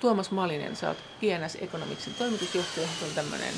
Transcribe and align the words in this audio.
Tuomas 0.00 0.30
Malinen, 0.30 0.76
sä 0.76 0.88
oot 0.88 0.98
PNS 1.20 1.56
Economicsin 1.60 2.14
toimitusjohtaja, 2.14 2.88
on 3.02 3.14
tämmöinen 3.14 3.54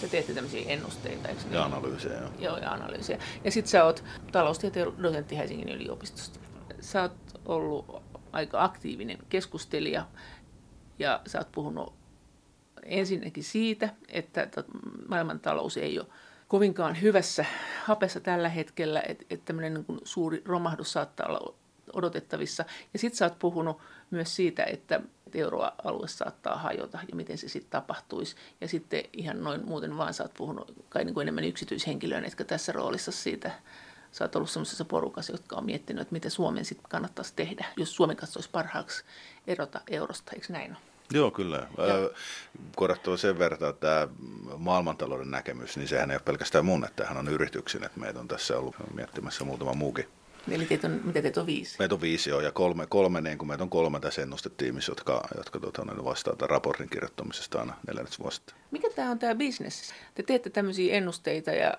te 0.00 0.08
teette 0.08 0.34
tämmöisiä 0.34 0.68
ennusteita, 0.68 1.28
eikö 1.28 1.42
niin? 1.42 1.52
Ja 1.52 1.64
analyysejä, 1.64 2.20
joo. 2.20 2.30
Joo, 2.38 2.58
ja 2.58 2.72
analyysejä. 2.72 3.18
Ja 3.44 3.50
sitten 3.50 3.70
sä 3.70 3.84
oot 3.84 4.04
taloustieteen 4.32 5.02
dosentti 5.02 5.38
Helsingin 5.38 5.68
yliopistosta. 5.68 6.40
Sä 6.80 7.02
oot 7.02 7.12
ollut 7.46 8.02
aika 8.32 8.64
aktiivinen 8.64 9.18
keskustelija 9.28 10.06
ja 10.98 11.20
sä 11.26 11.38
oot 11.38 11.52
puhunut 11.52 11.94
ensinnäkin 12.82 13.44
siitä, 13.44 13.88
että 14.08 14.48
maailmantalous 15.08 15.76
ei 15.76 15.98
ole 15.98 16.06
kovinkaan 16.48 17.02
hyvässä 17.02 17.44
hapessa 17.84 18.20
tällä 18.20 18.48
hetkellä, 18.48 19.02
että, 19.08 19.24
että 19.30 19.44
tämmöinen 19.44 19.74
niin 19.74 20.00
suuri 20.04 20.42
romahdus 20.44 20.92
saattaa 20.92 21.26
olla 21.26 21.54
odotettavissa. 21.92 22.64
Ja 22.92 22.98
sitten 22.98 23.16
sä 23.16 23.24
oot 23.24 23.38
puhunut 23.38 23.80
myös 24.10 24.36
siitä, 24.36 24.64
että 24.64 25.00
euroalue 25.34 26.08
saattaa 26.08 26.56
hajota 26.58 26.98
ja 27.08 27.16
miten 27.16 27.38
se 27.38 27.48
sitten 27.48 27.70
tapahtuisi. 27.70 28.36
Ja 28.60 28.68
sitten 28.68 29.04
ihan 29.12 29.44
noin 29.44 29.64
muuten 29.64 29.96
vaan 29.96 30.14
sä 30.14 30.22
oot 30.22 30.34
puhunut 30.34 30.72
kai 30.88 31.04
niin 31.04 31.14
kuin 31.14 31.22
enemmän 31.22 31.44
yksityishenkilöön, 31.44 32.24
etkä 32.24 32.44
tässä 32.44 32.72
roolissa 32.72 33.12
siitä 33.12 33.50
sä 34.12 34.24
oot 34.24 34.36
ollut 34.36 34.50
sellaisessa 34.50 34.84
porukassa, 34.84 35.32
jotka 35.32 35.56
on 35.56 35.64
miettinyt, 35.64 36.02
että 36.02 36.12
mitä 36.12 36.30
Suomen 36.30 36.64
sitten 36.64 36.90
kannattaisi 36.90 37.32
tehdä, 37.36 37.66
jos 37.76 37.96
Suomi 37.96 38.16
katsoisi 38.16 38.50
parhaaksi 38.50 39.04
erota 39.46 39.80
eurosta, 39.90 40.32
eikö 40.34 40.46
näin 40.48 40.70
ole? 40.70 40.78
Joo, 41.12 41.30
kyllä. 41.30 41.68
Korjattava 42.76 43.16
sen 43.16 43.38
verran, 43.38 43.70
että 43.70 43.80
tämä 43.80 44.08
maailmantalouden 44.58 45.30
näkemys, 45.30 45.76
niin 45.76 45.88
sehän 45.88 46.10
ei 46.10 46.14
ole 46.14 46.22
pelkästään 46.24 46.64
mun, 46.64 46.84
että 46.84 47.06
hän 47.06 47.16
on 47.16 47.28
yrityksen, 47.28 47.84
että 47.84 48.00
meitä 48.00 48.20
on 48.20 48.28
tässä 48.28 48.58
ollut 48.58 48.74
miettimässä 48.94 49.44
muutama 49.44 49.74
muukin 49.74 50.08
Eli 50.52 50.66
teitä 50.66 50.86
on, 50.86 51.00
mitä 51.04 51.22
teitä 51.22 51.40
on 51.40 51.46
viisi? 51.46 51.76
Meitä 51.78 51.94
on 51.94 52.00
viisi 52.00 52.30
joo, 52.30 52.40
ja 52.40 52.52
kolme, 52.52 52.86
kolme 52.86 53.20
niin 53.20 53.38
kuin 53.38 53.48
meitä 53.48 53.62
on 53.62 53.70
kolme 53.70 54.00
tässä 54.00 54.22
ennustetiimissä, 54.22 54.90
jotka, 54.90 55.28
jotka 55.36 55.60
tuota, 55.60 55.86
vastaa 56.04 56.36
tämän 56.36 56.50
raportin 56.50 56.90
kirjoittamisesta 56.90 57.60
aina 57.60 57.74
neljännesvuosista. 57.86 58.54
Mikä 58.70 58.88
tämä 58.96 59.10
on 59.10 59.18
tämä 59.18 59.34
bisnes? 59.34 59.94
Te 60.14 60.22
teette 60.22 60.50
tämmöisiä 60.50 60.94
ennusteita 60.94 61.50
ja 61.50 61.74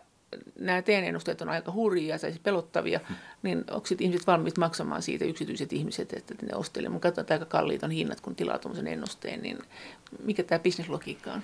nämä 0.59 0.81
teidän 0.81 1.03
ennusteet 1.03 1.41
on 1.41 1.49
aika 1.49 1.71
hurjia 1.71 2.15
ja 2.15 2.39
pelottavia, 2.43 2.99
hmm. 3.07 3.15
niin 3.43 3.63
onko 3.71 3.87
sitten 3.87 4.05
ihmiset 4.05 4.27
valmiit 4.27 4.57
maksamaan 4.57 5.01
siitä, 5.01 5.25
yksityiset 5.25 5.73
ihmiset, 5.73 6.13
että 6.13 6.33
ne 6.41 6.55
ostelevat? 6.55 6.91
Mun 6.91 7.01
katsotaan, 7.01 7.23
että 7.23 7.33
aika 7.33 7.45
kalliit 7.45 7.83
on 7.83 7.91
hinnat, 7.91 8.21
kun 8.21 8.35
tilaa 8.35 8.57
tuommoisen 8.57 8.87
ennusteen, 8.87 9.41
niin 9.41 9.59
mikä 10.23 10.43
tämä 10.43 10.59
bisneslogiikka 10.59 11.33
on? 11.33 11.41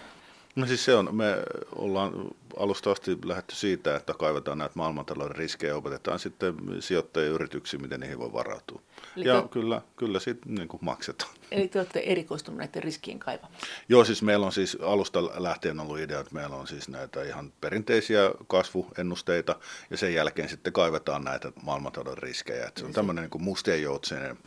No 0.55 0.65
siis 0.65 0.85
se 0.85 0.95
on, 0.95 1.15
me 1.15 1.37
ollaan 1.75 2.11
alusta 2.59 2.91
asti 2.91 3.17
lähdetty 3.25 3.55
siitä, 3.55 3.95
että 3.95 4.13
kaivetaan 4.13 4.57
näitä 4.57 4.73
maailmantalouden 4.75 5.35
riskejä 5.35 5.71
ja 5.71 5.77
opetetaan 5.77 6.19
sitten 6.19 6.55
sijoittajien 6.79 7.33
yrityksiä, 7.33 7.79
miten 7.79 7.99
niihin 7.99 8.19
voi 8.19 8.33
varautua. 8.33 8.81
Eli 9.17 9.27
ja 9.27 9.41
te... 9.41 9.47
kyllä, 9.47 9.81
kyllä 9.95 10.19
sitten 10.19 10.55
niin 10.55 10.67
kuin 10.67 10.85
maksetaan. 10.85 11.31
Eli 11.55 11.67
te 11.67 11.79
olette 11.79 11.99
erikoistuneet 11.99 12.57
näiden 12.57 12.83
riskien 12.83 13.19
kaivamiseen? 13.19 13.71
Joo, 13.89 14.05
siis 14.05 14.21
meillä 14.21 14.45
on 14.45 14.51
siis 14.51 14.77
alusta 14.81 15.23
lähtien 15.23 15.79
ollut 15.79 15.99
idea, 15.99 16.19
että 16.19 16.33
meillä 16.35 16.55
on 16.55 16.67
siis 16.67 16.89
näitä 16.89 17.23
ihan 17.23 17.53
perinteisiä 17.61 18.31
kasvuennusteita 18.47 19.55
ja 19.89 19.97
sen 19.97 20.13
jälkeen 20.13 20.49
sitten 20.49 20.73
kaivetaan 20.73 21.23
näitä 21.23 21.51
maailmantalouden 21.63 22.23
riskejä. 22.23 22.67
Että 22.67 22.79
se 22.79 22.85
on 22.85 22.93
tämmöinen 22.93 23.21
niin 23.21 23.29
kuin 23.29 23.43
mustien 23.43 23.81
joutsenen 23.81 24.37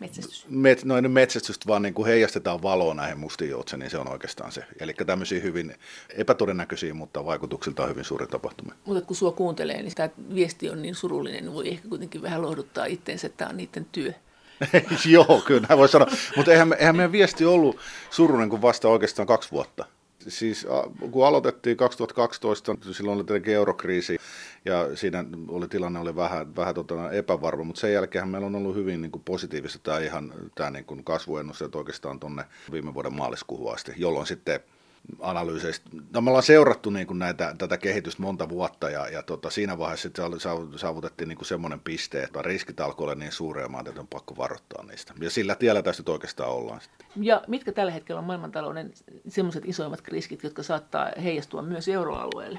metsästys. 0.00 0.46
Met, 0.48 0.84
no 0.84 0.94
metsästystä, 1.08 1.66
vaan 1.66 1.82
niin 1.82 1.94
kuin 1.94 2.06
heijastetaan 2.06 2.62
valoa 2.62 2.94
näihin 2.94 3.18
mustiin 3.18 3.50
joutseniin, 3.50 3.84
niin 3.84 3.90
se 3.90 3.98
on 3.98 4.08
oikeastaan 4.08 4.52
se. 4.52 4.64
Eli 4.80 4.94
tämmöisiä 5.06 5.40
hyvin 5.40 5.74
epätodennäköisiä, 6.16 6.94
mutta 6.94 7.24
vaikutuksiltaan 7.24 7.88
hyvin 7.88 8.04
suuri 8.04 8.26
tapahtumia. 8.26 8.74
Mutta 8.84 9.06
kun 9.06 9.16
sua 9.16 9.32
kuuntelee, 9.32 9.82
niin 9.82 9.94
tämä 9.94 10.08
viesti 10.34 10.70
on 10.70 10.82
niin 10.82 10.94
surullinen, 10.94 11.44
niin 11.44 11.54
voi 11.54 11.68
ehkä 11.68 11.88
kuitenkin 11.88 12.22
vähän 12.22 12.42
lohduttaa 12.42 12.84
itseensä, 12.84 13.26
että 13.26 13.36
tämä 13.36 13.50
on 13.50 13.56
niiden 13.56 13.86
työ. 13.92 14.12
Joo, 15.06 15.42
kyllä 15.46 15.66
näin 15.68 15.78
voi 15.78 15.88
sanoa. 15.88 16.08
Mutta 16.36 16.52
eihän, 16.52 16.72
eihän 16.78 16.96
meidän 16.96 17.12
viesti 17.12 17.44
ollut 17.44 17.78
surullinen 18.10 18.50
kuin 18.50 18.62
vasta 18.62 18.88
oikeastaan 18.88 19.26
kaksi 19.26 19.50
vuotta. 19.50 19.84
Siis 20.28 20.66
kun 21.10 21.26
aloitettiin 21.26 21.76
2012, 21.76 22.76
silloin 22.92 23.16
oli 23.16 23.24
tietenkin 23.24 23.54
eurokriisi 23.54 24.18
ja 24.64 24.96
siinä 24.96 25.24
oli, 25.48 25.68
tilanne 25.68 26.00
oli 26.00 26.16
vähän, 26.16 26.56
vähän 26.56 26.74
tota, 26.74 27.12
epävarma, 27.12 27.64
mutta 27.64 27.80
sen 27.80 27.92
jälkeen 27.92 28.28
meillä 28.28 28.46
on 28.46 28.56
ollut 28.56 28.76
hyvin 28.76 29.02
niin 29.02 29.12
kuin 29.12 29.22
positiivista 29.24 29.78
tämä 29.82 29.98
ihan 29.98 30.34
tämä 30.54 30.70
niin 30.70 30.84
kuin 30.84 31.04
kasvuennusteet 31.04 31.74
oikeastaan 31.74 32.20
tuonne 32.20 32.44
viime 32.72 32.94
vuoden 32.94 33.14
maaliskuuhun 33.14 33.74
asti, 33.74 33.92
jolloin 33.96 34.26
sitten 34.26 34.60
analyyseistä. 35.20 35.90
No, 36.12 36.20
me 36.20 36.30
ollaan 36.30 36.42
seurattu 36.42 36.90
niin 36.90 37.06
kuin 37.06 37.18
näitä, 37.18 37.54
tätä 37.58 37.78
kehitystä 37.78 38.22
monta 38.22 38.48
vuotta 38.48 38.90
ja, 38.90 39.08
ja 39.08 39.22
tota, 39.22 39.50
siinä 39.50 39.78
vaiheessa 39.78 40.08
saavutettiin 40.76 41.28
niin 41.28 41.36
kuin 41.36 41.46
semmoinen 41.46 41.80
piste, 41.80 42.22
että 42.22 42.42
riskit 42.42 42.80
alkoi 42.80 43.04
olla 43.04 43.14
niin 43.14 43.32
suuria, 43.32 43.68
että 43.88 44.00
on 44.00 44.06
pakko 44.06 44.36
varoittaa 44.36 44.84
niistä. 44.84 45.14
Ja 45.20 45.30
sillä 45.30 45.54
tiellä 45.54 45.82
tästä 45.82 46.12
oikeastaan 46.12 46.50
ollaan. 46.50 46.80
Sitten. 46.80 47.06
Ja 47.16 47.42
mitkä 47.46 47.72
tällä 47.72 47.92
hetkellä 47.92 48.18
on 48.18 48.24
maailmantalouden 48.24 48.92
semmoiset 49.28 49.62
isoimmat 49.66 50.08
riskit, 50.08 50.42
jotka 50.42 50.62
saattaa 50.62 51.10
heijastua 51.22 51.62
myös 51.62 51.88
euroalueelle? 51.88 52.58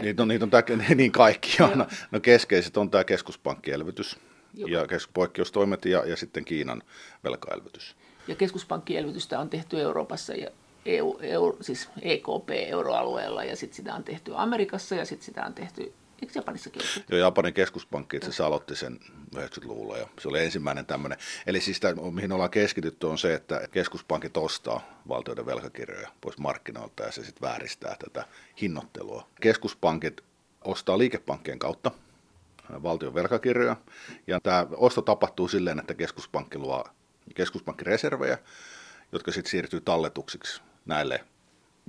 Niitä 0.00 0.22
on, 0.22 0.28
niitä 0.28 0.44
on 0.44 0.50
tää, 0.50 0.62
niin 0.94 1.12
kaikki. 1.12 1.56
No, 1.74 1.86
no 2.10 2.20
keskeiset 2.20 2.76
on 2.76 2.90
tämä 2.90 3.04
keskuspankkielvytys 3.04 4.18
ja 4.54 4.66
poikkeustoimet 5.12 5.84
ja, 5.84 6.06
ja 6.06 6.16
sitten 6.16 6.44
Kiinan 6.44 6.82
velkaelvytys. 7.24 7.96
Ja 8.28 8.34
keskuspankkielvytystä 8.34 9.40
on 9.40 9.48
tehty 9.48 9.80
Euroopassa 9.80 10.34
ja 10.34 10.50
EU, 10.86 11.18
EU, 11.22 11.56
siis 11.60 11.88
EKP 12.02 12.50
euroalueella 12.66 13.44
ja 13.44 13.56
sitten 13.56 13.76
sitä 13.76 13.94
on 13.94 14.04
tehty 14.04 14.32
Amerikassa 14.34 14.94
ja 14.94 15.04
sitten 15.04 15.24
sitä 15.24 15.44
on 15.46 15.54
tehty 15.54 15.92
Eikö 16.22 16.32
Japanissakin? 16.34 16.82
Joo, 17.08 17.20
Japanin 17.20 17.54
keskuspankki 17.54 18.16
itse 18.16 18.28
asiassa 18.28 18.46
aloitti 18.46 18.76
sen 18.76 19.00
90-luvulla 19.36 19.98
ja 19.98 20.06
se 20.20 20.28
oli 20.28 20.44
ensimmäinen 20.44 20.86
tämmöinen. 20.86 21.18
Eli 21.46 21.60
siis 21.60 21.80
tämä, 21.80 22.10
mihin 22.10 22.32
ollaan 22.32 22.50
keskitytty 22.50 23.06
on 23.06 23.18
se, 23.18 23.34
että 23.34 23.68
keskuspankit 23.70 24.36
ostaa 24.36 25.00
valtioiden 25.08 25.46
velkakirjoja 25.46 26.08
pois 26.20 26.38
markkinoilta 26.38 27.02
ja 27.02 27.12
se 27.12 27.24
sitten 27.24 27.48
vääristää 27.48 27.96
tätä 27.98 28.26
hinnoittelua. 28.60 29.28
Keskuspankit 29.40 30.20
ostaa 30.64 30.98
liikepankkien 30.98 31.58
kautta 31.58 31.90
valtion 32.82 33.14
velkakirjoja 33.14 33.76
ja 34.26 34.40
tämä 34.40 34.66
osto 34.70 35.02
tapahtuu 35.02 35.48
silleen, 35.48 35.78
että 35.78 35.94
keskuspankki 35.94 36.58
luo 36.58 36.84
keskuspankkireservejä, 37.34 38.38
jotka 39.12 39.32
sitten 39.32 39.50
siirtyy 39.50 39.80
talletuksiksi 39.80 40.60
näille 40.86 41.24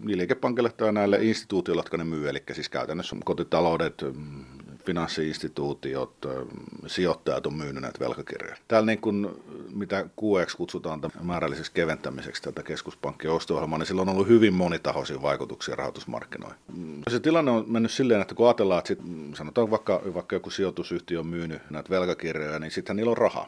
liikepankille 0.05 0.69
tai 0.69 0.93
näille 0.93 1.17
instituutioille, 1.21 1.79
jotka 1.79 1.97
ne 1.97 2.03
myy, 2.03 2.29
eli 2.29 2.43
siis 2.53 2.69
käytännössä 2.69 3.15
kotitaloudet, 3.25 4.01
mm, 4.13 4.45
finanssiinstituutiot, 4.85 6.13
mm, 6.25 6.87
sijoittajat 6.87 7.45
on 7.45 7.53
myynyt 7.53 7.81
näitä 7.81 7.99
velkakirjoja. 7.99 8.55
Täällä 8.67 8.85
niin 8.85 9.01
kuin, 9.01 9.27
mitä 9.73 10.05
QX 10.21 10.55
kutsutaan 10.55 11.01
määrälliseksi 11.21 11.71
keventämiseksi 11.71 12.41
tätä 12.41 12.63
keskuspankkien 12.63 13.33
osto 13.33 13.67
niin 13.67 13.85
sillä 13.85 14.01
on 14.01 14.09
ollut 14.09 14.27
hyvin 14.27 14.53
monitahoisia 14.53 15.21
vaikutuksia 15.21 15.75
rahoitusmarkkinoihin. 15.75 16.57
Mm, 16.77 17.01
se 17.09 17.19
tilanne 17.19 17.51
on 17.51 17.65
mennyt 17.67 17.91
silleen, 17.91 18.21
että 18.21 18.35
kun 18.35 18.47
ajatellaan, 18.47 18.79
että 18.79 18.87
sit, 18.87 18.99
sanotaan 19.33 19.71
vaikka, 19.71 20.01
vaikka 20.13 20.35
joku 20.35 20.49
sijoitusyhtiö 20.49 21.19
on 21.19 21.27
myynyt 21.27 21.61
näitä 21.69 21.89
velkakirjoja, 21.89 22.59
niin 22.59 22.71
sitten 22.71 22.95
niillä 22.95 23.11
on 23.11 23.17
rahaa. 23.17 23.47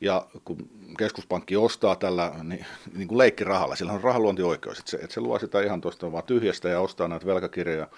Ja 0.00 0.26
kun 0.44 0.70
keskuspankki 0.98 1.56
ostaa 1.56 1.96
tällä 1.96 2.32
niin, 2.42 2.66
niin 2.96 3.08
kuin 3.08 3.18
leikkirahalla, 3.18 3.76
sillä 3.76 3.92
on 3.92 4.00
rahaluontioikeus, 4.00 4.78
että 4.78 4.90
se, 4.90 4.96
että 4.96 5.14
se 5.14 5.20
luo 5.20 5.38
sitä 5.38 5.62
ihan 5.62 5.80
tuosta 5.80 6.12
vaan 6.12 6.24
tyhjästä 6.24 6.68
ja 6.68 6.80
ostaa 6.80 7.08
näitä 7.08 7.26
velkakirjoja. 7.26 7.88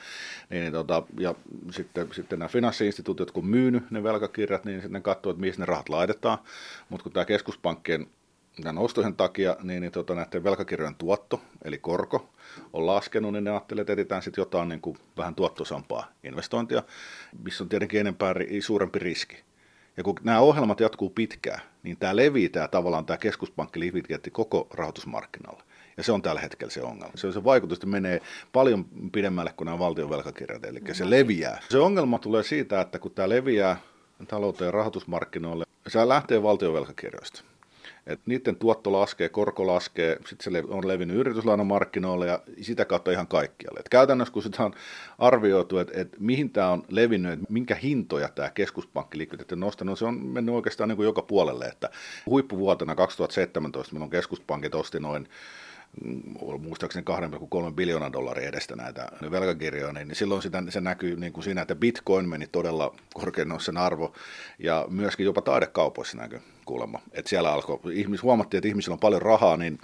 Niin, 0.50 0.60
niin, 0.60 0.72
tota, 0.72 1.02
ja 1.18 1.34
sitten, 1.70 2.08
sitten 2.12 2.38
nämä 2.38 2.48
finanssiinstituutiot, 2.48 3.30
kun 3.30 3.46
myynyt 3.46 3.90
ne 3.90 4.02
velkakirjat, 4.02 4.64
niin 4.64 4.76
sitten 4.76 4.92
ne 4.92 5.00
katsoo, 5.00 5.30
että 5.30 5.40
mihin 5.40 5.54
ne 5.58 5.64
rahat 5.64 5.88
laitetaan. 5.88 6.38
Mutta 6.88 7.02
kun 7.02 7.12
tämä 7.12 7.24
keskuspankkien 7.24 8.06
tämän 8.62 8.78
ostojen 8.78 9.16
takia, 9.16 9.56
niin, 9.62 9.80
niin 9.80 9.92
tota, 9.92 10.14
näiden 10.14 10.44
velkakirjojen 10.44 10.94
tuotto, 10.94 11.40
eli 11.64 11.78
korko, 11.78 12.30
on 12.72 12.86
laskenut, 12.86 13.32
niin 13.32 13.44
ne 13.44 13.50
ajattelee, 13.50 13.80
että 13.80 13.92
etsitään 13.92 14.22
sitten 14.22 14.42
jotain 14.42 14.68
niin 14.68 14.80
kuin 14.80 14.98
vähän 15.16 15.34
tuottosampaa 15.34 16.12
investointia, 16.24 16.82
missä 17.44 17.64
on 17.64 17.68
tietenkin 17.68 18.00
enempää 18.00 18.34
suurempi 18.60 18.98
riski. 18.98 19.36
Ja 19.96 20.02
kun 20.02 20.14
nämä 20.22 20.40
ohjelmat 20.40 20.80
jatkuu 20.80 21.10
pitkään, 21.10 21.60
niin 21.82 21.96
tämä 21.96 22.16
levii 22.16 22.48
tämä 22.48 22.68
tavallaan 22.68 23.06
tämä 23.06 23.16
keskuspankkilikviditeetti 23.16 24.30
koko 24.30 24.66
rahoitusmarkkinalle. 24.70 25.62
Ja 25.96 26.02
se 26.02 26.12
on 26.12 26.22
tällä 26.22 26.40
hetkellä 26.40 26.70
se 26.70 26.82
ongelma. 26.82 27.12
Se 27.14 27.26
on 27.26 27.32
se 27.32 27.44
vaikutus, 27.44 27.76
että 27.76 27.86
menee 27.86 28.20
paljon 28.52 28.84
pidemmälle 29.12 29.52
kuin 29.56 29.66
nämä 29.66 29.78
valtion 29.78 30.10
velkakirjat, 30.10 30.64
eli 30.64 30.80
se 30.92 31.10
leviää. 31.10 31.60
Se 31.68 31.78
ongelma 31.78 32.18
tulee 32.18 32.42
siitä, 32.42 32.80
että 32.80 32.98
kun 32.98 33.10
tämä 33.10 33.28
leviää 33.28 33.76
talouteen 34.28 34.66
ja 34.66 34.72
rahoitusmarkkinoille, 34.72 35.64
se 35.88 36.08
lähtee 36.08 36.42
valtion 36.42 36.74
velkakirjoista. 36.74 37.42
Et 38.06 38.20
niiden 38.26 38.56
tuotto 38.56 38.92
laskee, 38.92 39.28
korko 39.28 39.66
laskee, 39.66 40.16
sitten 40.26 40.52
se 40.52 40.62
on 40.68 40.88
levinnyt 40.88 41.16
yrityslainamarkkinoille 41.16 42.26
ja 42.26 42.40
sitä 42.60 42.84
kautta 42.84 43.10
ihan 43.10 43.26
kaikkialle. 43.26 43.80
Et 43.80 43.88
käytännössä 43.88 44.34
kun 44.34 44.42
sitä 44.42 44.64
on 44.64 44.74
arvioitu, 45.18 45.78
että 45.78 46.00
et 46.00 46.16
mihin 46.20 46.50
tämä 46.50 46.70
on 46.70 46.82
levinnyt, 46.88 47.40
minkä 47.48 47.74
hintoja 47.74 48.28
tämä 48.28 48.50
keskuspankkilikviditeetti 48.50 49.54
on 49.54 49.60
nostanut, 49.60 49.98
se 49.98 50.04
on 50.04 50.26
mennyt 50.26 50.54
oikeastaan 50.54 50.88
niin 50.88 50.96
kuin 50.96 51.06
joka 51.06 51.22
puolelle. 51.22 51.64
Että 51.64 51.90
huippuvuotena 52.26 52.94
2017 52.94 53.94
milloin 53.94 54.10
keskuspankit 54.10 54.74
osti 54.74 55.00
noin 55.00 55.28
muistaakseni 56.58 57.04
2,3 57.68 57.74
biljoonan 57.74 58.12
dollaria 58.12 58.48
edestä 58.48 58.76
näitä 58.76 59.08
velkakirjoja, 59.30 59.92
niin 59.92 60.14
silloin 60.14 60.42
sitä, 60.42 60.62
se 60.68 60.80
näkyy 60.80 61.16
niin 61.16 61.32
kuin 61.32 61.44
siinä, 61.44 61.62
että 61.62 61.74
bitcoin 61.74 62.28
meni 62.28 62.46
todella 62.46 62.94
korkean 63.14 63.60
sen 63.60 63.76
arvo 63.76 64.12
ja 64.58 64.86
myöskin 64.90 65.26
jopa 65.26 65.42
taidekaupoissa 65.42 66.16
näkyy 66.16 66.40
kuulemma. 66.64 67.00
Että 67.12 67.28
siellä 67.28 67.52
alkoi, 67.52 67.78
ihmis, 67.92 68.22
huomattiin, 68.22 68.58
että 68.58 68.68
ihmisillä 68.68 68.94
on 68.94 69.00
paljon 69.00 69.22
rahaa, 69.22 69.56
niin 69.56 69.78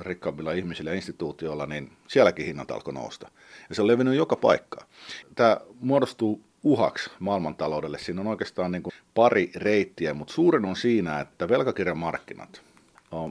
rikkaammilla 0.00 0.52
ihmisillä 0.52 0.90
ja 0.90 0.96
instituutioilla, 0.96 1.66
niin 1.66 1.92
sielläkin 2.08 2.46
hinnat 2.46 2.70
alkoi 2.70 2.94
nousta. 2.94 3.30
Ja 3.68 3.74
se 3.74 3.82
on 3.82 3.88
levinnyt 3.88 4.14
joka 4.14 4.36
paikkaan. 4.36 4.86
Tämä 5.34 5.60
muodostuu 5.80 6.44
uhaksi 6.62 7.10
maailmantaloudelle. 7.18 7.98
Siinä 7.98 8.20
on 8.20 8.26
oikeastaan 8.26 8.72
niin 8.72 8.82
kuin 8.82 8.92
pari 9.14 9.50
reittiä, 9.56 10.14
mutta 10.14 10.34
suurin 10.34 10.64
on 10.64 10.76
siinä, 10.76 11.20
että 11.20 11.48
velkakirjamarkkinat 11.48 12.62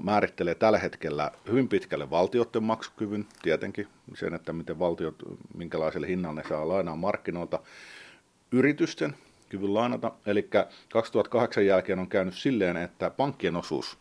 määrittelee 0.03 0.55
tällä 0.55 0.77
hetkellä 0.77 1.31
hyvin 1.49 1.67
pitkälle 1.67 2.09
valtioiden 2.09 2.63
maksukyvyn, 2.63 3.25
tietenkin 3.41 3.87
sen, 4.15 4.33
että 4.33 4.53
miten 4.53 4.79
valtiot, 4.79 5.15
minkälaiselle 5.53 6.07
hinnalle 6.07 6.41
ne 6.41 6.49
saa 6.49 6.67
lainaa 6.67 6.95
markkinoilta, 6.95 7.59
yritysten 8.51 9.15
kyvyn 9.49 9.73
lainata. 9.73 10.11
Eli 10.25 10.49
2008 10.93 11.65
jälkeen 11.65 11.99
on 11.99 12.09
käynyt 12.09 12.33
silleen, 12.33 12.77
että 12.77 13.09
pankkien 13.09 13.55
osuus 13.55 13.97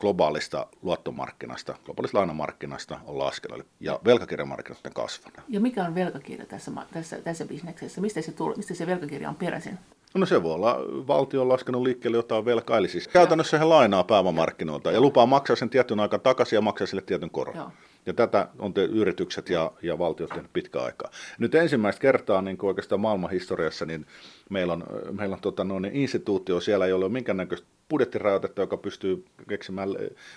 globaalista 0.00 0.66
luottomarkkinasta, 0.82 1.74
globaalista 1.84 2.18
lainamarkkinasta 2.18 3.00
on 3.06 3.18
laskenut 3.18 3.66
ja 3.80 4.00
velkakirjamarkkinat 4.04 4.86
on 4.86 4.92
kasvanut. 4.92 5.40
Ja 5.48 5.60
mikä 5.60 5.84
on 5.84 5.94
velkakirja 5.94 6.46
tässä, 6.46 6.72
tässä, 6.92 7.20
tässä 7.22 7.44
bisneksessä? 7.44 8.00
Mistä 8.00 8.22
se, 8.22 8.32
tuli, 8.32 8.56
mistä 8.56 8.74
se 8.74 8.86
velkakirja 8.86 9.28
on 9.28 9.36
peräisin? 9.36 9.78
No 10.14 10.26
se 10.26 10.42
voi 10.42 10.54
olla, 10.54 10.78
valtio 11.06 11.42
on 11.42 11.48
laskenut 11.48 11.82
liikkeelle 11.82 12.16
jotain 12.16 12.44
velkaa, 12.44 12.78
eli 12.78 12.88
siis 12.88 13.08
käytännössä 13.08 13.58
he 13.58 13.64
lainaa 13.64 14.04
pääomamarkkinoilta 14.04 14.92
ja 14.92 15.00
lupaa 15.00 15.26
maksaa 15.26 15.56
sen 15.56 15.70
tietyn 15.70 16.00
aikaa 16.00 16.18
takaisin 16.18 16.56
ja 16.56 16.60
maksaa 16.60 16.86
sille 16.86 17.02
tietyn 17.02 17.30
koron. 17.30 17.56
Joo. 17.56 17.70
Ja 18.06 18.14
tätä 18.14 18.48
on 18.58 18.74
te 18.74 18.84
yritykset 18.84 19.50
ja, 19.50 19.72
ja 19.82 19.98
valtiot 19.98 20.30
tehneet 20.30 20.52
pitkä 20.52 20.80
aikaa. 20.80 21.10
Nyt 21.38 21.54
ensimmäistä 21.54 22.00
kertaa 22.00 22.42
niin 22.42 22.58
kuin 22.58 22.68
oikeastaan 22.68 23.00
maailman 23.00 23.30
historiassa, 23.30 23.86
niin 23.86 24.06
meillä 24.50 24.72
on, 24.72 24.84
meillä 25.10 25.34
on 25.34 25.40
tota, 25.40 25.64
no, 25.64 25.78
niin 25.78 25.96
instituutio 25.96 26.60
siellä, 26.60 26.86
jolla 26.86 27.04
on 27.04 27.12
minkäännäköistä 27.12 27.66
budjettirajoitetta, 27.88 28.60
joka 28.60 28.76
pystyy 28.76 29.24
keksimään, 29.48 29.88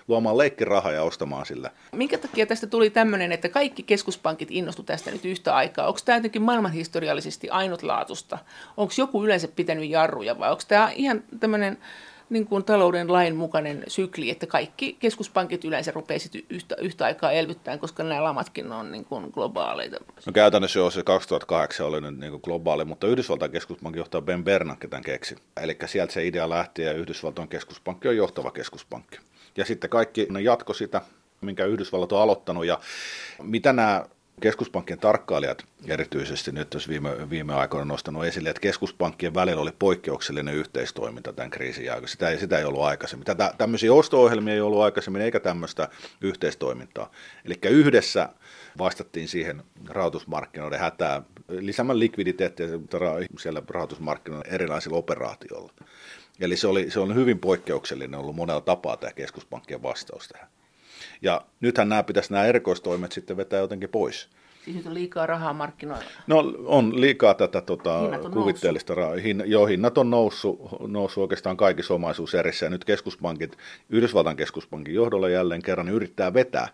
luomaan 0.07 0.38
leikkirahaa 0.38 0.92
ja 0.92 1.03
ostamaan 1.03 1.45
sillä. 1.45 1.71
Minkä 1.92 2.18
takia 2.18 2.45
tästä 2.45 2.68
tuli 2.68 2.89
tämmöinen, 2.89 3.31
että 3.31 3.50
kaikki 3.50 3.83
keskuspankit 3.83 4.51
innostu 4.51 4.83
tästä 4.83 5.12
nyt 5.12 5.25
yhtä 5.25 5.56
aikaa? 5.56 5.88
Onko 5.88 6.00
tämä 6.06 6.18
jotenkin 6.18 6.42
maailmanhistoriallisesti 6.42 7.50
ainutlaatusta? 7.50 8.38
Onko 8.77 8.94
joku 8.98 9.25
yleensä 9.25 9.48
pitänyt 9.48 9.89
jarruja 9.89 10.39
vai 10.39 10.51
onko 10.51 10.63
tämä 10.68 10.92
ihan 10.95 11.24
tämmöinen 11.39 11.77
niin 12.31 12.48
kuin 12.48 12.63
talouden 12.63 13.13
lain 13.13 13.36
mukainen 13.36 13.83
sykli, 13.88 14.30
että 14.30 14.48
kaikki 14.48 14.94
keskuspankit 15.00 15.66
yleensä 15.66 15.92
rupeaisivat 15.92 16.45
yhtä, 16.50 16.75
yhtä 16.81 17.06
aikaa 17.06 17.31
elvyttämään, 17.31 17.80
koska 17.80 18.04
nämä 18.04 18.24
lamatkin 18.24 18.72
on 18.72 18.92
niin 18.92 19.06
kuin 19.06 19.30
globaaleita. 19.33 19.98
No 20.25 20.31
käytännössä 20.31 20.80
jo 20.80 20.89
se 20.89 21.04
2008 21.04 21.88
oli 21.88 22.01
nyt 22.01 22.18
niin 22.18 22.31
kuin 22.31 22.42
globaali, 22.44 22.86
mutta 22.86 23.07
Yhdysvaltain 23.07 23.51
keskuspankin 23.51 24.00
johtaa 24.00 24.22
Ben 24.22 24.44
Bernanke 24.44 24.88
tämän 24.88 25.04
keksi. 25.04 25.36
Eli 25.62 25.78
sieltä 25.86 26.13
se 26.13 26.28
idea 26.28 26.50
lähti 26.50 26.81
ja 26.81 26.94
Yhdysvaltain 26.94 27.48
keskuspankki 27.48 28.07
on 28.07 28.18
johtava 28.18 28.51
keskuspankki. 28.51 29.18
Ja 29.57 29.66
sitten 29.66 29.89
kaikki 29.89 30.28
ne 30.30 30.42
jatko 30.42 30.74
sitä, 30.74 31.01
minkä 31.42 31.66
Yhdysvallat 31.66 32.12
on 32.12 32.22
aloittanut 32.22 32.66
ja 32.66 32.80
mitä 33.42 33.74
nämä 33.74 34.06
keskuspankkien 34.41 34.99
tarkkailijat 34.99 35.65
erityisesti 35.88 36.51
nyt 36.51 36.73
jos 36.73 36.89
viime, 36.89 37.29
viime 37.29 37.53
aikoina 37.53 37.85
nostanut 37.85 38.25
esille, 38.25 38.49
että 38.49 38.59
keskuspankkien 38.59 39.33
välillä 39.33 39.61
oli 39.61 39.71
poikkeuksellinen 39.79 40.55
yhteistoiminta 40.55 41.33
tämän 41.33 41.49
kriisin 41.49 41.85
jälkeen. 41.85 42.07
Sitä 42.07 42.29
ei, 42.29 42.39
sitä 42.39 42.57
ei 42.59 42.65
ollut 42.65 42.81
aikaisemmin. 42.81 43.25
Tätä, 43.25 43.53
tämmöisiä 43.57 43.93
osto-ohjelmia 43.93 44.53
ei 44.53 44.61
ollut 44.61 44.81
aikaisemmin 44.81 45.21
eikä 45.21 45.39
tämmöistä 45.39 45.89
yhteistoimintaa. 46.21 47.11
Eli 47.45 47.59
yhdessä 47.69 48.29
vastattiin 48.77 49.27
siihen 49.27 49.63
rahoitusmarkkinoiden 49.89 50.79
hätään 50.79 51.25
lisäämään 51.47 51.99
likviditeettiä 51.99 52.67
siellä 53.39 53.61
rahoitusmarkkinoiden 53.69 54.53
erilaisilla 54.53 54.97
operaatioilla. 54.97 55.73
Eli 56.39 56.57
se, 56.57 56.67
oli, 56.67 56.91
se 56.91 56.99
on 56.99 57.15
hyvin 57.15 57.39
poikkeuksellinen 57.39 58.19
ollut 58.19 58.35
monella 58.35 58.61
tapaa 58.61 58.97
tämä 58.97 59.13
keskuspankkien 59.13 59.83
vastaus 59.83 60.27
tähän. 60.27 60.47
Ja 61.21 61.42
nythän 61.62 61.89
nämä 61.89 62.03
pitäisi 62.03 62.33
nämä 62.33 62.45
erikoistoimet 62.45 63.12
sitten 63.12 63.38
vetää 63.38 63.59
jotenkin 63.59 63.89
pois. 63.89 64.30
Siis 64.65 64.77
nyt 64.77 64.86
on 64.86 64.94
liikaa 64.94 65.25
rahaa 65.25 65.53
markkinoilla? 65.53 66.06
No 66.27 66.53
on 66.65 67.01
liikaa 67.01 67.33
tätä 67.33 67.62
tota, 67.62 68.00
kuvitteellista 68.33 68.95
rahaa. 68.95 69.15
Hin, 69.15 69.44
joo, 69.45 69.65
hinnat 69.65 69.98
on 69.98 70.09
noussut, 70.09 70.59
noussut 70.88 71.21
oikeastaan 71.21 71.57
kaikissa 71.57 71.94
omaisuuserissä 71.94 72.65
ja 72.65 72.69
nyt 72.69 72.86
keskuspankit, 72.86 73.57
Yhdysvaltain 73.89 74.38
keskuspankin 74.38 74.95
johdolla 74.95 75.30
jälleen 75.30 75.62
kerran 75.62 75.89
yrittää 75.89 76.33
vetää 76.33 76.68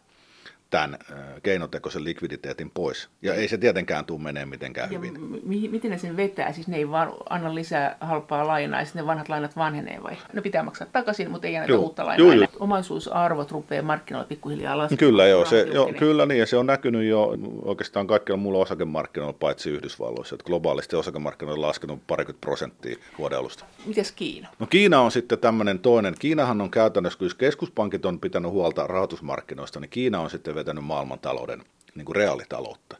tämän 0.70 0.98
keinotekoisen 1.44 2.04
likviditeetin 2.04 2.70
pois. 2.70 3.10
Ja 3.22 3.34
ei 3.34 3.48
se 3.48 3.58
tietenkään 3.58 4.06
tule 4.06 4.22
menee 4.22 4.46
mitenkään 4.46 4.92
ja 4.92 5.00
hyvin. 5.00 5.22
M- 5.22 5.72
miten 5.72 5.92
ne 5.92 5.98
sen 5.98 6.18
vetää? 6.18 6.52
Siis 6.52 6.68
ne 6.68 6.78
ei 6.78 6.90
vaan 6.90 7.14
anna 7.30 7.56
lisää 7.56 7.98
halpaa 8.02 8.48
lainaa 8.48 8.80
ja 8.80 8.86
sitten 8.86 9.02
ne 9.04 9.08
vanhat 9.08 9.30
lainat 9.30 9.56
vanhenee 9.58 10.04
vai? 10.04 10.18
No 10.34 10.42
pitää 10.42 10.64
maksaa 10.64 10.88
takaisin, 10.92 11.32
mutta 11.32 11.48
ei 11.48 11.56
anneta 11.56 11.74
joo, 11.74 11.82
uutta 11.82 12.06
lainaa. 12.06 12.28
Joo, 12.28 12.34
joo. 12.34 12.48
Omaisuusarvot 12.60 13.52
rupeaa 13.52 13.84
markkinoilla 13.84 14.28
pikkuhiljaa 14.28 14.78
laskemaan. 14.78 15.00
Kyllä 15.00 15.28
joo, 15.28 15.46
se, 15.46 15.68
jo, 15.74 15.90
kyllä 16.00 16.26
niin 16.26 16.40
ja 16.40 16.46
se 16.46 16.58
on 16.58 16.66
näkynyt 16.66 17.04
jo 17.04 17.38
oikeastaan 17.62 18.08
kaikilla 18.08 18.38
muulla 18.38 18.60
osakemarkkinoilla 18.60 19.38
paitsi 19.40 19.70
Yhdysvalloissa. 19.70 20.36
Että 20.36 20.46
globaalisti 20.46 20.96
osakemarkkinoilla 20.96 21.66
on 21.66 21.68
laskenut 21.70 22.08
parikymmentä 22.08 22.46
prosenttia 22.46 22.96
vuoden 23.18 23.38
alusta. 23.38 23.66
Mites 23.86 24.12
Kiina? 24.12 24.48
No 24.60 24.68
Kiina 24.68 25.02
on 25.02 25.12
sitten 25.12 25.40
tämmöinen 25.40 25.80
toinen. 25.80 26.16
Kiinahan 26.20 26.62
on 26.62 26.72
käytännössä, 26.72 27.20
kun 27.20 27.30
keskuspankit 27.38 28.06
on 28.06 28.20
pitänyt 28.20 28.52
huolta 28.52 28.88
rahoitusmarkkinoista, 28.88 29.80
niin 29.80 29.90
Kiina 29.90 30.20
on 30.20 30.30
sitten 30.30 30.56
vetänyt 30.58 30.84
maailmantalouden 30.84 31.64
niin 31.96 32.06
kuin 32.06 32.16
reaalitaloutta. 32.16 32.98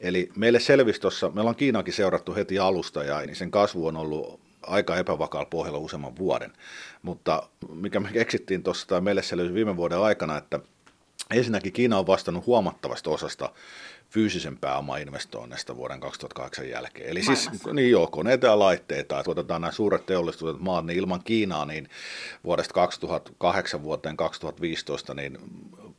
Eli 0.00 0.30
meille 0.36 0.60
selvisi 0.60 1.00
tuossa, 1.00 1.30
meillä 1.30 1.48
on 1.48 1.56
Kiinakin 1.56 1.94
seurattu 1.94 2.34
heti 2.34 2.58
alusta 2.58 3.04
ja 3.04 3.20
niin 3.20 3.36
sen 3.36 3.50
kasvu 3.50 3.86
on 3.86 3.96
ollut 3.96 4.40
aika 4.62 4.96
epävakaalla 4.96 5.48
pohjalla 5.50 5.78
useamman 5.78 6.16
vuoden. 6.16 6.52
Mutta 7.02 7.48
mikä 7.72 8.00
me 8.00 8.12
keksittiin 8.12 8.62
tuossa 8.62 8.86
tai 8.86 9.00
meille 9.00 9.22
selvisi 9.22 9.54
viime 9.54 9.76
vuoden 9.76 9.98
aikana, 9.98 10.36
että 10.36 10.60
ensinnäkin 11.30 11.72
Kiina 11.72 11.98
on 11.98 12.06
vastannut 12.06 12.46
huomattavasta 12.46 13.10
osasta 13.10 13.52
fyysisen 14.10 14.58
pääoman 14.58 15.00
investoinneista 15.00 15.76
vuoden 15.76 16.00
2008 16.00 16.68
jälkeen. 16.68 17.10
Eli 17.10 17.22
siis 17.22 17.50
niin 17.72 17.90
joo, 17.90 18.06
koneita 18.06 18.46
ja 18.46 18.58
laitteita, 18.58 19.20
että 19.20 19.30
otetaan 19.30 19.60
nämä 19.60 19.72
suuret 19.72 20.06
teollistuneet 20.06 20.60
maat, 20.60 20.86
niin 20.86 20.98
ilman 20.98 21.24
Kiinaa 21.24 21.64
niin 21.64 21.88
vuodesta 22.44 22.74
2008 22.74 23.82
vuoteen 23.82 24.16
2015 24.16 25.14
niin 25.14 25.38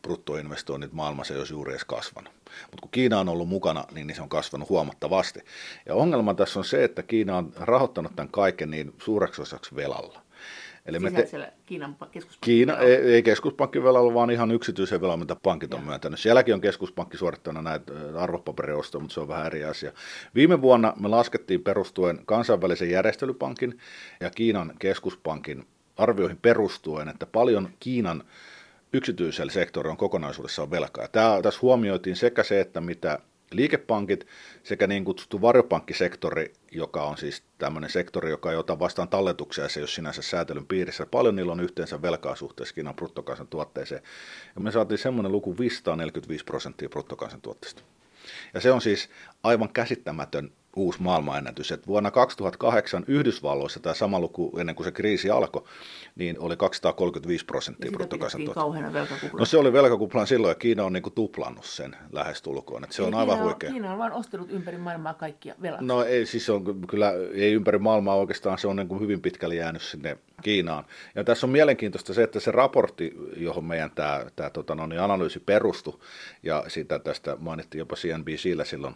bruttoinvestoinnit 0.01 0.93
maailmassa 0.93 1.33
ei 1.33 1.39
olisi 1.39 1.53
juuri 1.53 1.71
edes 1.71 1.85
kasvanut. 1.85 2.33
Mutta 2.61 2.81
kun 2.81 2.91
Kiina 2.91 3.19
on 3.19 3.29
ollut 3.29 3.49
mukana, 3.49 3.83
niin 3.91 4.15
se 4.15 4.21
on 4.21 4.29
kasvanut 4.29 4.69
huomattavasti. 4.69 5.39
Ja 5.85 5.95
ongelma 5.95 6.33
tässä 6.33 6.59
on 6.59 6.65
se, 6.65 6.83
että 6.83 7.03
Kiina 7.03 7.37
on 7.37 7.53
rahoittanut 7.55 8.15
tämän 8.15 8.31
kaiken 8.31 8.71
niin 8.71 8.93
suureksi 8.97 9.41
osaksi 9.41 9.75
velalla. 9.75 10.21
Eli 10.87 10.99
me 10.99 11.11
te... 11.11 11.53
Kiinan 11.65 11.95
keskuspankki 12.11 12.37
Kiina, 12.41 12.77
ei, 12.77 12.95
ei 12.95 13.23
keskuspankkivelalla, 13.23 14.13
vaan 14.13 14.31
ihan 14.31 14.51
yksityisen 14.51 15.01
velan, 15.01 15.19
mitä 15.19 15.35
pankit 15.43 15.73
on 15.73 15.79
ja. 15.79 15.85
myöntänyt. 15.85 16.19
Sielläkin 16.19 16.53
on 16.53 16.61
keskuspankki 16.61 17.17
suorittanut 17.17 17.63
näitä 17.63 17.93
arvopaperiostoja, 18.17 18.99
mutta 18.99 19.13
se 19.13 19.19
on 19.19 19.27
vähän 19.27 19.45
eri 19.45 19.63
asia. 19.63 19.91
Viime 20.35 20.61
vuonna 20.61 20.93
me 20.99 21.07
laskettiin 21.07 21.63
perustuen 21.63 22.19
kansainvälisen 22.25 22.89
järjestelypankin 22.89 23.79
ja 24.19 24.29
Kiinan 24.29 24.73
keskuspankin 24.79 25.67
arvioihin 25.97 26.39
perustuen, 26.41 27.09
että 27.09 27.25
paljon 27.25 27.69
Kiinan 27.79 28.23
yksityisellä 28.93 29.51
sektorilla 29.51 29.91
on 29.91 29.97
kokonaisuudessaan 29.97 30.71
velkaa. 30.71 31.07
Tämä, 31.07 31.39
tässä 31.43 31.59
huomioitiin 31.61 32.15
sekä 32.15 32.43
se, 32.43 32.59
että 32.59 32.81
mitä 32.81 33.19
liikepankit 33.51 34.27
sekä 34.63 34.87
niin 34.87 35.05
kutsuttu 35.05 35.41
varjopankkisektori, 35.41 36.53
joka 36.71 37.03
on 37.03 37.17
siis 37.17 37.43
tämmöinen 37.57 37.89
sektori, 37.89 38.29
joka 38.29 38.51
ei 38.51 38.57
ota 38.57 38.79
vastaan 38.79 39.09
talletuksia 39.09 39.63
ja 39.63 39.69
se 39.69 39.79
ei 39.79 39.81
ole 39.81 39.87
sinänsä 39.87 40.21
säätelyn 40.21 40.67
piirissä. 40.67 41.05
Paljon 41.05 41.35
niillä 41.35 41.51
on 41.51 41.59
yhteensä 41.59 42.01
velkaa 42.01 42.35
suhteessa 42.35 42.75
Kiinan 42.75 42.95
bruttokansantuotteeseen. 42.95 44.01
Ja 44.55 44.61
me 44.61 44.71
saatiin 44.71 44.97
semmoinen 44.97 45.31
luku 45.31 45.57
545 45.57 46.45
prosenttia 46.45 46.89
bruttokansantuotteesta. 46.89 47.81
Ja 48.53 48.61
se 48.61 48.71
on 48.71 48.81
siis 48.81 49.09
aivan 49.43 49.69
käsittämätön 49.69 50.51
uusi 50.77 51.01
maailmanennätys. 51.01 51.71
että 51.71 51.87
vuonna 51.87 52.11
2008 52.11 53.03
Yhdysvalloissa 53.07 53.79
tämä 53.79 53.93
sama 53.93 54.19
luku 54.19 54.57
ennen 54.59 54.75
kuin 54.75 54.85
se 54.85 54.91
kriisi 54.91 55.29
alkoi, 55.29 55.63
niin 56.15 56.39
oli 56.39 56.57
235 56.57 57.45
prosenttia 57.45 57.91
bruttokansantuotteesta. 57.91 59.27
No 59.37 59.45
se 59.45 59.57
oli 59.57 59.73
velkakuplan 59.73 60.27
silloin 60.27 60.51
ja 60.51 60.55
Kiina 60.55 60.83
on 60.83 60.93
niin 60.93 61.03
kuin 61.03 61.13
tuplannut 61.13 61.65
sen 61.65 61.95
lähestulkoon. 62.11 62.83
Että 62.83 62.95
se 62.95 63.01
ei, 63.01 63.07
on 63.07 63.15
aivan 63.15 63.43
huikea. 63.43 63.71
Kiina 63.71 63.91
on 63.91 63.99
vain 63.99 64.13
ostanut 64.13 64.51
ympäri 64.51 64.77
maailmaa 64.77 65.13
kaikkia 65.13 65.55
velat. 65.61 65.81
No 65.81 66.03
ei, 66.03 66.25
siis 66.25 66.49
on 66.49 66.87
kyllä, 66.87 67.13
ei 67.33 67.53
ympäri 67.53 67.77
maailmaa 67.77 68.15
oikeastaan, 68.15 68.57
se 68.57 68.67
on 68.67 68.75
niin 68.75 68.87
kuin 68.87 69.01
hyvin 69.01 69.21
pitkälle 69.21 69.55
jäänyt 69.55 69.81
sinne 69.81 70.17
Kiinaan. 70.41 70.85
Ja 71.15 71.23
tässä 71.23 71.47
on 71.47 71.51
mielenkiintoista 71.51 72.13
se, 72.13 72.23
että 72.23 72.39
se 72.39 72.51
raportti, 72.51 73.13
johon 73.37 73.65
meidän 73.65 73.91
tämä, 73.91 74.25
tämä 74.35 74.49
tota, 74.49 74.75
no, 74.75 74.87
niin 74.87 75.01
analyysi 75.01 75.39
perustui, 75.39 75.99
ja 76.43 76.63
sitä 76.67 76.99
tästä 76.99 77.37
mainittiin 77.39 77.79
jopa 77.79 77.95
CNBCllä 77.95 78.65
silloin 78.65 78.95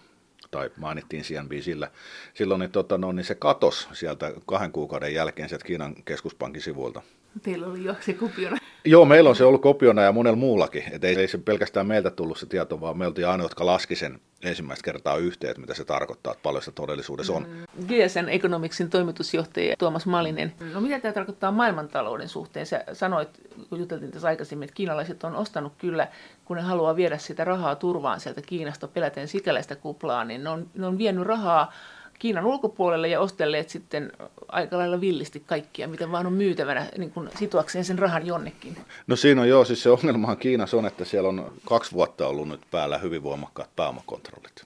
tai 0.52 0.70
mainittiin 0.78 1.24
CNBCillä, 1.24 1.92
silloin 2.34 2.60
niin, 2.60 2.72
tota, 2.72 2.98
no, 2.98 3.12
niin 3.12 3.26
se 3.26 3.36
katos 3.36 3.90
sieltä 3.94 4.34
kahden 4.46 4.72
kuukauden 4.72 5.14
jälkeen 5.14 5.50
sieltä 5.50 5.66
Kiinan 5.66 5.96
keskuspankin 6.06 6.62
sivuilta. 6.62 7.02
Teillä 7.44 7.68
oli 7.68 7.84
jo 7.84 7.96
se 8.00 8.14
kopiona. 8.14 8.58
Joo, 8.86 9.06
meillä 9.06 9.30
on 9.30 9.36
se 9.36 9.44
ollut 9.44 9.62
kopiona 9.62 10.02
ja 10.02 10.12
monella 10.12 10.38
muullakin. 10.38 10.84
Et 10.92 11.04
ei, 11.04 11.16
ei 11.16 11.28
se 11.28 11.38
pelkästään 11.38 11.88
meiltä 11.88 12.10
tullut 12.10 12.38
se 12.38 12.46
tieto, 12.46 12.82
vaan 12.82 12.98
me 12.98 13.08
oltiin 13.08 13.28
ainoa, 13.28 13.46
jotka 13.46 13.66
laski 13.66 13.96
sen 13.96 14.20
ensimmäistä 14.44 14.84
kertaa 14.84 15.18
yhteen, 15.18 15.52
että 15.52 15.62
mitä 15.62 15.74
se 15.74 15.86
tarkoittaa, 15.86 16.34
että 16.34 16.44
paljon 16.44 16.64
se 16.64 16.72
todellisuudessa 16.72 17.34
on. 17.34 17.48
Mm. 17.50 17.86
GSN 17.88 18.30
Economicsin 18.30 18.90
toimitusjohtaja 18.90 19.76
Tuomas 19.80 20.06
Malinen. 20.06 20.54
No 20.74 20.82
mitä 20.82 21.00
tämä 21.00 21.14
tarkoittaa 21.14 21.52
maailmantalouden 21.52 22.30
suhteen? 22.30 22.66
Sä 22.66 22.84
sanoit, 22.94 23.30
kun 23.70 23.80
juteltiin 23.80 24.12
tässä 24.12 24.28
aikaisemmin, 24.28 24.64
että 24.64 24.76
kiinalaiset 24.76 25.24
on 25.24 25.36
ostanut 25.36 25.74
kyllä, 25.78 26.08
kun 26.46 26.58
ne 26.58 26.64
haluaa 26.64 26.96
viedä 26.96 27.18
sitä 27.18 27.44
rahaa 27.44 27.76
turvaan 27.76 28.20
sieltä 28.20 28.42
Kiinasta 28.42 28.88
peläten 28.88 29.28
sikäläistä 29.28 29.76
kuplaa, 29.76 30.24
niin 30.24 30.44
ne 30.44 30.50
on, 30.50 30.70
ne 30.76 30.88
on 30.88 30.98
vienyt 30.98 31.26
rahaa 31.26 31.74
Kiinan 32.22 32.46
ulkopuolelle 32.46 33.08
ja 33.08 33.20
ostelleet 33.20 33.70
sitten 33.70 34.12
aika 34.48 34.78
lailla 34.78 35.02
villisti 35.02 35.40
kaikkia, 35.40 35.88
mitä 35.88 36.12
vaan 36.12 36.28
on 36.28 36.34
myytävänä 36.34 36.88
niin 36.98 37.12
kuin 37.12 37.30
situakseen 37.40 37.86
sen 37.86 38.00
rahan 38.00 38.26
jonnekin. 38.26 38.78
No 39.08 39.16
siinä 39.16 39.42
on 39.42 39.50
joo, 39.50 39.66
siis 39.66 39.84
se 39.84 39.90
ongelmahan 39.90 40.38
Kiinassa 40.38 40.78
on, 40.78 40.86
että 40.86 41.06
siellä 41.06 41.30
on 41.30 41.54
kaksi 41.66 41.92
vuotta 41.92 42.28
ollut 42.28 42.48
nyt 42.48 42.62
päällä 42.72 42.98
hyvin 42.98 43.24
voimakkaat 43.24 43.76
pääomakontrollit. 43.76 44.66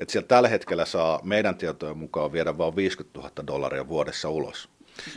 Et 0.00 0.10
siellä 0.10 0.26
tällä 0.26 0.48
hetkellä 0.48 0.84
saa 0.84 1.20
meidän 1.22 1.56
tietojen 1.56 1.98
mukaan 1.98 2.32
viedä 2.32 2.58
vain 2.58 2.76
50 2.76 3.18
000 3.18 3.46
dollaria 3.46 3.88
vuodessa 3.88 4.30
ulos. 4.30 4.68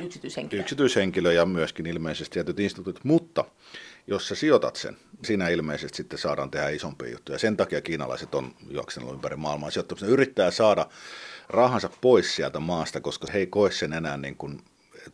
Yksityishenkilö. 0.03 0.61
Yksityishenkilö 0.61 1.33
ja 1.33 1.45
myöskin 1.45 1.85
ilmeisesti 1.85 2.33
tietyt 2.33 2.59
instituutit, 2.59 3.03
mutta 3.03 3.45
jos 4.07 4.27
sä 4.27 4.35
sijoitat 4.35 4.75
sen, 4.75 4.97
siinä 5.23 5.49
ilmeisesti 5.49 5.97
sitten 5.97 6.19
saadaan 6.19 6.51
tehdä 6.51 6.69
isompia 6.69 7.11
juttuja. 7.11 7.39
Sen 7.39 7.57
takia 7.57 7.81
kiinalaiset 7.81 8.35
on 8.35 8.55
juoksenut 8.69 9.13
ympäri 9.13 9.35
maailmaa 9.35 9.71
sijoittamassa. 9.71 10.05
Ne 10.05 10.11
yrittää 10.11 10.51
saada 10.51 10.85
rahansa 11.49 11.89
pois 12.01 12.35
sieltä 12.35 12.59
maasta, 12.59 13.01
koska 13.01 13.27
he 13.33 13.39
ei 13.39 13.47
koe 13.47 13.71
sen 13.71 13.93
enää 13.93 14.17
niin 14.17 14.35
kuin 14.35 14.61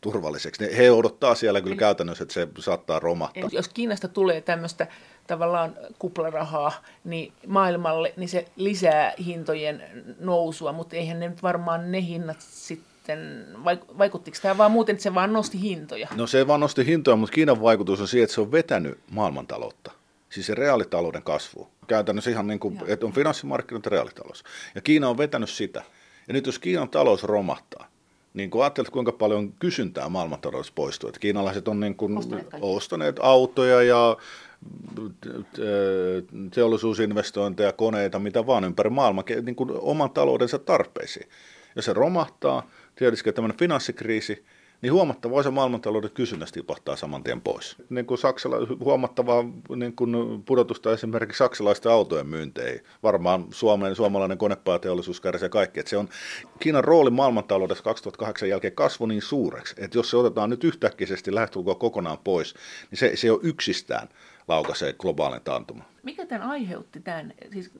turvalliseksi. 0.02 0.78
He 0.78 0.92
odottaa 0.92 1.36
siellä 1.36 1.62
kyllä 1.62 1.76
käytännössä, 1.76 2.24
että 2.24 2.34
se 2.34 2.48
saattaa 2.60 3.00
romahtaa. 3.00 3.50
Jos 3.52 3.68
Kiinasta 3.68 4.08
tulee 4.08 4.42
tämmöistä 4.42 4.88
tavallaan 5.28 5.76
kuplarahaa 6.00 6.72
niin 7.04 7.34
maailmalle, 7.48 8.14
niin 8.18 8.30
se 8.30 8.46
lisää 8.56 9.14
hintojen 9.26 9.84
nousua, 10.20 10.72
mutta 10.72 10.96
eihän 10.96 11.20
ne 11.20 11.30
nyt 11.30 11.44
varmaan 11.44 11.92
ne 11.92 12.02
hinnat 12.02 12.38
sitten, 12.40 13.46
vaikuttiko 13.98 14.38
tämä 14.42 14.58
vaan 14.58 14.72
muuten, 14.72 14.94
että 14.94 15.04
se 15.04 15.16
vaan 15.16 15.34
nosti 15.34 15.62
hintoja? 15.62 16.08
No 16.16 16.28
se 16.28 16.48
vaan 16.48 16.60
nosti 16.60 16.86
hintoja, 16.86 17.16
mutta 17.16 17.34
Kiinan 17.34 17.62
vaikutus 17.62 18.02
on 18.02 18.08
siihen, 18.08 18.24
että 18.24 18.34
se 18.34 18.42
on 18.42 18.52
vetänyt 18.52 19.00
maailmantaloutta. 19.12 19.92
Siis 20.30 20.48
se 20.48 20.56
reaalitalouden 20.56 21.24
kasvu. 21.24 21.70
Käytännössä 21.88 22.30
ihan 22.30 22.48
niin 22.48 22.60
kuin, 22.60 22.80
että 22.88 23.06
on 23.06 23.14
finanssimarkkinat 23.14 23.86
ja 23.86 23.90
reaalitalous. 23.90 24.44
Ja 24.76 24.82
Kiina 24.82 25.10
on 25.10 25.18
vetänyt 25.18 25.50
sitä. 25.50 25.84
Ja 26.28 26.34
nyt 26.34 26.46
jos 26.46 26.60
Kiinan 26.60 26.90
talous 26.90 27.24
romahtaa, 27.24 27.88
niin 28.34 28.50
kun 28.50 28.62
ajattelet, 28.62 28.90
kuinka 28.90 29.12
paljon 29.12 29.54
kysyntää 29.54 30.10
maailmantaloudessa 30.10 30.74
poistuu. 30.76 31.08
Että 31.08 31.20
kiinalaiset 31.20 31.68
on 31.68 31.80
niin 31.80 31.96
kuin 31.96 32.18
ostaneet, 32.18 32.48
ostaneet 32.62 33.16
autoja 33.22 33.84
ja 33.84 34.18
teollisuusinvestointeja, 36.54 37.74
koneita, 37.74 38.20
mitä 38.20 38.46
vaan 38.46 38.64
ympäri 38.64 38.90
maailmaa, 38.90 39.24
niin 39.42 39.56
kuin 39.56 39.70
oman 39.74 40.10
taloudensa 40.10 40.60
tarpeisiin. 40.60 41.30
Jos 41.76 41.86
se 41.86 41.94
romahtaa, 41.94 42.70
tietysti 42.96 43.34
tämmöinen 43.34 43.58
finanssikriisi, 43.58 44.46
niin 44.84 44.94
huomattava 44.94 45.36
osa 45.36 45.52
maailmantalouden 45.52 46.12
kysynnästä 46.12 46.54
tipahtaa 46.54 46.96
saman 46.96 47.24
tien 47.24 47.42
pois. 47.42 47.76
Niin 47.90 48.06
kuin 48.06 48.18
Saksala, 48.18 48.56
huomattavaa 48.80 49.44
niin 49.76 49.96
kuin 49.96 50.44
pudotusta 50.46 50.94
esimerkiksi 50.94 51.38
saksalaisten 51.38 51.92
autojen 51.92 52.28
myynteihin. 52.28 52.82
Varmaan 53.04 53.46
Suomen, 53.52 53.96
suomalainen 53.96 54.38
konepaateollisuus 54.38 55.22
kärsii 55.22 55.50
kaikki. 55.50 55.80
Että 55.80 55.90
se 55.90 55.98
on 55.98 56.10
Kiinan 56.60 56.84
rooli 56.84 57.10
maailmantaloudessa 57.10 57.84
2008 57.84 58.50
jälkeen 58.50 58.76
kasvu 58.76 59.06
niin 59.06 59.22
suureksi, 59.22 59.76
että 59.78 59.98
jos 59.98 60.10
se 60.10 60.18
otetaan 60.18 60.50
nyt 60.50 60.64
yhtäkkisesti 60.64 61.36
lähestulkoon 61.36 61.80
kokonaan 61.80 62.18
pois, 62.24 62.56
niin 62.92 63.00
se, 63.00 63.12
se 63.16 63.32
on 63.32 63.40
yksistään 63.44 64.10
laukaisee 64.48 64.94
globaalin 64.94 65.42
taantuma. 65.42 65.84
Mikä 66.04 66.26
tämän 66.26 66.50
aiheutti 66.50 67.00
tämän? 67.00 67.34
Siis... 67.54 67.72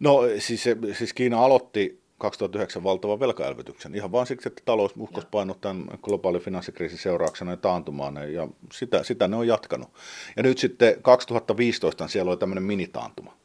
No 0.00 0.20
siis, 0.38 0.64
siis 0.92 1.12
Kiina 1.12 1.44
aloitti 1.44 2.05
2009 2.18 2.84
valtavan 2.84 3.20
velkaelvytyksen. 3.20 3.94
Ihan 3.94 4.12
vain 4.12 4.26
siksi, 4.26 4.48
että 4.48 4.62
talous 4.64 4.92
uhkasi 4.96 5.26
painot 5.30 5.60
tämän 5.60 5.86
globaalin 6.02 6.40
finanssikriisin 6.40 6.98
seurauksena 6.98 7.50
ja 7.50 7.56
taantumaan, 7.56 8.32
ja 8.32 8.48
sitä, 8.72 9.02
sitä 9.02 9.28
ne 9.28 9.36
on 9.36 9.46
jatkanut. 9.46 9.88
Ja 10.36 10.42
nyt 10.42 10.58
sitten 10.58 11.02
2015 11.02 12.08
siellä 12.08 12.30
oli 12.30 12.38
tämmöinen 12.38 12.64
minitaantuma. 12.64 13.36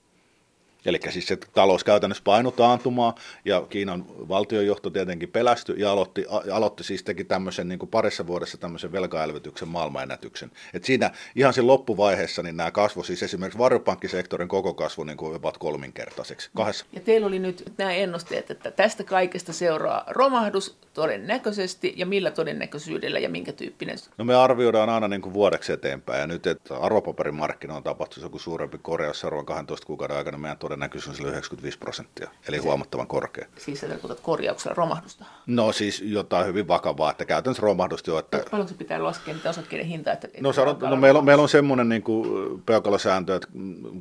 Eli 0.86 1.00
siis 1.10 1.28
se 1.28 1.38
talous 1.54 1.84
käytännössä 1.84 2.24
painoi 2.24 2.52
taantumaa 2.52 3.16
ja 3.46 3.62
Kiinan 3.70 4.06
valtionjohto 4.30 4.90
tietenkin 4.90 5.30
pelästyi 5.30 5.76
ja 5.80 5.92
aloitti, 5.92 6.26
aloitti 6.54 6.84
siis 6.84 7.04
teki 7.04 7.24
tämmöisen 7.24 7.68
niin 7.68 7.80
kuin 7.80 7.90
parissa 7.90 8.28
vuodessa 8.28 8.58
tämmöisen 8.58 8.92
velkaelvytyksen 8.92 9.68
maailmanennätyksen. 9.68 10.52
Et 10.74 10.84
siinä 10.84 11.12
ihan 11.36 11.54
siinä 11.54 11.68
loppuvaiheessa 11.68 12.44
niin 12.44 12.58
nämä 12.58 12.72
kasvoi 12.72 13.06
siis 13.06 13.24
esimerkiksi 13.24 13.60
varjopankkisektorin 13.60 14.48
koko 14.48 14.74
kasvu 14.74 15.04
niin 15.04 15.18
kuin 15.18 15.36
about 15.36 15.58
kolminkertaiseksi. 15.58 16.50
Kahdessa. 16.56 16.86
Ja 16.94 17.02
teillä 17.02 17.28
oli 17.28 17.40
nyt 17.40 17.74
nämä 17.78 17.92
ennusteet, 17.92 18.52
että 18.52 18.72
tästä 18.72 19.04
kaikesta 19.04 19.54
seuraa 19.54 20.04
romahdus 20.08 20.78
todennäköisesti 20.94 21.94
ja 21.98 22.06
millä 22.06 22.32
todennäköisyydellä 22.32 23.20
ja 23.20 23.30
minkä 23.30 23.54
tyyppinen? 23.54 23.98
No 24.18 24.26
me 24.26 24.36
arvioidaan 24.36 24.90
aina 24.90 25.08
niin 25.08 25.22
kuin 25.22 25.34
vuodeksi 25.34 25.74
eteenpäin 25.74 26.20
ja 26.20 26.28
nyt, 26.28 26.48
että 26.48 26.78
arvopaperimarkkinoilla 26.78 27.82
tapahtuisi 27.82 28.26
joku 28.26 28.40
suurempi 28.40 28.78
korjaus 28.78 29.20
seuraavan 29.20 29.46
12 29.46 29.88
kuukauden 29.88 30.18
aikana, 30.18 30.38
meidän 30.38 30.58
todennäköisyys 30.72 31.20
on 31.20 31.28
95 31.28 31.78
prosenttia, 31.78 32.30
eli 32.48 32.58
se, 32.58 32.64
huomattavan 32.64 33.08
korkea. 33.08 33.46
Siis 33.58 33.80
sä 33.80 33.88
tarkoitat 33.88 34.20
korjauksella 34.20 34.76
romahdusta? 34.76 35.26
No 35.46 35.72
siis 35.72 36.02
jotain 36.02 36.46
hyvin 36.46 36.68
vakavaa, 36.68 37.12
että 37.12 37.26
käytännössä 37.26 37.62
romahdusta 37.62 38.12
jo. 38.12 38.20
Että... 38.20 38.44
Paljon 38.52 38.68
se 38.68 38.74
pitää 38.74 39.04
laskea 39.04 39.34
niitä 39.34 39.50
osakkeiden 39.50 39.88
hintaa? 39.88 40.14
Että, 40.14 40.28
no, 40.42 40.54
sanot, 40.54 40.80
no 40.80 40.96
meillä, 40.96 41.18
on, 41.18 41.26
meillä 41.26 41.44
on 41.44 41.50
semmoinen 41.50 41.90
niin 41.90 42.04
kuin 42.04 42.62
peukalosääntö, 42.66 43.36
että 43.36 43.48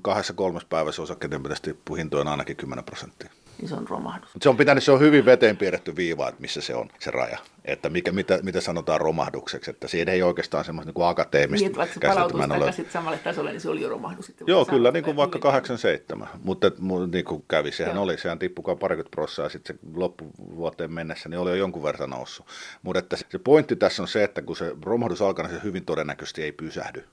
kahdessa 0.03 0.33
kolmessa 0.33 0.69
päivässä 0.69 1.03
osakkeiden 1.03 1.43
pitäisi 1.43 1.62
tippua 1.62 1.97
hintojen 1.97 2.29
ainakin 2.29 2.57
10 2.57 2.85
prosenttia 2.85 3.31
niin 3.61 3.69
se 3.69 3.75
on 3.75 3.88
romahdus. 3.88 4.31
Se 4.43 4.49
on 4.49 4.57
pitänyt, 4.57 4.85
se 4.85 4.93
on 4.93 5.00
hyvin 5.00 5.25
veteen 5.25 5.57
piirretty 5.57 5.97
viiva, 5.97 6.29
että 6.29 6.40
missä 6.40 6.61
se 6.61 6.75
on 6.75 6.88
se 6.99 7.11
raja. 7.11 7.38
Että 7.64 7.88
mikä, 7.88 8.12
mitä, 8.12 8.38
mitä 8.43 8.61
sanotaan 8.61 9.00
romahdukseksi, 9.00 9.71
että 9.71 9.88
siinä 9.88 10.12
ei 10.12 10.23
oikeastaan 10.23 10.64
semmoista 10.64 10.93
niin 10.97 11.09
akateemista 11.09 11.69
niin, 11.69 11.76
vaikka 11.76 11.95
se 11.95 12.00
palautuisi 12.07 12.49
takaisin 12.49 12.87
samalle 12.93 13.19
tasolle, 13.19 13.50
niin 13.50 13.61
se 13.61 13.69
oli 13.69 13.81
jo 13.81 13.88
romahdus. 13.88 14.26
Sitten 14.26 14.47
Joo, 14.47 14.64
kyllä, 14.64 14.90
niin 14.90 15.05
kuin 15.05 15.17
vaikka 15.17 15.38
87. 15.38 16.29
Mutta 16.43 16.71
niin 17.12 17.25
kuin 17.25 17.45
kävi, 17.49 17.73
sehän 17.73 17.95
Joo. 17.95 18.05
oli, 18.05 18.19
sehän 18.19 18.38
tippukaan 18.38 18.79
parikymmentä 18.79 19.11
prosenttia, 19.11 19.45
ja 19.45 19.49
sitten 19.49 19.76
se 19.76 19.83
loppuvuoteen 19.95 20.93
mennessä, 20.93 21.29
niin 21.29 21.38
oli 21.38 21.50
jo 21.50 21.57
jonkun 21.57 21.83
verran 21.83 22.11
noussut. 22.11 22.47
Mutta 22.83 22.99
että 22.99 23.17
se 23.17 23.38
pointti 23.38 23.76
tässä 23.76 24.02
on 24.02 24.09
se, 24.09 24.25
että 24.25 24.43
kun 24.43 24.57
se 24.57 24.76
romahdus 24.83 25.23
alkaa, 25.23 25.47
niin 25.47 25.57
se 25.57 25.64
hyvin 25.64 25.85
todennäköisesti 25.85 26.43
ei 26.43 26.52
pysähdy. 26.52 27.05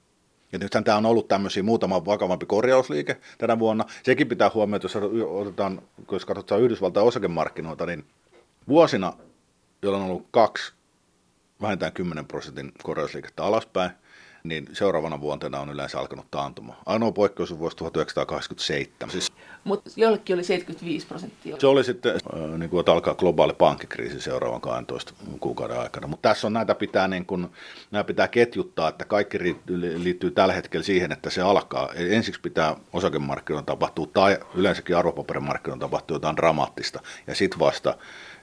Ja 0.51 0.60
nythän 0.60 0.84
tämä 0.84 0.98
on 0.98 1.06
ollut 1.06 1.27
tämmöisiä 1.27 1.63
muutama 1.63 2.06
vakavampi 2.06 2.46
korjausliike 2.46 3.18
tänä 3.38 3.60
vuonna. 3.60 3.86
Sekin 4.04 4.27
pitää 4.27 4.51
huomioida, 4.54 4.86
jos 4.86 4.96
otetaan, 5.27 5.82
jos 6.12 6.25
katsotaan 6.25 6.62
Yhdysvaltain 6.62 7.08
osakemarkkinoita, 7.08 7.86
niin 7.86 8.06
vuosina, 8.68 9.13
jolloin 9.82 10.04
on 10.04 10.10
ollut 10.10 10.27
kaksi 10.32 10.74
vähintään 11.62 11.94
10 11.94 12.25
prosentin 12.25 12.72
korjausliikettä 12.84 13.44
alaspäin, 13.44 13.92
niin 14.44 14.68
seuraavana 14.74 15.22
vuotena 15.22 15.60
on 15.60 15.70
yleensä 15.70 16.00
alkanut 16.00 16.32
taantuma. 16.32 16.75
Ainoa 16.86 17.12
poikkeus 17.12 17.51
on 17.51 17.60
vuosi 17.60 17.77
1987. 17.77 19.12
Siis, 19.12 19.32
Mutta 19.68 19.90
jollekin 19.96 20.34
oli 20.34 20.44
75 20.44 21.08
prosenttia. 21.08 21.58
Se 21.60 21.68
oli 21.68 21.84
sitten, 21.84 22.12
äh, 22.12 22.60
niin 22.60 22.70
kuin, 22.70 22.80
että 22.80 22.92
alkaa 22.92 23.16
globaali 23.16 23.54
pankkikriisi 23.54 24.22
seuraavan 24.22 24.62
12 24.62 25.14
kuukauden 25.40 25.80
aikana. 25.80 26.08
Mutta 26.08 26.30
tässä 26.30 26.48
on 26.48 26.54
näitä 26.54 26.76
pitää, 26.76 27.08
niin 27.08 27.26
kuin, 27.26 27.48
näitä 27.92 28.08
pitää 28.08 28.28
ketjuttaa, 28.28 28.90
että 28.90 29.06
kaikki 29.06 29.40
liittyy 29.98 30.32
tällä 30.32 30.54
hetkellä 30.54 30.84
siihen, 30.84 31.12
että 31.12 31.30
se 31.30 31.42
alkaa. 31.42 31.90
Ensiksi 31.96 32.42
pitää 32.42 32.76
osakemarkkinoilla 32.94 33.66
tapahtua 33.66 34.08
tai 34.14 34.38
yleensäkin 34.56 34.98
arvopaperimarkkinoilla 34.98 35.86
tapahtua 35.86 36.16
jotain 36.16 36.38
dramaattista 36.38 37.00
ja 37.28 37.36
sitten 37.36 37.60
vasta 37.60 37.98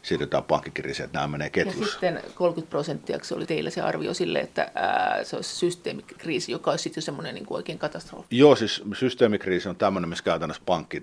siirrytään 0.04 0.44
pankkikriisiin, 0.44 1.04
että 1.04 1.18
nämä 1.18 1.28
menee 1.28 1.50
ketjussa. 1.50 1.82
Ja 1.82 1.90
sitten 1.90 2.22
30 2.34 2.70
prosenttia 2.70 3.18
se 3.22 3.34
oli 3.34 3.46
teillä 3.46 3.70
se 3.70 3.80
arvio 3.80 4.14
sille, 4.14 4.40
että 4.40 4.70
ää, 4.74 5.24
se 5.24 5.36
olisi 5.36 5.56
systeemikriisi, 5.56 6.52
joka 6.52 6.70
olisi 6.70 6.82
sitten 6.82 7.02
semmoinen 7.02 7.34
niin 7.34 7.46
kuin 7.46 7.56
oikein 7.56 7.78
katastrofi. 7.78 8.26
Joo, 8.30 8.56
siis 8.56 8.82
systeemikriisi 8.94 9.68
on 9.68 9.76
tämmöinen, 9.76 10.08
missä 10.08 10.24
käytännössä 10.24 10.62
pankki 10.66 11.02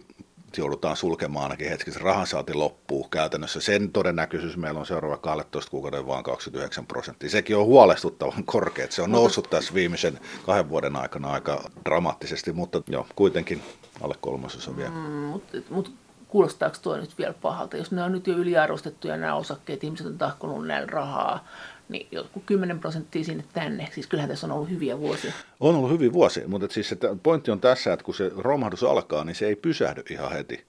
joudutaan 0.57 0.97
sulkemaan 0.97 1.43
ainakin 1.43 1.69
hetki, 1.69 1.91
rahan 1.99 2.27
saati 2.27 2.53
loppuu 2.53 3.07
käytännössä. 3.07 3.61
Sen 3.61 3.91
todennäköisyys 3.91 4.57
meillä 4.57 4.79
on 4.79 4.85
seuraava 4.85 5.17
12 5.17 5.71
kuukauden 5.71 6.07
vaan 6.07 6.23
29 6.23 6.85
prosenttia. 6.85 7.29
Sekin 7.29 7.57
on 7.57 7.65
huolestuttavan 7.65 8.43
korkea. 8.43 8.87
Se 8.89 9.01
on 9.01 9.11
noussut 9.11 9.49
tässä 9.49 9.73
viimeisen 9.73 10.19
kahden 10.45 10.69
vuoden 10.69 10.95
aikana 10.95 11.31
aika 11.31 11.69
dramaattisesti, 11.85 12.53
mutta 12.53 12.81
joo, 12.87 13.07
kuitenkin 13.15 13.61
alle 14.01 14.15
kolmasosa 14.21 14.77
vielä. 14.77 14.91
Mm, 14.91 15.11
mutta 15.11 15.57
mut 15.69 15.93
kuulostaako 16.31 16.77
tuo 16.81 16.97
nyt 16.97 17.17
vielä 17.17 17.33
pahalta? 17.41 17.77
Jos 17.77 17.91
ne 17.91 18.03
on 18.03 18.11
nyt 18.11 18.27
jo 18.27 18.33
yliarvostettuja 18.33 19.17
nämä 19.17 19.35
osakkeet, 19.35 19.83
ihmiset 19.83 20.07
on 20.07 20.17
tahkonut 20.17 20.67
näillä 20.67 20.87
rahaa, 20.87 21.47
niin 21.89 22.07
joku 22.11 22.43
10 22.45 22.79
prosenttia 22.79 23.23
sinne 23.23 23.43
tänne. 23.53 23.87
Siis 23.91 24.07
kyllähän 24.07 24.29
tässä 24.29 24.47
on 24.47 24.51
ollut 24.51 24.69
hyviä 24.69 24.99
vuosia. 24.99 25.33
On 25.59 25.75
ollut 25.75 25.91
hyviä 25.91 26.13
vuosia, 26.13 26.47
mutta 26.47 26.67
siis 26.69 26.91
että 26.91 27.15
pointti 27.23 27.51
on 27.51 27.61
tässä, 27.61 27.93
että 27.93 28.03
kun 28.03 28.15
se 28.15 28.31
romahdus 28.37 28.83
alkaa, 28.83 29.23
niin 29.23 29.35
se 29.35 29.45
ei 29.45 29.55
pysähdy 29.55 30.03
ihan 30.09 30.31
heti. 30.31 30.65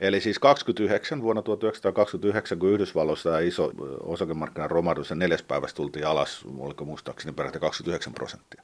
Eli 0.00 0.20
siis 0.20 0.38
29, 0.38 1.22
vuonna 1.22 1.42
1929, 1.42 2.58
kun 2.58 2.70
Yhdysvalloissa 2.70 3.30
tämä 3.30 3.40
iso 3.40 3.72
osakemarkkinan 4.00 4.70
romahdus 4.70 5.10
ja 5.10 5.16
neljäs 5.16 5.42
päivästä 5.42 5.76
tultiin 5.76 6.06
alas, 6.06 6.44
oliko 6.58 6.84
muistaakseni 6.84 7.32
peräti 7.32 7.58
29 7.58 8.12
prosenttia, 8.14 8.62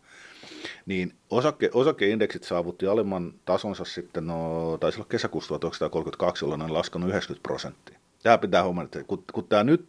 niin 0.87 1.15
osake, 1.31 1.71
osakeindeksit 1.75 2.45
saavutti 2.45 2.87
alemman 2.87 3.35
tasonsa 3.45 3.85
sitten, 3.85 4.27
no 4.27 4.79
taisi 4.81 4.99
olla 4.99 5.09
kesäkuussa 5.09 5.49
1932, 5.49 6.45
jolloin 6.45 6.59
ne 6.59 6.65
on 6.65 6.75
laskenut 6.75 7.09
90 7.09 7.43
prosenttia. 7.43 7.99
Tämä 8.23 8.39
pitää 8.39 8.65
huomata, 8.65 8.85
että 8.85 9.09
kun, 9.09 9.25
kun 9.33 9.49
tämä 9.49 9.65
nyt, 9.65 9.89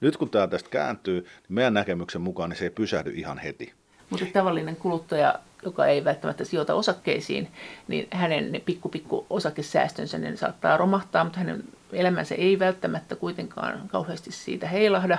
nyt 0.00 0.16
kun 0.16 0.30
tämä 0.30 0.46
tästä 0.46 0.70
kääntyy, 0.70 1.20
niin 1.20 1.28
meidän 1.48 1.74
näkemyksen 1.74 2.20
mukaan 2.20 2.50
niin 2.50 2.58
se 2.58 2.64
ei 2.64 2.70
pysähdy 2.70 3.10
ihan 3.10 3.38
heti. 3.38 3.72
Mutta 4.10 4.26
tavallinen 4.32 4.76
kuluttaja, 4.76 5.34
joka 5.64 5.86
ei 5.86 6.04
välttämättä 6.04 6.44
sijoita 6.44 6.74
osakkeisiin, 6.74 7.48
niin 7.88 8.08
hänen 8.10 8.52
ne 8.52 8.60
pikku 8.60 8.88
pikku 8.88 9.26
osakesäästönsä 9.30 10.18
ne 10.18 10.36
saattaa 10.36 10.76
romahtaa, 10.76 11.24
mutta 11.24 11.38
hänen 11.38 11.64
elämänsä 11.92 12.34
ei 12.34 12.58
välttämättä 12.58 13.16
kuitenkaan 13.16 13.88
kauheasti 13.88 14.32
siitä 14.32 14.68
heilahda, 14.68 15.18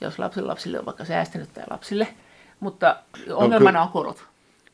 jos 0.00 0.18
lapsille 0.18 0.78
on 0.78 0.86
vaikka 0.86 1.04
säästänyt 1.04 1.54
tai 1.54 1.64
lapsille. 1.70 2.08
Mutta 2.60 2.96
ongelmana 3.34 3.82
on 3.82 3.88
korot. 3.88 4.24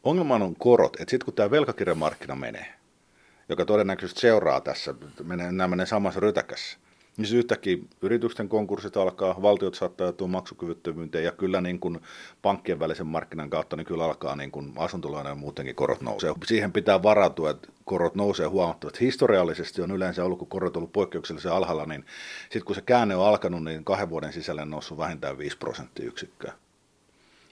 Ongelmana 0.05 0.45
on 0.45 0.57
korot, 0.57 0.97
sitten 0.99 1.25
kun 1.25 1.35
tämä 1.35 1.51
velkakirjamarkkina 1.51 2.35
menee, 2.35 2.75
joka 3.49 3.65
todennäköisesti 3.65 4.21
seuraa 4.21 4.61
tässä, 4.61 4.95
menee, 5.23 5.53
nämä 5.53 5.69
menee 5.69 5.87
samassa 5.87 6.21
rytäkässä, 6.21 6.79
niin 7.17 7.27
siis 7.27 7.39
yhtäkkiä 7.39 7.79
yritysten 8.03 8.49
konkurssit 8.49 8.97
alkaa, 8.97 9.43
valtiot 9.43 9.75
saattaa 9.75 10.07
joutua 10.07 10.29
maksukyvyttömyyteen 10.29 11.25
ja 11.25 11.33
kyllä 11.33 11.61
niin 11.61 11.81
kuin 11.81 12.01
pankkien 12.43 12.81
välisen 12.81 13.07
markkinan 13.07 13.51
kautta 13.51 13.77
niin 13.77 13.87
kyllä 13.87 14.05
alkaa 14.05 14.37
niin 14.37 14.51
kuin 14.51 14.73
asuntolaina 14.77 15.29
ja 15.29 15.35
muutenkin 15.35 15.75
korot 15.75 16.01
nousee. 16.01 16.35
Siihen 16.47 16.73
pitää 16.73 17.03
varautua, 17.03 17.51
että 17.51 17.69
korot 17.85 18.15
nousee 18.15 18.47
huomattavasti. 18.47 19.05
Historiallisesti 19.05 19.83
on 19.83 19.91
yleensä 19.91 20.25
ollut, 20.25 20.39
kun 20.39 20.49
korot 20.49 20.77
on 20.77 20.81
ollut 20.81 20.93
poikkeuksellisen 20.93 21.53
alhaalla, 21.53 21.87
niin 21.87 22.05
sitten 22.43 22.65
kun 22.65 22.75
se 22.75 22.83
käänne 22.83 23.17
on 23.17 23.27
alkanut, 23.27 23.65
niin 23.65 23.85
kahden 23.85 24.11
vuoden 24.11 24.33
sisällä 24.33 24.65
noussut 24.65 24.99
vähintään 24.99 25.39
5 25.39 25.59
prosenttiyksikköä. 25.59 26.53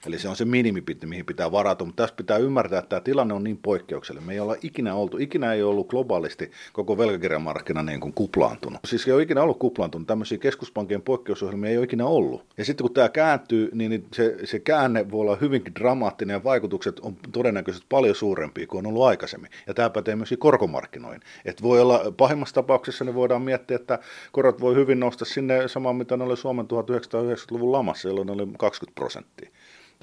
Eli 0.07 0.19
se 0.19 0.29
on 0.29 0.35
se 0.35 0.45
minimipitti, 0.45 1.07
mihin 1.07 1.25
pitää 1.25 1.51
varata, 1.51 1.85
mutta 1.85 2.03
tässä 2.03 2.15
pitää 2.15 2.37
ymmärtää, 2.37 2.79
että 2.79 2.89
tämä 2.89 2.99
tilanne 2.99 3.33
on 3.33 3.43
niin 3.43 3.57
poikkeuksellinen. 3.57 4.27
Me 4.27 4.33
ei 4.33 4.39
olla 4.39 4.55
ikinä 4.63 4.95
oltu, 4.95 5.17
ikinä 5.17 5.53
ei 5.53 5.63
ollut 5.63 5.89
globaalisti 5.89 6.51
koko 6.73 6.97
velkakirjamarkkina 6.97 7.83
niin 7.83 7.99
kuin 7.99 8.13
kuplaantunut. 8.13 8.79
Siis 8.85 9.07
ei 9.07 9.13
ole 9.13 9.21
ikinä 9.21 9.41
ollut 9.41 9.59
kuplaantunut, 9.59 10.07
tämmöisiä 10.07 10.37
keskuspankkien 10.37 11.01
poikkeusohjelmia 11.01 11.69
ei 11.69 11.77
ole 11.77 11.85
ikinä 11.85 12.05
ollut. 12.05 12.45
Ja 12.57 12.65
sitten 12.65 12.83
kun 12.83 12.93
tämä 12.93 13.09
kääntyy, 13.09 13.69
niin 13.73 14.05
se, 14.13 14.37
se 14.43 14.59
käänne 14.59 15.11
voi 15.11 15.21
olla 15.21 15.37
hyvinkin 15.41 15.75
dramaattinen 15.75 16.33
ja 16.33 16.43
vaikutukset 16.43 16.99
on 16.99 17.15
todennäköisesti 17.31 17.85
paljon 17.89 18.15
suurempia 18.15 18.67
kuin 18.67 18.85
on 18.85 18.89
ollut 18.89 19.03
aikaisemmin. 19.03 19.51
Ja 19.67 19.73
tämä 19.73 19.89
pätee 19.89 20.15
myös 20.15 20.33
korkomarkkinoihin. 20.39 21.21
Et 21.45 21.61
voi 21.61 21.81
olla, 21.81 22.01
pahimmassa 22.17 22.55
tapauksessa 22.55 23.05
ne 23.05 23.15
voidaan 23.15 23.41
miettiä, 23.41 23.75
että 23.75 23.99
korot 24.31 24.61
voi 24.61 24.75
hyvin 24.75 24.99
nousta 24.99 25.25
sinne 25.25 25.67
samaan, 25.67 25.95
mitä 25.95 26.17
ne 26.17 26.23
oli 26.23 26.37
Suomen 26.37 26.65
1990-luvun 26.65 27.71
lamassa, 27.71 28.07
jolloin 28.07 28.25
ne 28.25 28.33
oli 28.33 28.47
20 28.57 28.95
prosenttia. 28.95 29.49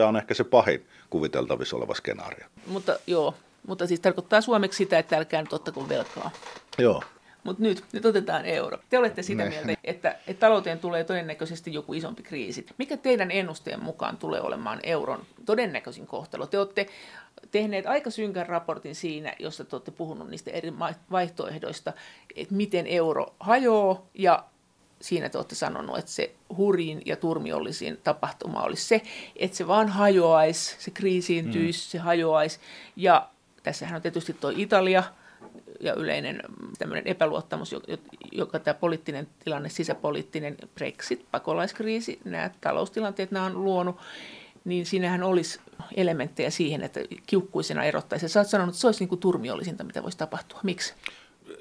Tämä 0.01 0.09
on 0.09 0.17
ehkä 0.17 0.35
se 0.35 0.45
pahin 0.45 0.87
kuviteltavissa 1.11 1.77
oleva 1.77 1.95
skenaario. 1.95 2.47
Mutta 2.67 2.99
joo, 3.07 3.35
mutta 3.67 3.87
siis 3.87 4.01
tarkoittaa 4.01 4.41
suomeksi 4.41 4.77
sitä, 4.77 4.99
että 4.99 5.17
älkää 5.17 5.43
nyt 5.43 5.53
ottako 5.53 5.89
velkaa. 5.89 6.31
Joo. 6.79 7.03
Mutta 7.45 7.63
nyt, 7.63 7.85
nyt 7.93 8.05
otetaan 8.05 8.45
euro. 8.45 8.79
Te 8.91 8.99
olette 8.99 9.23
sitä 9.23 9.45
ne. 9.45 9.51
mieltä, 9.51 9.75
että, 9.85 10.17
että 10.27 10.41
talouteen 10.41 10.79
tulee 10.79 11.05
todennäköisesti 11.05 11.75
joku 11.75 11.95
isompi 11.95 12.23
kriisi. 12.23 12.67
Mikä 12.79 12.97
teidän 12.97 13.31
ennusteen 13.31 13.83
mukaan 13.83 14.17
tulee 14.17 14.41
olemaan 14.41 14.81
euron 14.83 15.27
todennäköisin 15.45 16.07
kohtalo? 16.07 16.47
Te 16.47 16.59
olette 16.59 16.87
tehneet 17.51 17.87
aika 17.87 18.11
synkän 18.11 18.47
raportin 18.47 18.95
siinä, 18.95 19.35
jossa 19.39 19.65
te 19.65 19.77
olette 19.77 19.91
puhunut 19.91 20.31
niistä 20.31 20.51
eri 20.51 20.73
vaihtoehdoista, 21.11 21.93
että 22.37 22.55
miten 22.55 22.87
euro 22.87 23.35
hajoaa 23.41 24.07
ja 24.15 24.45
siinä 25.01 25.29
te 25.29 25.39
olette 25.39 25.55
sanonut, 25.55 25.99
että 25.99 26.11
se 26.11 26.35
hurjin 26.57 27.03
ja 27.07 27.17
turmiollisin 27.17 27.99
tapahtuma 28.05 28.63
olisi 28.63 28.85
se, 28.85 29.03
että 29.37 29.57
se 29.57 29.67
vaan 29.67 29.89
hajoaisi, 29.89 30.77
se 30.79 30.91
kriisiintyisi, 30.91 31.87
mm. 31.87 31.91
se 31.91 31.99
hajoaisi. 31.99 32.59
Ja 32.97 33.29
tässähän 33.63 33.97
on 33.97 34.03
tietysti 34.03 34.33
tuo 34.33 34.53
Italia 34.57 35.03
ja 35.81 35.95
yleinen 35.95 36.43
tämmöinen 36.79 37.07
epäluottamus, 37.07 37.75
joka 38.33 38.59
tämä 38.59 38.75
poliittinen 38.75 39.29
tilanne, 39.45 39.69
sisäpoliittinen 39.69 40.57
Brexit, 40.75 41.27
pakolaiskriisi, 41.31 42.21
nämä 42.25 42.51
taloustilanteet, 42.61 43.31
nämä 43.31 43.47
on 43.47 43.65
luonut, 43.65 43.97
niin 44.65 44.87
siinähän 44.87 45.23
olisi 45.23 45.61
elementtejä 45.95 46.51
siihen, 46.51 46.83
että 46.83 47.01
kiukkuisena 47.27 47.85
erottaisi. 47.85 48.29
Sä 48.29 48.41
oot 48.41 48.49
sanonut, 48.49 48.73
että 48.73 48.81
se 48.81 48.87
olisi 48.87 49.01
niin 49.01 49.09
kuin 49.09 49.21
turmiollisinta, 49.21 49.85
mitä 49.85 50.03
voisi 50.03 50.19
tapahtua. 50.19 50.61
Miksi? 50.63 50.95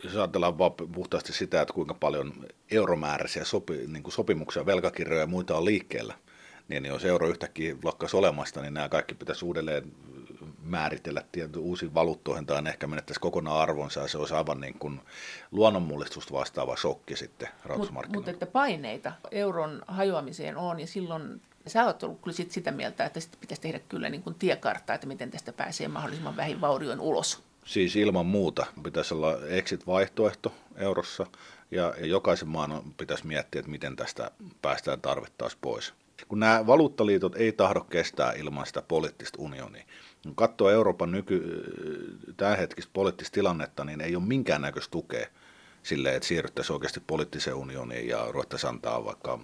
Jos 0.04 0.16
ajatellaan 0.16 0.58
vaan 0.58 0.72
puhtaasti 0.72 1.34
sitä, 1.34 1.62
että 1.62 1.74
kuinka 1.74 1.94
paljon 1.94 2.46
euromääräisiä 2.72 3.46
sopi, 3.46 3.88
niin 3.88 4.04
kuin 4.04 4.14
sopimuksia, 4.14 4.66
velkakirjoja 4.66 5.22
ja 5.22 5.28
muita 5.28 5.58
on 5.58 5.66
liikkeellä, 5.66 6.14
niin 6.68 6.86
jos 6.86 7.06
euro 7.06 7.28
yhtäkkiä 7.28 7.76
lakkaisi 7.84 8.18
olemasta, 8.18 8.62
niin 8.62 8.74
nämä 8.74 8.90
kaikki 8.90 9.16
pitäisi 9.16 9.46
uudelleen 9.46 9.92
määritellä 10.64 11.24
uusiin 11.58 11.94
valuuttoihin 11.94 12.46
tai 12.46 12.64
ehkä 12.68 12.88
menettäisi 12.88 13.20
kokonaan 13.20 13.62
arvonsa 13.62 14.02
ja 14.02 14.08
se 14.08 14.18
olisi 14.18 14.34
aivan 14.34 14.60
niin 14.60 14.80
kuin 14.80 15.02
luonnonmullistusta 15.52 16.34
vastaava 16.34 16.76
shokki 16.76 17.16
sitten 17.16 17.50
rahoitusmarkkinoilla. 17.66 18.20
Mutta 18.20 18.32
että 18.32 18.46
paineita 18.46 19.12
euron 19.32 19.82
hajoamiseen 19.88 20.58
on 20.58 20.80
ja 20.80 20.88
silloin 20.88 21.42
sä 21.68 21.86
oot 21.86 22.04
ollut 22.04 22.22
kyllä 22.22 22.36
sit 22.36 22.52
sitä 22.52 22.72
mieltä, 22.72 23.06
että 23.06 23.20
sit 23.20 23.38
pitäisi 23.40 23.62
tehdä 23.62 23.80
kyllä 23.80 24.10
niin 24.10 24.24
kuin 24.24 24.36
tiekarttaa, 24.36 24.94
että 24.94 25.08
miten 25.08 25.32
tästä 25.32 25.54
pääsee 25.54 25.88
mahdollisimman 25.88 26.38
vähin 26.38 26.62
vaurioin 26.62 27.00
ulos. 27.00 27.49
Siis 27.70 27.96
ilman 27.96 28.26
muuta. 28.26 28.66
Pitäisi 28.84 29.14
olla 29.14 29.38
exit-vaihtoehto 29.48 30.54
eurossa 30.76 31.26
ja, 31.72 31.94
jokaisen 32.00 32.48
maan 32.48 32.82
pitäisi 32.98 33.28
miettiä, 33.28 33.60
että 33.60 33.72
miten 33.72 33.96
tästä 33.96 34.32
päästään 34.62 35.02
tarvittaessa 35.02 35.58
pois. 35.62 35.94
Kun 36.28 36.40
nämä 36.40 36.68
valuuttaliitot 36.68 37.36
ei 37.36 37.52
tahdo 37.52 37.82
kestää 37.82 38.32
ilman 38.34 38.66
sitä 38.66 38.82
poliittista 38.82 39.38
unionia, 39.42 39.86
kun 40.24 40.36
katsoo 40.36 40.70
Euroopan 40.70 41.12
nyky, 41.12 41.64
tämänhetkistä 42.38 42.90
poliittista 42.94 43.34
tilannetta, 43.34 43.86
niin 43.86 44.02
ei 44.02 44.16
ole 44.16 44.24
minkäännäköistä 44.24 44.92
tukea 44.92 45.28
sille, 45.84 46.16
että 46.16 46.28
siirryttäisiin 46.28 46.74
oikeasti 46.74 47.00
poliittiseen 47.08 47.56
unioniin 47.56 48.08
ja 48.08 48.28
ruvettaisiin 48.32 48.70
antaa 48.70 49.06
vaikka 49.06 49.40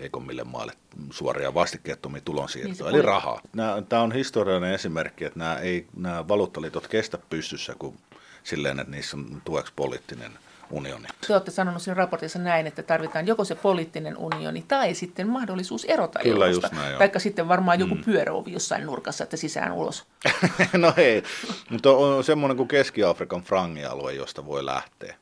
heikommille 0.00 0.44
maille 0.44 0.72
suoria 1.10 1.54
vastikkeettomia 1.54 2.22
tulonsiirtoja, 2.24 2.90
niin 2.90 3.00
eli 3.00 3.06
rahaa. 3.06 3.40
Tämä 3.88 4.02
on 4.02 4.12
historiallinen 4.12 4.74
esimerkki, 4.74 5.24
että 5.24 5.38
nämä, 5.38 5.56
ei, 5.56 5.86
nämä 5.96 6.28
valuuttaliitot 6.28 6.88
kestä 6.88 7.18
pystyssä 7.30 7.74
kuin 7.78 7.98
silleen, 8.42 8.80
että 8.80 8.90
niissä 8.90 9.16
on 9.16 9.42
tueksi 9.44 9.72
poliittinen 9.76 10.32
unioni. 10.70 11.08
Te 11.26 11.32
olette 11.32 11.50
sanonut 11.50 11.82
siinä 11.82 11.94
raportissa 11.94 12.38
näin, 12.38 12.66
että 12.66 12.82
tarvitaan 12.82 13.26
joko 13.26 13.44
se 13.44 13.54
poliittinen 13.54 14.16
unioni 14.16 14.64
tai 14.68 14.94
sitten 14.94 15.28
mahdollisuus 15.28 15.84
erota 15.84 16.18
Kyllä 16.18 16.46
eurosta. 16.46 16.66
Just 16.66 16.84
näin, 16.84 16.98
Taikka 16.98 17.18
sitten 17.18 17.48
varmaan 17.48 17.80
joku 17.80 17.94
mm. 17.94 18.04
pyöräovi 18.04 18.52
jossain 18.52 18.86
nurkassa, 18.86 19.24
että 19.24 19.36
sisään 19.36 19.72
ulos. 19.72 20.06
no 20.72 20.92
ei, 20.96 21.22
mutta 21.70 21.90
on 21.90 22.24
semmoinen 22.24 22.56
kuin 22.56 22.68
Keski-Afrikan 22.68 23.42
frangialue, 23.42 24.12
josta 24.12 24.46
voi 24.46 24.64
lähteä. 24.64 25.16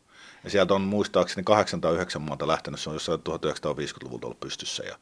Ja 0.49 0.53
sieltä 0.53 0.75
on 0.75 0.81
muistaakseni 0.81 1.45
809 1.45 2.23
maata 2.23 2.47
lähtenyt, 2.47 2.81
se 2.81 2.91
on 2.91 2.97
jossain 2.97 3.21
1950-luvulta 3.21 4.27
ollut 4.27 4.41
pystyssä 4.41 4.85
ja 4.85 4.97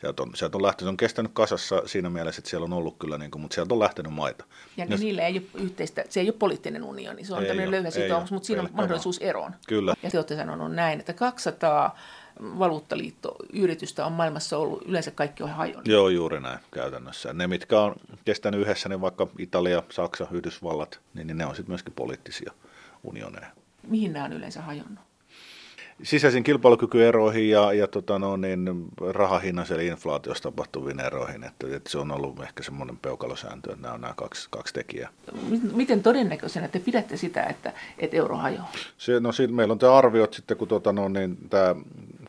sieltä 0.00 0.22
on, 0.22 0.30
sieltä 0.34 0.56
on 0.56 0.62
lähtenyt, 0.62 0.86
se 0.86 0.88
on 0.88 0.96
kestänyt 0.96 1.30
kasassa 1.34 1.82
siinä 1.86 2.10
mielessä, 2.10 2.40
että 2.40 2.50
siellä 2.50 2.64
on 2.64 2.72
ollut 2.72 2.96
kyllä, 2.98 3.18
niin 3.18 3.30
kuin, 3.30 3.42
mutta 3.42 3.54
sieltä 3.54 3.74
on 3.74 3.80
lähtenyt 3.80 4.12
maita. 4.12 4.44
Ja 4.76 4.84
Jos, 4.84 5.00
niillä 5.00 5.26
ei 5.26 5.32
ole 5.32 5.62
yhteistä, 5.62 6.04
se 6.08 6.20
ei 6.20 6.26
ole 6.26 6.34
poliittinen 6.38 6.84
unioni, 6.84 7.24
se 7.24 7.34
on 7.34 7.42
ei 7.42 7.48
tämmöinen 7.48 7.70
löyhä 7.70 7.90
sitoumus, 7.90 8.32
mutta 8.32 8.46
siinä 8.46 8.62
on 8.62 8.68
mahdollisuus 8.72 9.18
eroon. 9.18 9.54
Kyllä. 9.68 9.94
Ja 10.02 10.10
te 10.10 10.18
olette 10.18 10.36
sanonut 10.36 10.74
näin, 10.74 11.00
että 11.00 11.12
200 11.12 11.98
valuuttaliittoyritystä 12.40 14.06
on 14.06 14.12
maailmassa 14.12 14.58
ollut, 14.58 14.82
yleensä 14.86 15.10
kaikki 15.10 15.42
on 15.42 15.50
hajonnut. 15.50 15.88
Joo, 15.88 16.08
juuri 16.08 16.40
näin 16.40 16.58
käytännössä. 16.70 17.32
Ne, 17.32 17.46
mitkä 17.46 17.80
on 17.80 17.94
kestänyt 18.24 18.60
yhdessä, 18.60 18.88
niin 18.88 19.00
vaikka 19.00 19.26
Italia, 19.38 19.82
Saksa, 19.90 20.26
Yhdysvallat, 20.30 21.00
niin, 21.14 21.26
niin 21.26 21.38
ne 21.38 21.46
on 21.46 21.56
sitten 21.56 21.70
myöskin 21.70 21.92
poliittisia 21.96 22.52
unioneja 23.02 23.63
mihin 23.88 24.12
nämä 24.12 24.24
on 24.24 24.32
yleensä 24.32 24.62
hajonnut? 24.62 25.04
Sisäisiin 26.02 26.44
kilpailukykyeroihin 26.44 27.50
ja, 27.50 27.72
ja 27.72 27.88
tota 27.88 28.18
no, 28.18 28.36
niin 28.36 28.88
rahahinnassa 29.10 29.74
eli 29.74 29.86
inflaatiossa 29.86 30.42
tapahtuviin 30.42 31.00
eroihin. 31.00 31.44
Että, 31.44 31.76
että 31.76 31.90
se 31.90 31.98
on 31.98 32.12
ollut 32.12 32.42
ehkä 32.42 32.62
semmoinen 32.62 32.96
peukalosääntö, 32.96 33.70
että 33.70 33.82
nämä 33.82 33.94
on 33.94 34.00
nämä 34.00 34.14
kaksi, 34.16 34.48
kaksi 34.50 34.74
tekijää. 34.74 35.08
Miten 35.72 36.02
todennäköisenä 36.02 36.68
te 36.68 36.78
pidätte 36.78 37.16
sitä, 37.16 37.42
että, 37.42 37.72
että 37.98 38.16
euro 38.16 38.36
hajoaa? 38.36 38.72
Se, 38.98 39.20
no, 39.20 39.32
siinä 39.32 39.52
meillä 39.52 39.72
on 39.72 39.78
tämä 39.78 39.96
arviot 39.96 40.34
sitten, 40.34 40.56
kun 40.56 40.68
tota, 40.68 40.92
no, 40.92 41.08
niin, 41.08 41.36
tämä 41.50 41.74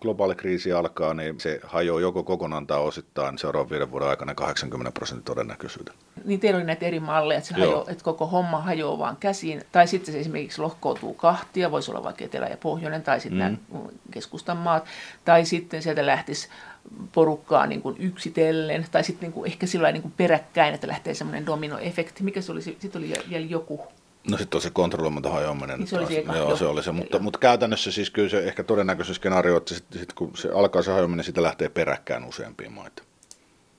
globaali 0.02 0.36
kriisi 0.36 0.72
alkaa, 0.72 1.14
niin 1.14 1.40
se 1.40 1.60
hajoaa 1.64 2.02
joko 2.02 2.24
kokonaan 2.24 2.68
tai 2.68 2.80
osittain 2.80 3.38
seuraavan 3.38 3.70
viiden 3.70 3.92
vuoden 3.92 4.08
aikana 4.08 4.36
80 4.36 4.92
prosentin 4.92 5.26
todennäköisyyden. 5.26 5.94
Niin 6.26 6.40
teillä 6.40 6.58
oli 6.58 6.66
näitä 6.66 6.86
eri 6.86 7.00
malleja, 7.00 7.38
että, 7.38 7.48
se 7.48 7.56
hajo, 7.56 7.86
että 7.88 8.04
koko 8.04 8.28
homma 8.28 8.62
hajoaa 8.62 9.00
vaan 9.00 9.18
käsiin, 9.18 9.62
tai 9.72 9.88
sitten 9.88 10.14
se 10.14 10.20
esimerkiksi 10.20 10.62
lohkoutuu 10.62 11.14
kahtia, 11.14 11.72
voisi 11.72 11.92
olla 11.92 12.04
vaikka 12.04 12.24
etelä- 12.24 12.48
ja 12.48 12.58
pohjoinen, 12.58 13.04
tai 13.04 13.20
sitten 13.20 13.60
mm. 13.70 13.78
nämä 13.78 13.90
keskustan 14.12 14.58
maat, 14.58 14.86
tai 15.26 15.46
sitten 15.46 15.82
sieltä 15.82 16.06
lähtisi 16.06 16.50
porukkaa 17.12 17.68
niin 17.68 17.82
kuin 17.82 17.96
yksitellen, 18.00 18.86
tai 18.92 19.04
sitten 19.04 19.28
niin 19.28 19.34
kuin 19.34 19.48
ehkä 19.48 19.66
sillä 19.66 19.92
niin 19.92 20.02
kuin 20.02 20.14
peräkkäin, 20.18 20.74
että 20.74 20.88
lähtee 20.88 21.14
semmoinen 21.14 21.46
dominoefekti. 21.46 22.24
Mikä 22.24 22.42
se 22.42 22.52
oli? 22.52 22.62
Sitten 22.62 22.92
oli 22.98 23.14
vielä 23.30 23.46
joku 23.46 23.88
No 24.32 24.38
sitten 24.38 24.58
on 24.58 24.62
se 24.62 24.70
kontrolloimaton 24.70 25.32
hajoaminen. 25.32 25.80
Niin 25.80 25.88
se 25.88 25.98
oli 25.98 26.08
se 26.08 26.18
eka, 26.18 26.36
joo, 26.36 26.48
joo. 26.48 26.58
se 26.58 26.66
oli 26.66 26.84
se, 26.84 26.92
mutta, 26.92 27.20
mutta 27.20 27.40
käytännössä 27.40 27.92
siis 27.92 28.10
kyllä 28.10 28.30
se 28.30 28.40
ehkä 28.40 28.64
todennäköinen 28.64 29.16
skenaario, 29.16 29.58
että 29.58 29.74
sit, 29.74 29.86
sit 30.00 30.14
kun 30.14 30.32
se 30.38 30.50
alkaa 30.50 30.82
se 30.82 30.92
hajoaminen, 30.92 31.26
sitä 31.26 31.44
lähtee 31.44 31.70
peräkkään 31.70 32.24
useampia 32.24 32.70
maita. 32.70 33.04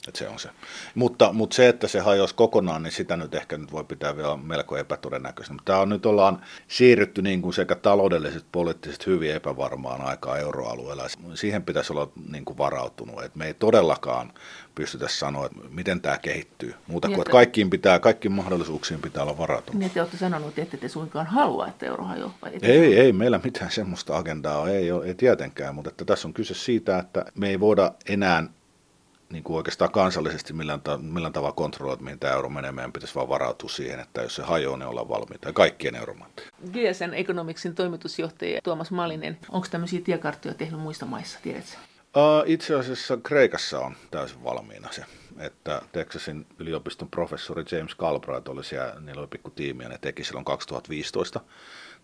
Että 0.09 0.19
se 0.19 0.29
on 0.29 0.39
se. 0.39 0.49
Mutta, 0.95 1.33
mutta 1.33 1.57
se, 1.57 1.69
että 1.69 1.89
se 1.89 2.01
hajosi 2.01 2.35
kokonaan, 2.35 2.83
niin 2.83 2.93
sitä 2.93 3.17
nyt 3.17 3.35
ehkä 3.35 3.59
nyt 3.59 3.73
voi 3.73 3.85
pitää 3.85 4.17
vielä 4.17 4.37
melko 4.37 4.77
epätodennäköisenä. 4.77 5.55
Mutta 5.55 5.73
tämä 5.73 5.79
on 5.79 5.89
nyt 5.89 6.07
ollaan 6.07 6.41
siirrytty 6.69 7.23
niin 7.23 7.43
kuin 7.43 7.55
sekä 7.55 7.75
taloudellisesti, 7.75 8.49
poliittisesti 8.53 9.07
hyvin 9.07 9.35
epävarmaan 9.35 10.01
aikaan 10.01 10.41
euroalueella. 10.41 11.07
Siihen 11.35 11.63
pitäisi 11.63 11.93
olla 11.93 12.09
niin 12.31 12.45
kuin 12.45 12.59
varautunut. 12.59 13.25
Että 13.25 13.39
me 13.39 13.47
ei 13.47 13.55
todellakaan 13.55 14.33
pystytä 14.75 15.09
sanoa, 15.09 15.47
että 15.47 15.59
miten 15.71 16.01
tämä 16.01 16.19
kehittyy. 16.19 16.75
Muuta 16.87 17.09
kuin, 17.09 17.21
että 17.21 17.33
kaikkiin, 17.33 17.71
pitää, 17.71 17.99
kaikkiin 17.99 18.33
mahdollisuuksiin 18.33 19.01
pitää 19.01 19.23
olla 19.23 19.39
varautunut. 19.39 19.81
Niin 19.81 19.91
te 19.91 20.01
olette 20.01 20.17
sanonut, 20.17 20.59
että 20.59 20.77
ette 20.77 20.89
suinkaan 20.89 21.27
halua, 21.27 21.67
että 21.67 21.87
euro 21.87 22.05
hajoaa. 22.05 22.39
Ei, 22.63 22.99
ei 23.01 23.13
meillä 23.13 23.41
mitään 23.45 23.71
semmoista 23.71 24.17
agendaa 24.17 24.59
ole, 24.59 24.77
ei, 24.79 24.93
ole, 24.93 25.07
ei 25.07 25.15
tietenkään, 25.15 25.75
mutta 25.75 25.91
että 25.91 26.05
tässä 26.05 26.29
on 26.29 26.35
kyse 26.35 26.55
siitä, 26.55 26.99
että 26.99 27.25
me 27.35 27.49
ei 27.49 27.61
voida 27.61 27.93
enää 28.09 28.45
niin 29.31 29.45
kuin 29.45 29.57
oikeastaan 29.57 29.93
kansallisesti 29.93 30.53
millään, 30.53 30.81
ta- 30.81 30.99
millään 30.99 31.33
tavalla 31.33 31.53
kontrolloida, 31.53 32.03
mihin 32.03 32.19
tämä 32.19 32.33
euro 32.33 32.49
menee. 32.49 32.73
Meidän 32.73 32.93
pitäisi 32.93 33.15
vaan 33.15 33.29
varautua 33.29 33.69
siihen, 33.69 34.01
että 34.01 34.23
jos 34.23 34.35
se 34.35 34.43
hajoaa, 34.43 34.77
niin 34.77 34.89
ollaan 34.89 35.09
valmiita. 35.09 35.49
Ja 35.49 35.53
kaikkien 35.53 35.95
euromaiden. 35.95 36.45
GSN 36.73 37.15
Economicsin 37.15 37.75
toimitusjohtaja 37.75 38.61
Tuomas 38.65 38.91
Malinen, 38.91 39.39
onko 39.51 39.67
tämmöisiä 39.71 40.01
tiekarttoja 40.01 40.55
tehnyt 40.55 40.81
muissa 40.81 41.07
maissa, 41.07 41.39
tiedätkö? 41.43 41.77
Uh, 42.17 42.43
itse 42.47 42.75
asiassa 42.75 43.17
Kreikassa 43.17 43.81
on 43.81 43.97
täysin 44.11 44.45
valmiina 44.45 44.89
se, 44.93 45.05
että 45.39 45.83
Texasin 45.93 46.47
yliopiston 46.59 47.09
professori 47.09 47.65
James 47.73 47.95
Galbraith 47.95 48.51
oli 48.51 48.65
siellä, 48.65 49.01
niillä 49.01 49.21
oli 49.21 49.29
pikku 49.29 49.51
tiimi 49.51 49.83
ja 49.83 49.89
ne 49.89 49.99
teki 49.99 50.25
silloin 50.25 50.45
2015 50.45 51.41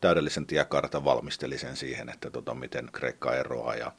täydellisen 0.03 0.47
tiekartan, 0.47 1.05
valmisteli 1.05 1.59
sen 1.59 1.77
siihen, 1.77 2.09
että 2.09 2.31
tota, 2.31 2.55
miten 2.55 2.89
Kreikka 2.93 3.35
eroaa 3.35 3.75
ja, 3.75 3.93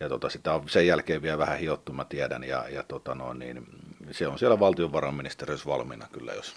ja 0.00 0.08
tota, 0.08 0.28
sitä 0.28 0.54
on 0.54 0.68
sen 0.68 0.86
jälkeen 0.86 1.22
vielä 1.22 1.38
vähän 1.38 1.58
hiottu, 1.58 1.92
mä 1.92 2.04
tiedän, 2.04 2.44
ja, 2.44 2.68
ja 2.68 2.82
tota, 2.82 3.14
no, 3.14 3.32
niin, 3.32 3.66
se 4.10 4.28
on 4.28 4.38
siellä 4.38 4.60
valtiovarainministeriössä 4.60 5.66
valmiina 5.66 6.08
kyllä, 6.12 6.32
jos 6.32 6.54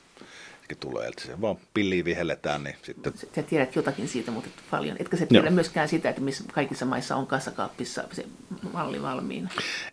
tulee, 0.75 1.07
että 1.07 1.21
se 1.21 1.41
vaan 1.41 1.57
pilliin 1.73 2.05
vihelletään, 2.05 2.63
niin 2.63 2.75
sitten 2.81 3.13
Sä 3.35 3.43
tiedät 3.43 3.75
jotakin 3.75 4.07
siitä, 4.07 4.31
mutta 4.31 4.49
et 4.57 4.63
paljon. 4.71 4.97
Etkä 4.99 5.17
sä 5.17 5.25
tiedä 5.25 5.47
Joo. 5.47 5.53
myöskään 5.53 5.89
sitä, 5.89 6.09
että 6.09 6.21
missä 6.21 6.43
kaikissa 6.53 6.85
maissa 6.85 7.15
on 7.15 7.27
kassakaappissa 7.27 8.03
se 8.11 8.25
malli 8.73 9.01
valmiina. 9.01 9.49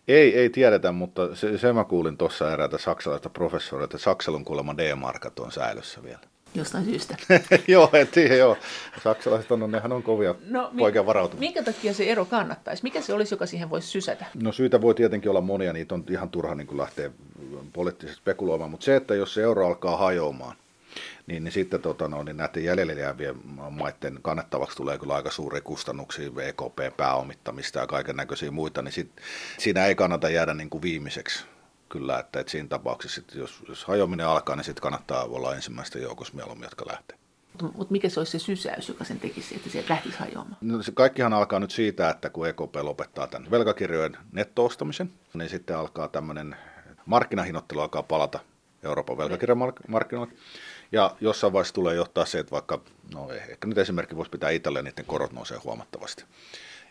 Ei, 0.08 0.38
ei 0.38 0.50
tiedetä, 0.50 0.92
mutta 0.92 1.36
se, 1.36 1.58
se 1.58 1.72
mä 1.72 1.84
kuulin 1.84 2.16
tuossa 2.16 2.52
eräältä 2.52 2.78
saksalaista 2.78 3.30
professoria, 3.30 3.84
että 3.84 3.98
Saksalun 3.98 4.44
kuulemma 4.44 4.76
D-markat 4.76 5.38
on 5.38 5.52
säilössä 5.52 6.02
vielä. 6.02 6.35
Jostain 6.56 6.84
syystä. 6.84 7.16
joo, 7.68 7.90
et 7.92 8.10
tiedä, 8.10 8.34
joo. 8.34 8.56
Saksalaiset 9.04 9.52
on, 9.52 9.70
nehän 9.70 9.92
on 9.92 10.02
kovia 10.02 10.34
no, 10.48 10.70
mi- 10.72 10.78
poikia 10.78 11.06
varautumaan. 11.06 11.40
Minkä 11.40 11.62
takia 11.62 11.94
se 11.94 12.04
ero 12.04 12.24
kannattaisi? 12.24 12.82
Mikä 12.82 13.00
se 13.00 13.12
olisi, 13.12 13.34
joka 13.34 13.46
siihen 13.46 13.70
voisi 13.70 13.88
sysätä? 13.88 14.26
No 14.42 14.52
syitä 14.52 14.80
voi 14.80 14.94
tietenkin 14.94 15.30
olla 15.30 15.40
monia, 15.40 15.72
niitä 15.72 15.94
on 15.94 16.04
ihan 16.10 16.30
turha 16.30 16.54
niin 16.54 16.66
kuin 16.66 16.78
lähteä 16.78 17.10
poliittisesti 17.72 18.20
spekuloimaan, 18.20 18.70
mutta 18.70 18.84
se, 18.84 18.96
että 18.96 19.14
jos 19.14 19.34
se 19.34 19.42
euro 19.42 19.66
alkaa 19.66 19.96
hajoamaan, 19.96 20.56
niin, 21.26 21.44
niin 21.44 21.52
sitten 21.52 21.82
tota, 21.82 22.08
no, 22.08 22.22
niin 22.22 22.36
näiden 22.36 22.64
jäljelle 22.64 22.92
jäävien 22.92 23.36
maiden 23.70 24.18
kannettavaksi 24.22 24.76
tulee 24.76 24.98
kyllä 24.98 25.14
aika 25.14 25.30
suuria 25.30 25.60
kustannuksia, 25.60 26.30
EKP 26.44 26.96
pääomittamista 26.96 27.78
ja 27.78 27.86
kaiken 27.86 28.16
näköisiä 28.16 28.50
muita, 28.50 28.82
niin 28.82 28.92
sit, 28.92 29.10
siinä 29.58 29.86
ei 29.86 29.94
kannata 29.94 30.30
jäädä 30.30 30.54
niin 30.54 30.70
kuin 30.70 30.82
viimeiseksi 30.82 31.44
kyllä, 31.88 32.18
että, 32.18 32.40
että 32.40 32.50
siinä 32.50 32.68
tapauksessa, 32.68 33.14
sit, 33.14 33.34
jos, 33.34 33.62
jos 33.68 33.84
hajoaminen 33.84 34.26
alkaa, 34.26 34.56
niin 34.56 34.64
sitten 34.64 34.82
kannattaa 34.82 35.24
olla 35.24 35.54
ensimmäisten 35.54 36.02
joukossa 36.02 36.34
mieluummin, 36.34 36.66
jotka 36.66 36.86
lähtee. 36.86 37.18
Mutta 37.62 37.92
mikä 37.92 38.08
se 38.08 38.20
olisi 38.20 38.38
se 38.38 38.44
sysäys, 38.44 38.88
joka 38.88 39.04
sen 39.04 39.20
tekisi, 39.20 39.56
että 39.56 39.70
se 39.70 39.84
lähtisi 39.88 40.18
hajoamaan? 40.18 40.56
No, 40.60 40.82
se 40.82 40.92
kaikkihan 40.92 41.32
alkaa 41.32 41.58
nyt 41.58 41.70
siitä, 41.70 42.10
että 42.10 42.30
kun 42.30 42.48
EKP 42.48 42.76
lopettaa 42.82 43.26
tämän 43.26 43.50
velkakirjojen 43.50 44.16
nettoostamisen, 44.32 45.12
niin 45.34 45.48
sitten 45.48 45.76
alkaa 45.76 46.08
tämmöinen 46.08 46.56
markkinahinnoittelu 47.06 47.80
alkaa 47.80 48.02
palata 48.02 48.40
Euroopan 48.82 49.18
velkakirjamarkkinoille. 49.18 50.34
Ja 50.92 51.16
jossain 51.20 51.52
vaiheessa 51.52 51.74
tulee 51.74 51.94
johtaa 51.94 52.24
se, 52.24 52.38
että 52.38 52.50
vaikka, 52.50 52.80
no 53.14 53.30
ehkä 53.32 53.68
nyt 53.68 53.78
esimerkki 53.78 54.16
voisi 54.16 54.30
pitää 54.30 54.50
Italia, 54.50 54.82
niiden 54.82 55.04
korot 55.04 55.32
nousee 55.32 55.58
huomattavasti. 55.64 56.24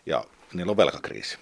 Ja 0.06 0.24
niillä 0.54 0.70
on 0.70 0.76
velkakriisi. 0.76 1.38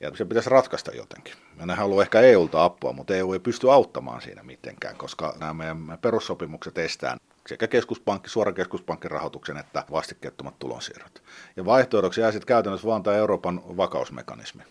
Ja 0.00 0.16
se 0.16 0.24
pitäisi 0.24 0.50
ratkaista 0.50 0.92
jotenkin. 0.92 1.34
Ja 1.58 1.62
on 1.62 1.80
ollut 1.84 2.02
ehkä 2.02 2.20
EUlta 2.20 2.64
apua, 2.64 2.92
mutta 2.92 3.14
EU 3.14 3.32
ei 3.32 3.38
pysty 3.38 3.72
auttamaan 3.72 4.22
siinä 4.22 4.42
mitenkään, 4.42 4.96
koska 4.96 5.34
nämä 5.40 5.54
meidän 5.54 5.98
perussopimukset 6.00 6.78
estää 6.78 7.16
sekä 7.48 7.68
keskuspankki, 7.68 8.30
suoran 8.30 8.54
keskuspankin 8.54 9.10
rahoituksen 9.10 9.56
että 9.56 9.84
vastikkeettomat 9.90 10.58
tulonsiirrot. 10.58 11.22
Ja 11.56 11.64
vaihtoehdoksi 11.64 12.20
jää 12.20 12.32
sitten 12.32 12.46
käytännössä 12.46 12.86
vaan 12.86 13.02
tämä 13.02 13.16
Euroopan 13.16 13.62
vakausmekanismi, 13.76 14.62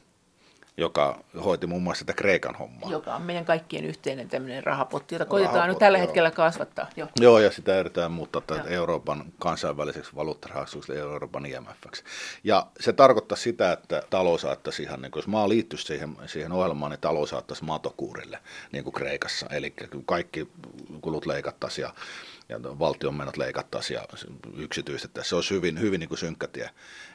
joka 0.78 1.20
hoiti 1.46 1.68
muun 1.68 1.84
muassa 1.84 2.00
sitä 2.00 2.14
Kreikan 2.14 2.56
hommaa. 2.56 2.92
Joka 2.92 3.16
on 3.16 3.22
meidän 3.22 3.46
kaikkien 3.46 3.86
yhteinen 3.86 4.30
tämmöinen 4.30 4.64
rahapotti, 4.64 5.16
jota 5.16 5.26
koitetaan 5.26 5.56
Rahapotti, 5.56 5.74
nyt 5.74 5.80
tällä 5.80 5.98
joo. 5.98 6.08
hetkellä 6.08 6.32
kasvattaa. 6.32 6.88
Joo. 6.96 7.08
Joo, 7.20 7.40
ja 7.40 7.52
sitä 7.52 7.80
yritetään 7.80 8.12
muuttaa 8.12 8.42
tätä 8.42 8.70
Euroopan 8.70 9.26
kansainväliseksi 9.40 10.16
valuuttarahastoksi, 10.16 10.94
Euroopan 10.94 11.46
IMFksi. 11.46 12.04
Ja 12.44 12.68
se 12.80 12.94
tarkoittaa 12.94 13.38
sitä, 13.38 13.72
että 13.72 14.04
talous 14.10 14.42
saattaisi 14.42 14.84
ihan, 14.84 15.02
niin 15.02 15.12
kuin, 15.12 15.22
jos 15.22 15.28
maa 15.28 15.50
liittyisi 15.50 15.86
siihen, 15.86 16.18
siihen 16.26 16.52
ohjelmaan, 16.52 16.92
niin 16.92 17.02
talous 17.02 17.30
saattaisi 17.30 17.64
matokuurille, 17.64 18.40
niin 18.72 18.84
kuin 18.84 18.94
Kreikassa. 18.94 19.48
Eli 19.50 19.74
kaikki 20.06 20.48
kulut 21.02 21.26
leikattaisiin 21.26 21.84
ja, 21.84 21.94
ja 22.50 22.80
valtion 22.80 23.16
menot 23.16 23.38
leikattaisiin 23.38 23.96
ja 23.96 24.06
yksityistettäisiin. 24.58 25.30
Se 25.30 25.36
olisi 25.36 25.54
hyvin, 25.54 25.80
hyvin 25.80 26.00
niin 26.00 26.10
kuin 26.10 26.20
synkkä 26.20 26.48
tie. 26.48 26.70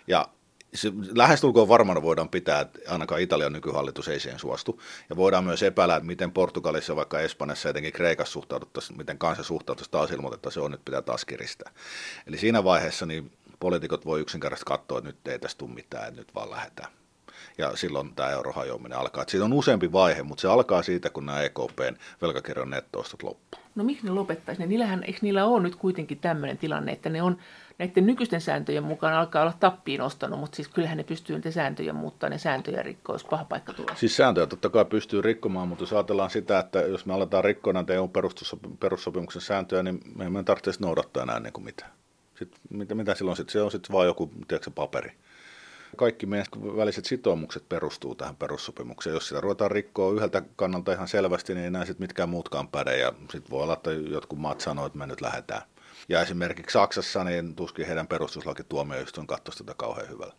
Ja 0.06 0.28
se, 0.74 0.92
lähestulkoon 1.14 1.68
varmana 1.68 2.02
voidaan 2.02 2.28
pitää, 2.28 2.60
että 2.60 2.78
ainakaan 2.88 3.20
Italian 3.20 3.52
nykyhallitus 3.52 4.08
ei 4.08 4.20
siihen 4.20 4.38
suostu. 4.38 4.82
Ja 5.10 5.16
voidaan 5.16 5.44
myös 5.44 5.62
epäillä, 5.62 5.96
että 5.96 6.06
miten 6.06 6.32
Portugalissa, 6.32 6.96
vaikka 6.96 7.20
Espanjassa 7.20 7.68
ja 7.68 7.70
etenkin 7.70 7.92
Kreikassa 7.92 8.32
suhtauduttaisiin, 8.32 8.96
miten 8.96 9.18
kansa 9.18 9.42
suhtautuisi 9.42 9.90
taas 9.90 10.10
ilmoitettaisiin, 10.10 10.60
se 10.60 10.64
on 10.64 10.70
nyt 10.70 10.84
pitää 10.84 11.02
taas 11.02 11.24
kiristää. 11.24 11.72
Eli 12.26 12.38
siinä 12.38 12.64
vaiheessa 12.64 13.06
niin 13.06 13.32
poliitikot 13.60 14.06
voi 14.06 14.20
yksinkertaisesti 14.20 14.68
katsoa, 14.68 14.98
että 14.98 15.08
nyt 15.08 15.28
ei 15.28 15.38
tästä 15.38 15.58
tule 15.58 15.70
mitään, 15.70 16.08
että 16.08 16.20
nyt 16.20 16.34
vaan 16.34 16.50
lähdetään. 16.50 16.92
Ja 17.58 17.76
silloin 17.76 18.14
tämä 18.14 18.30
eurohajoaminen 18.30 18.98
alkaa. 18.98 19.22
Että 19.22 19.30
siitä 19.30 19.44
on 19.44 19.52
useampi 19.52 19.92
vaihe, 19.92 20.22
mutta 20.22 20.42
se 20.42 20.48
alkaa 20.48 20.82
siitä, 20.82 21.10
kun 21.10 21.26
nämä 21.26 21.42
EKPn 21.42 21.96
velkakirjan 22.22 22.70
nettoostot 22.70 23.22
loppuu. 23.22 23.60
No 23.74 23.84
miksi 23.84 24.06
ne 24.06 24.10
lopettaisi? 24.10 24.60
Ne, 24.60 24.66
niillähän, 24.66 25.04
eikö 25.04 25.18
niillä 25.22 25.46
ole 25.46 25.62
nyt 25.62 25.76
kuitenkin 25.76 26.18
tämmöinen 26.18 26.58
tilanne, 26.58 26.92
että 26.92 27.08
ne 27.08 27.22
on 27.22 27.38
näiden 27.80 28.06
nykyisten 28.06 28.40
sääntöjen 28.40 28.84
mukaan 28.84 29.14
alkaa 29.14 29.42
olla 29.42 29.54
tappiin 29.60 30.00
ostanut, 30.00 30.40
mutta 30.40 30.56
siis 30.56 30.68
kyllähän 30.68 30.96
ne 30.96 31.04
pystyy 31.04 31.36
niitä 31.36 31.50
sääntöjä 31.50 31.92
muuttaa, 31.92 32.30
ne 32.30 32.38
sääntöjä 32.38 32.82
rikkoa, 32.82 33.14
jos 33.14 33.24
paha 33.24 33.44
paikka 33.44 33.72
tulee. 33.72 33.96
Siis 33.96 34.16
sääntöjä 34.16 34.46
totta 34.46 34.68
kai 34.68 34.84
pystyy 34.84 35.22
rikkomaan, 35.22 35.68
mutta 35.68 35.82
jos 35.82 35.92
ajatellaan 35.92 36.30
sitä, 36.30 36.58
että 36.58 36.80
jos 36.80 37.06
me 37.06 37.14
aletaan 37.14 37.44
rikkoa 37.44 37.72
näitä 37.72 37.94
EU 37.94 38.10
perussopimuksen 38.80 39.42
sääntöjä, 39.42 39.82
niin 39.82 40.00
me 40.16 40.24
emme 40.24 40.42
tarvitse 40.42 40.70
noudattaa 40.78 41.22
enää 41.22 41.40
niin 41.40 41.52
kuin 41.52 41.64
mitään. 41.64 41.90
Sitten, 42.38 42.60
mitä, 42.70 42.94
mitä 42.94 43.14
silloin 43.14 43.36
sitten? 43.36 43.52
Se 43.52 43.62
on 43.62 43.70
sitten 43.70 43.92
vaan 43.92 44.06
joku 44.06 44.30
tiedätkö, 44.48 44.70
paperi. 44.70 45.12
Kaikki 45.96 46.26
meidän 46.26 46.46
väliset 46.76 47.04
sitoumukset 47.04 47.68
perustuu 47.68 48.14
tähän 48.14 48.36
perussopimukseen. 48.36 49.14
Jos 49.14 49.28
sitä 49.28 49.40
ruvetaan 49.40 49.70
rikkoa 49.70 50.12
yhdeltä 50.12 50.42
kannalta 50.56 50.92
ihan 50.92 51.08
selvästi, 51.08 51.54
niin 51.54 51.62
ei 51.62 51.66
enää 51.66 51.84
sitten 51.84 52.04
mitkään 52.04 52.28
muutkaan 52.28 52.68
päde. 52.68 52.98
Ja 52.98 53.12
sitten 53.18 53.50
voi 53.50 53.62
olla, 53.62 53.72
että 53.72 53.92
jotkut 53.92 54.38
maat 54.38 54.60
sanoo, 54.60 54.86
että 54.86 54.98
me 54.98 55.06
nyt 55.06 55.20
lähdetään. 55.20 55.62
Ja 56.10 56.22
esimerkiksi 56.22 56.72
Saksassa, 56.72 57.24
niin 57.24 57.54
tuskin 57.54 57.86
heidän 57.86 58.06
perustuslakituomioistuin 58.06 59.26
katsoisi 59.26 59.64
tätä 59.64 59.74
kauhean 59.76 60.08
hyvällä. 60.08 60.34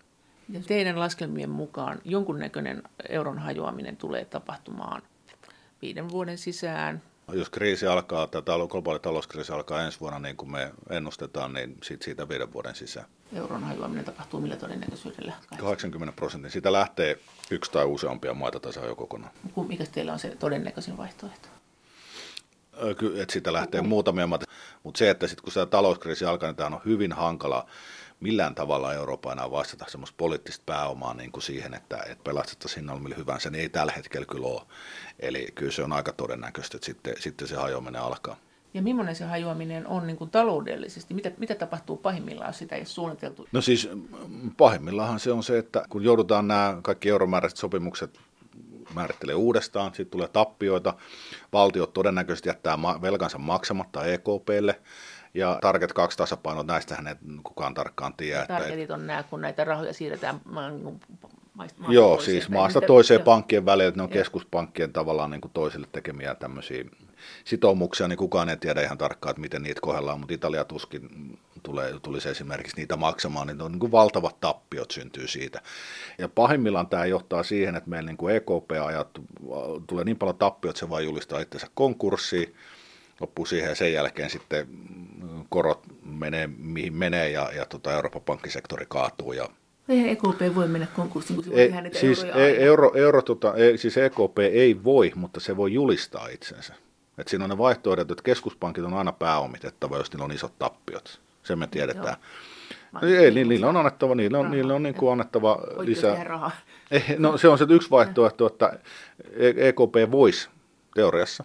Ja 0.49 0.59
teidän 0.67 0.99
laskelmien 0.99 1.49
mukaan 1.49 2.01
jonkunnäköinen 2.05 2.83
euron 3.09 3.39
hajoaminen 3.39 3.97
tulee 3.97 4.25
tapahtumaan 4.25 5.01
viiden 5.81 6.09
vuoden 6.09 6.37
sisään. 6.37 7.01
Jos 7.33 7.49
kriisi 7.49 7.87
alkaa, 7.87 8.27
tämä 8.27 8.67
globaali 8.69 8.99
talouskriisi 8.99 9.51
alkaa 9.51 9.83
ensi 9.85 9.99
vuonna 9.99 10.19
niin 10.19 10.37
kuin 10.37 10.51
me 10.51 10.71
ennustetaan, 10.89 11.53
niin 11.53 11.77
siitä, 11.83 12.05
siitä 12.05 12.29
viiden 12.29 12.53
vuoden 12.53 12.75
sisään. 12.75 13.05
Euron 13.33 13.63
hajoaminen 13.63 14.05
tapahtuu 14.05 14.41
millä 14.41 14.55
todennäköisyydellä? 14.55 15.33
80 15.59 16.15
prosenttia. 16.15 16.51
Siitä 16.51 16.71
lähtee 16.71 17.19
yksi 17.51 17.71
tai 17.71 17.85
useampia 17.85 18.33
maita 18.33 18.59
tasa 18.59 18.85
jo 18.85 18.95
kokonaan. 18.95 19.31
Mikä 19.67 19.85
teillä 19.91 20.13
on 20.13 20.19
se 20.19 20.35
todennäköisin 20.39 20.97
vaihtoehto? 20.97 21.47
Että 23.21 23.33
siitä 23.33 23.53
lähtee 23.53 23.81
muutamia 23.81 24.27
maita. 24.27 24.45
Mutta 24.83 24.97
se, 24.97 25.09
että 25.09 25.27
sitten 25.27 25.43
kun 25.43 25.53
se 25.53 25.65
talouskriisi 25.65 26.25
alkaa, 26.25 26.49
niin 26.49 26.55
tämä 26.55 26.75
on 26.75 26.81
hyvin 26.85 27.11
hankala 27.11 27.65
millään 28.19 28.55
tavalla 28.55 28.93
Eurooppa 28.93 29.31
enää 29.31 29.51
vastata 29.51 29.85
semmoista 29.87 30.15
poliittista 30.17 30.63
pääomaa 30.65 31.13
niin 31.13 31.31
kuin 31.31 31.43
siihen, 31.43 31.73
että, 31.73 31.97
että 31.97 32.23
pelastettaisiin 32.23 32.79
hinnalla 32.79 33.01
millä 33.01 33.15
hyvänsä, 33.15 33.49
niin 33.49 33.61
ei 33.61 33.69
tällä 33.69 33.93
hetkellä 33.95 34.25
kyllä 34.25 34.47
ole. 34.47 34.61
Eli 35.19 35.47
kyllä 35.55 35.71
se 35.71 35.83
on 35.83 35.93
aika 35.93 36.13
todennäköistä, 36.13 36.77
että 36.77 36.85
sitten, 36.85 37.13
sitten 37.19 37.47
se 37.47 37.55
hajoaminen 37.55 38.01
alkaa. 38.01 38.35
Ja 38.73 38.81
millainen 38.81 39.15
se 39.15 39.25
hajoaminen 39.25 39.87
on 39.87 40.07
niin 40.07 40.17
kuin 40.17 40.29
taloudellisesti? 40.29 41.13
Mitä, 41.13 41.31
mitä 41.37 41.55
tapahtuu 41.55 41.97
pahimmillaan, 41.97 42.49
jos 42.49 42.57
sitä 42.57 42.75
ei 42.75 42.81
ole 42.81 42.85
suunniteltu? 42.85 43.47
No 43.51 43.61
siis 43.61 43.89
pahimmillaan 44.57 45.19
se 45.19 45.31
on 45.31 45.43
se, 45.43 45.57
että 45.57 45.85
kun 45.89 46.03
joudutaan 46.03 46.47
nämä 46.47 46.77
kaikki 46.81 47.09
euromääräiset 47.09 47.59
sopimukset 47.59 48.19
määrittelee 48.93 49.35
uudestaan, 49.35 49.93
sitten 49.95 50.11
tulee 50.11 50.27
tappioita, 50.27 50.93
valtiot 51.53 51.93
todennäköisesti 51.93 52.49
jättää 52.49 52.77
velkansa 53.01 53.37
maksamatta 53.37 54.05
EKPlle, 54.05 54.81
Ja 55.33 55.57
Target 55.61 55.93
2 55.93 56.17
tasapaino, 56.17 56.63
näistähän 56.63 57.07
ei 57.07 57.15
kukaan 57.43 57.73
tarkkaan 57.73 58.13
tiedä. 58.13 58.45
Targetit 58.45 58.91
on 58.91 59.07
nämä, 59.07 59.23
kun 59.23 59.41
näitä 59.41 59.63
rahoja 59.63 59.93
siirretään 59.93 60.41
maasta 61.53 61.83
Joo, 61.89 62.15
toiseen, 62.15 62.31
siis 62.31 62.49
maasta 62.49 62.79
niitä, 62.79 62.87
toiseen 62.87 63.19
jo. 63.19 63.23
pankkien 63.23 63.65
välillä, 63.65 63.87
että 63.87 63.99
ne 63.99 64.03
on 64.03 64.09
jo. 64.09 64.13
keskuspankkien 64.13 64.93
tavallaan 64.93 65.31
niin 65.31 65.41
kuin 65.41 65.51
toisille 65.51 65.87
tekemiä 65.91 66.35
tämmöisiä 66.35 66.85
sitoumuksia, 67.45 68.07
niin 68.07 68.17
kukaan 68.17 68.49
ei 68.49 68.57
tiedä 68.57 68.81
ihan 68.81 68.97
tarkkaan, 68.97 69.31
että 69.31 69.41
miten 69.41 69.63
niitä 69.63 69.81
kohdellaan, 69.81 70.19
mutta 70.19 70.33
Italia 70.33 70.63
tuskin 70.63 71.09
tulee, 71.63 71.99
tulisi 72.01 72.29
esimerkiksi 72.29 72.77
niitä 72.77 72.95
maksamaan, 72.95 73.47
niin, 73.47 73.61
on 73.61 73.71
niin 73.71 73.79
kuin 73.79 73.91
valtavat 73.91 74.39
tappiot 74.39 74.91
syntyy 74.91 75.27
siitä. 75.27 75.61
Ja 76.17 76.29
pahimmillaan 76.29 76.87
tämä 76.87 77.05
johtaa 77.05 77.43
siihen, 77.43 77.75
että 77.75 77.89
meillä 77.89 78.07
niin 78.07 78.17
kuin 78.17 78.35
EKP-ajat 78.35 79.09
tulee 79.87 80.05
niin 80.05 80.17
paljon 80.17 80.37
tappiot, 80.37 80.69
että 80.69 80.79
se 80.79 80.89
vain 80.89 81.05
julistaa 81.05 81.39
itsensä 81.39 81.67
konkurssiin, 81.73 82.55
loppuu 83.19 83.45
siihen 83.45 83.69
ja 83.69 83.75
sen 83.75 83.93
jälkeen 83.93 84.29
sitten 84.29 84.67
korot 85.49 85.83
menee 86.03 86.49
mihin 86.57 86.93
menee 86.93 87.29
ja, 87.29 87.51
ja 87.55 87.65
tota 87.65 87.93
Euroopan 87.93 88.21
pankkisektori 88.21 88.85
kaatuu 88.89 89.33
ja 89.33 89.49
Eihän 89.91 90.09
EKP 90.09 90.55
voi 90.55 90.67
mennä 90.67 90.87
konkurssiin, 90.95 91.35
kun 91.35 91.43
se 91.43 91.49
voi 91.51 91.57
tehdä 91.57 91.81
niitä 91.81 91.99
siis 91.99 92.23
euroja 92.23 92.47
e- 92.47 92.63
euro, 92.63 92.91
euro, 92.95 93.21
tota, 93.21 93.53
ei, 93.53 93.77
siis 93.77 93.97
EKP 93.97 94.39
ei 94.39 94.83
voi, 94.83 95.11
mutta 95.15 95.39
se 95.39 95.57
voi 95.57 95.73
julistaa 95.73 96.27
itsensä. 96.27 96.73
Et 97.17 97.27
siinä 97.27 97.45
on 97.45 97.49
ne 97.49 97.57
vaihtoehdot, 97.57 98.11
että 98.11 98.23
keskuspankit 98.23 98.83
on 98.83 98.93
aina 98.93 99.11
pääomitettava, 99.11 99.97
jos 99.97 100.11
niillä 100.11 100.25
on 100.25 100.31
isot 100.31 100.59
tappiot. 100.59 101.21
Se 101.43 101.55
me 101.55 101.67
tiedetään. 101.67 102.15
No, 102.91 102.99
ei, 103.07 103.31
niin, 103.31 103.49
niillä 103.49 103.69
on 103.69 103.77
annettava, 103.77 104.15
niillä 104.15 104.39
on, 104.39 104.51
niillä 104.51 104.73
on 104.73 104.83
niin 104.83 104.95
kuin 104.95 105.11
annettava 105.11 105.57
Voitte 105.57 105.85
lisää. 105.85 106.23
Rahaa. 106.23 106.51
No 107.17 107.37
se 107.37 107.47
on 107.47 107.57
se 107.57 107.65
yksi 107.69 107.89
vaihtoehto, 107.89 108.47
että 108.47 108.79
EKP 109.39 109.95
e 109.95 110.11
voisi 110.11 110.49
teoriassa 110.95 111.43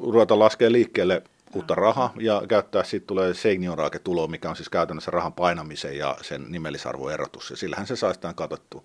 ruveta 0.00 0.38
laskemaan 0.38 0.72
liikkeelle 0.72 1.22
uutta 1.56 1.74
rahaa 1.74 2.12
ja 2.20 2.42
käyttää, 2.48 2.84
sitten 2.84 3.06
tulee 3.06 3.34
seniorake 3.34 3.98
tulo, 3.98 4.28
mikä 4.28 4.50
on 4.50 4.56
siis 4.56 4.68
käytännössä 4.68 5.10
rahan 5.10 5.32
painamisen 5.32 5.98
ja 5.98 6.16
sen 6.22 6.44
nimellisarvoerotus, 6.48 7.50
ja 7.50 7.56
sillähän 7.56 7.86
se 7.86 7.96
saisi 7.96 8.20
tämän 8.20 8.34
katsottua. 8.34 8.84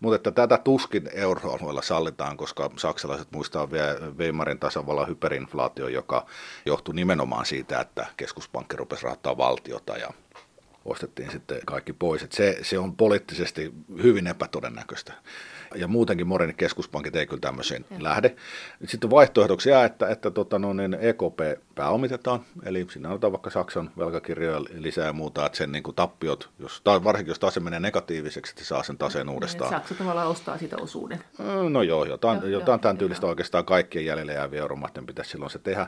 Mutta 0.00 0.16
että 0.16 0.30
tätä 0.30 0.58
tuskin 0.58 1.10
euroalueella 1.12 1.82
sallitaan, 1.82 2.36
koska 2.36 2.70
saksalaiset 2.76 3.28
muistaa 3.30 3.68
Weimarin 4.18 4.58
tasavallan 4.58 5.08
hyperinflaatio, 5.08 5.88
joka 5.88 6.26
johtui 6.66 6.94
nimenomaan 6.94 7.46
siitä, 7.46 7.80
että 7.80 8.06
keskuspankki 8.16 8.76
rupesi 8.76 9.02
rahoittamaan 9.02 9.38
valtiota 9.38 9.96
ja 9.96 10.10
ostettiin 10.84 11.30
sitten 11.30 11.58
kaikki 11.66 11.92
pois. 11.92 12.26
Se, 12.30 12.58
se 12.62 12.78
on 12.78 12.96
poliittisesti 12.96 13.72
hyvin 14.02 14.26
epätodennäköistä 14.26 15.12
ja 15.74 15.88
muutenkin 15.88 16.26
moderni 16.26 16.54
keskuspankit 16.54 17.16
ei 17.16 17.26
kyllä 17.26 17.40
tämmöiseen 17.40 17.84
ja. 17.90 18.02
lähde. 18.02 18.36
Sitten 18.86 19.10
vaihtoehdoksi 19.10 19.70
jää, 19.70 19.84
että, 19.84 20.08
että 20.08 20.30
tota, 20.30 20.58
no, 20.58 20.72
niin 20.72 20.94
EKP 21.00 21.64
pääomitetaan, 21.74 22.40
eli 22.62 22.86
sinne 22.90 23.08
otetaan 23.08 23.32
vaikka 23.32 23.50
Saksan 23.50 23.90
velkakirjoja 23.98 24.60
lisää 24.60 25.06
ja 25.06 25.12
muuta, 25.12 25.46
että 25.46 25.58
sen 25.58 25.72
niin 25.72 25.82
kuin 25.82 25.94
tappiot, 25.94 26.50
jos, 26.58 26.80
tai 26.84 27.04
varsinkin 27.04 27.30
jos 27.30 27.38
tase 27.38 27.60
menee 27.60 27.80
negatiiviseksi, 27.80 28.50
että 28.50 28.62
se 28.62 28.68
saa 28.68 28.82
sen 28.82 28.98
taseen 28.98 29.26
niin, 29.26 29.34
uudestaan. 29.34 29.70
Saksa 29.70 29.94
tavallaan 29.94 30.28
ostaa 30.28 30.58
sitä 30.58 30.76
osuuden. 30.80 31.24
No 31.70 31.82
joo, 31.82 32.04
jotain, 32.04 32.38
joo, 32.38 32.48
jotain 32.48 32.74
joo, 32.74 32.78
tämän 32.78 32.98
tyylistä 32.98 33.24
joo. 33.26 33.30
oikeastaan 33.30 33.64
kaikkien 33.64 34.04
jäljellä 34.04 34.32
jääviä 34.32 34.60
euromaiden 34.60 35.06
pitäisi 35.06 35.30
silloin 35.30 35.50
se 35.50 35.58
tehdä. 35.58 35.86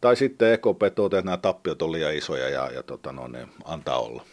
Tai 0.00 0.16
sitten 0.16 0.52
EKP 0.52 0.94
toteaa, 0.94 1.18
että 1.18 1.26
nämä 1.26 1.36
tappiot 1.36 1.82
on 1.82 1.92
liian 1.92 2.14
isoja 2.14 2.48
ja, 2.48 2.70
ja 2.70 2.82
tota, 2.82 3.12
no, 3.12 3.28
ne 3.28 3.48
antaa 3.64 3.98
olla. 3.98 4.24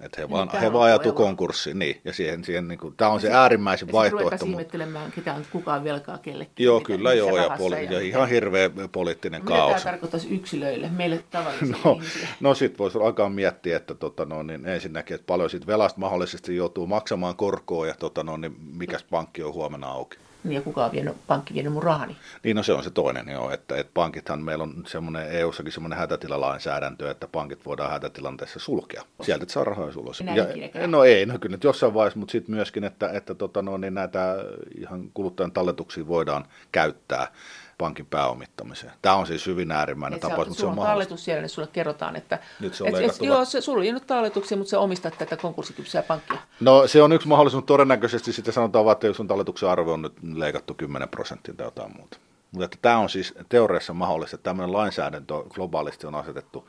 Että 0.00 0.20
he, 0.20 0.30
vaan, 0.30 0.48
niin, 0.48 0.60
he 0.60 0.72
vaan 0.72 0.84
ajatu 0.84 1.12
konkurssiin, 1.12 1.78
niin. 1.78 2.00
Ja 2.04 2.12
siihen, 2.12 2.44
siihen 2.44 2.68
niin 2.68 2.78
kuin, 2.78 2.96
tämä 2.96 3.10
on 3.10 3.20
se, 3.20 3.26
se 3.26 3.32
äärimmäisen 3.32 3.88
ja 3.88 3.92
vaihtoehto. 3.92 4.44
Ja 4.44 4.50
ihmettelemään, 4.50 5.12
ketä 5.12 5.34
on 5.34 5.46
kukaan 5.52 5.84
velkaa 5.84 6.18
kellekin. 6.18 6.64
Joo, 6.64 6.80
kyllä 6.80 7.14
joo, 7.14 7.36
ja, 7.36 7.56
poli- 7.58 7.84
ja, 7.84 7.92
ja 7.92 8.00
ihan 8.00 8.28
hirveä 8.28 8.70
poliittinen 8.92 9.42
Mitä 9.42 9.54
kaos. 9.54 9.68
Mitä 9.68 9.80
tämä 9.82 9.92
tarkoittaisi 9.92 10.28
yksilöille, 10.34 10.88
meille 10.88 11.24
tavallisille 11.30 11.76
no, 11.84 11.92
ihmisille? 11.92 12.28
No 12.40 12.54
sitten 12.54 12.78
voisi 12.78 12.98
alkaa 12.98 13.28
miettiä, 13.28 13.76
että 13.76 13.94
tota, 13.94 14.24
no, 14.24 14.42
niin 14.42 14.66
ensinnäkin, 14.66 15.14
että 15.14 15.26
paljon 15.26 15.50
sit 15.50 15.66
velasta 15.66 16.00
mahdollisesti 16.00 16.56
joutuu 16.56 16.86
maksamaan 16.86 17.36
korkoa, 17.36 17.86
ja 17.86 17.94
tota, 17.94 18.24
no, 18.24 18.36
niin 18.36 18.56
mikäs 18.72 19.04
pankki 19.10 19.42
on 19.42 19.54
huomenna 19.54 19.88
auki. 19.88 20.16
Niin 20.44 20.54
ja 20.54 20.62
kuka 20.62 20.84
on 20.84 20.92
vienyt, 20.92 21.16
pankki 21.26 21.54
vienyt 21.54 21.72
mun 21.72 21.82
rahani? 21.82 22.16
Niin 22.44 22.56
no 22.56 22.62
se 22.62 22.72
on 22.72 22.84
se 22.84 22.90
toinen 22.90 23.28
joo, 23.28 23.50
että, 23.50 23.76
että 23.76 23.90
pankithan 23.94 24.42
meillä 24.42 24.64
on 24.64 24.84
semmoinen 24.86 25.30
EU-sakin 25.30 25.72
semmoinen 25.72 25.98
hätätilalainsäädäntö, 25.98 27.10
että 27.10 27.28
pankit 27.32 27.66
voidaan 27.66 27.90
hätätilanteessa 27.90 28.58
sulkea. 28.58 29.02
Sieltä 29.22 29.42
et 29.42 29.50
saa 29.50 29.64
rahoja 29.64 29.92
ulos. 29.96 30.20
Ja, 30.20 30.86
no 30.86 31.04
ei, 31.04 31.26
no 31.26 31.38
kyllä 31.38 31.54
nyt 31.54 31.64
jossain 31.64 31.94
vaiheessa, 31.94 32.18
mutta 32.18 32.32
sitten 32.32 32.54
myöskin, 32.54 32.84
että, 32.84 33.10
että 33.10 33.34
tota, 33.34 33.62
no, 33.62 33.76
niin 33.76 33.94
näitä 33.94 34.36
ihan 34.78 35.10
kuluttajan 35.14 35.52
talletuksia 35.52 36.08
voidaan 36.08 36.44
käyttää 36.72 37.32
pankin 37.80 38.06
pääomittamiseen. 38.06 38.92
Tämä 39.02 39.14
on 39.14 39.26
siis 39.26 39.46
hyvin 39.46 39.72
äärimmäinen 39.72 40.20
tapaus, 40.20 40.48
mutta 40.48 40.60
se 40.60 40.66
on, 40.66 40.78
on 40.78 40.86
talletus 40.86 41.24
siellä, 41.24 41.40
niin 41.40 41.48
sulle 41.48 41.68
kerrotaan, 41.72 42.16
että 42.16 42.38
nyt 42.60 42.74
se 42.74 42.84
on 42.84 42.88
et, 42.88 43.10
et, 43.10 43.20
joo, 43.20 43.44
se, 43.44 43.60
sulla 43.60 43.88
on 43.88 43.94
nyt 43.94 44.06
talletuksia, 44.06 44.56
mutta 44.58 44.70
sä 44.70 44.80
omistat 44.80 45.18
tätä 45.18 45.36
konkurssikypsää 45.36 46.02
pankkia. 46.02 46.38
No 46.60 46.86
se 46.86 47.02
on 47.02 47.12
yksi 47.12 47.28
mahdollisuus, 47.28 47.64
todennäköisesti 47.64 48.32
sitten 48.32 48.54
sanotaan 48.54 48.84
vaan, 48.84 48.92
että 48.92 49.06
jos 49.06 49.20
on 49.20 49.28
talletuksen 49.28 49.68
arvo 49.68 49.92
on 49.92 50.02
nyt 50.02 50.12
leikattu 50.34 50.74
10 50.74 51.08
prosenttia 51.08 51.54
tai 51.54 51.66
jotain 51.66 51.96
muuta. 51.96 52.16
Mutta 52.52 52.64
että 52.64 52.78
tämä 52.82 52.98
on 52.98 53.10
siis 53.10 53.34
teoriassa 53.48 53.92
mahdollista, 53.94 54.36
että 54.36 54.44
tämmöinen 54.44 54.72
lainsäädäntö 54.72 55.34
globaalisti 55.48 56.06
on 56.06 56.14
asetettu 56.14 56.68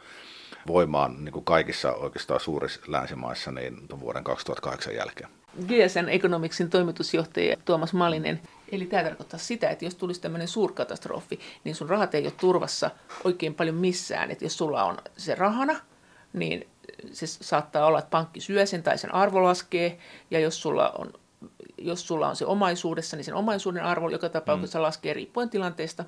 voimaan 0.68 1.26
niin 1.26 1.34
kuin 1.34 1.46
kaikissa 1.46 1.94
oikeastaan 1.94 2.40
suurissa 2.40 2.82
länsimaissa 2.88 3.52
niin 3.52 3.78
vuoden 4.00 4.24
2008 4.24 4.96
jälkeen. 4.96 5.30
GSN 5.68 6.10
Economicsin 6.10 6.70
toimitusjohtaja 6.70 7.58
Tuomas 7.66 7.94
Malinen 7.94 8.40
Eli 8.72 8.86
tämä 8.86 9.04
tarkoittaa 9.04 9.40
sitä, 9.40 9.70
että 9.70 9.86
jos 9.86 9.96
tulisi 9.96 10.22
tämmöinen 10.22 10.48
suurkatastrofi, 10.48 11.40
niin 11.64 11.76
sun 11.76 11.90
rahat 11.90 12.16
ei 12.16 12.24
ole 12.24 12.34
turvassa 12.40 12.92
oikein 13.24 13.54
paljon 13.54 13.76
missään. 13.76 14.32
Että 14.32 14.46
jos 14.46 14.58
sulla 14.58 14.84
on 14.84 14.98
se 15.18 15.36
rahana, 15.36 15.80
niin 16.34 16.68
se 17.12 17.28
saattaa 17.28 17.86
olla, 17.86 18.00
että 18.00 18.10
pankki 18.10 18.42
syö 18.42 18.66
sen 18.66 18.84
tai 18.84 18.98
sen 18.98 19.14
arvo 19.14 19.44
laskee. 19.44 19.98
Ja 20.32 20.40
jos 20.40 20.62
sulla 20.62 20.90
on, 20.90 21.14
jos 21.78 22.08
sulla 22.08 22.30
on 22.30 22.36
se 22.36 22.46
omaisuudessa, 22.46 23.18
niin 23.18 23.26
sen 23.26 23.34
omaisuuden 23.34 23.84
arvo 23.84 24.10
joka 24.10 24.30
tapauksessa 24.30 24.80
mm. 24.80 24.84
laskee 24.84 25.14
riippuen 25.14 25.50
tilanteesta, 25.50 26.06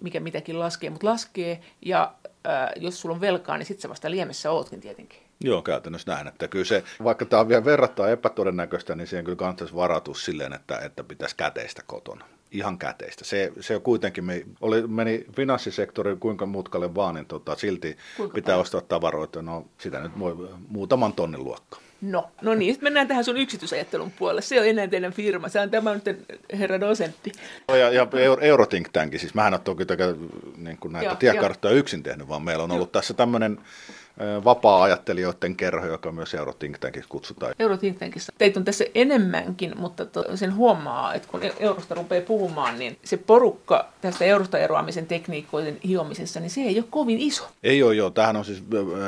mikä 0.00 0.20
mitäkin 0.20 0.58
laskee, 0.58 0.90
mutta 0.90 1.06
laskee. 1.06 1.60
Ja 1.82 2.14
ää, 2.44 2.72
jos 2.76 3.00
sulla 3.00 3.14
on 3.14 3.20
velkaa, 3.20 3.58
niin 3.58 3.66
sitten 3.66 3.82
sä 3.82 3.88
vasta 3.88 4.10
liemessä 4.10 4.50
ootkin 4.50 4.80
tietenkin. 4.80 5.25
Joo, 5.40 5.62
käytännössä 5.62 6.12
näin. 6.12 6.28
Että 6.28 6.48
kyllä 6.48 6.64
se, 6.64 6.84
vaikka 7.04 7.24
tämä 7.24 7.40
on 7.40 7.48
vielä 7.48 7.64
verrattain 7.64 8.12
epätodennäköistä, 8.12 8.94
niin 8.94 9.06
siihen 9.06 9.24
kyllä 9.24 9.36
kannattaisi 9.36 9.74
varatus 9.74 10.24
silleen, 10.24 10.52
että, 10.52 10.78
että 10.78 11.04
pitäisi 11.04 11.36
käteistä 11.36 11.82
kotona. 11.86 12.24
Ihan 12.50 12.78
käteistä. 12.78 13.24
Se, 13.24 13.52
se 13.60 13.80
kuitenkin 13.80 14.24
me, 14.24 14.42
oli, 14.60 14.86
meni 14.86 15.26
finanssisektori 15.36 16.16
kuinka 16.16 16.46
mutkalle 16.46 16.94
vaan, 16.94 17.14
niin 17.14 17.26
tota, 17.26 17.56
silti 17.56 17.96
kuinka 18.16 18.34
pitää 18.34 18.52
paljon? 18.52 18.60
ostaa 18.60 18.80
tavaroita. 18.80 19.42
No 19.42 19.66
sitä 19.78 20.00
nyt 20.00 20.18
voi 20.18 20.48
muutaman 20.68 21.12
tonnin 21.12 21.44
luokka. 21.44 21.78
No, 22.00 22.30
no 22.42 22.54
niin, 22.54 22.74
sitten 22.74 22.86
mennään 22.86 23.08
tähän 23.08 23.24
sun 23.24 23.36
yksityisajattelun 23.36 24.12
puolelle. 24.18 24.42
Se 24.42 24.60
on 24.60 24.66
enää 24.66 24.88
teidän 24.88 25.12
firma. 25.12 25.48
Se 25.48 25.60
on 25.60 25.70
tämä 25.70 25.94
nyt 25.94 26.26
herra 26.58 26.80
dosentti. 26.80 27.32
Ja, 27.68 27.90
ja 27.90 28.06
Eurothink 28.40 28.88
Tank, 28.92 29.18
siis 29.18 29.34
mähän 29.34 29.54
en 29.54 29.54
ole 29.54 29.60
toki 29.64 29.84
niin 30.56 30.78
näitä 30.88 31.16
tiekarttoja 31.16 31.74
yksin 31.74 32.02
tehnyt, 32.02 32.28
vaan 32.28 32.42
meillä 32.42 32.64
on 32.64 32.70
ollut 32.70 32.92
tässä 32.92 33.14
tämmöinen 33.14 33.58
vapaa-ajattelijoiden 34.44 35.56
kerho, 35.56 35.86
joka 35.86 36.12
myös 36.12 36.34
Eurothink 36.34 36.78
Tankissa 36.78 37.08
kutsutaan. 37.08 37.54
Eurothink 37.58 37.98
Tankissa 37.98 38.32
teitä 38.38 38.60
on 38.60 38.64
tässä 38.64 38.84
enemmänkin, 38.94 39.72
mutta 39.76 40.06
to, 40.06 40.36
sen 40.36 40.54
huomaa, 40.54 41.14
että 41.14 41.28
kun 41.28 41.40
eurosta 41.58 41.94
rupeaa 41.94 42.24
puhumaan, 42.26 42.78
niin 42.78 42.98
se 43.04 43.16
porukka 43.16 43.88
tästä 44.00 44.24
eurosta 44.24 44.58
eroamisen 44.58 45.06
tekniikoiden 45.06 45.78
hiomisessa, 45.84 46.40
niin 46.40 46.50
se 46.50 46.60
ei 46.60 46.78
ole 46.78 46.84
kovin 46.90 47.18
iso. 47.18 47.48
Ei 47.62 47.82
ole, 47.82 47.94
joo. 47.94 48.10
Tähän 48.10 48.36
on 48.36 48.44
siis 48.44 48.62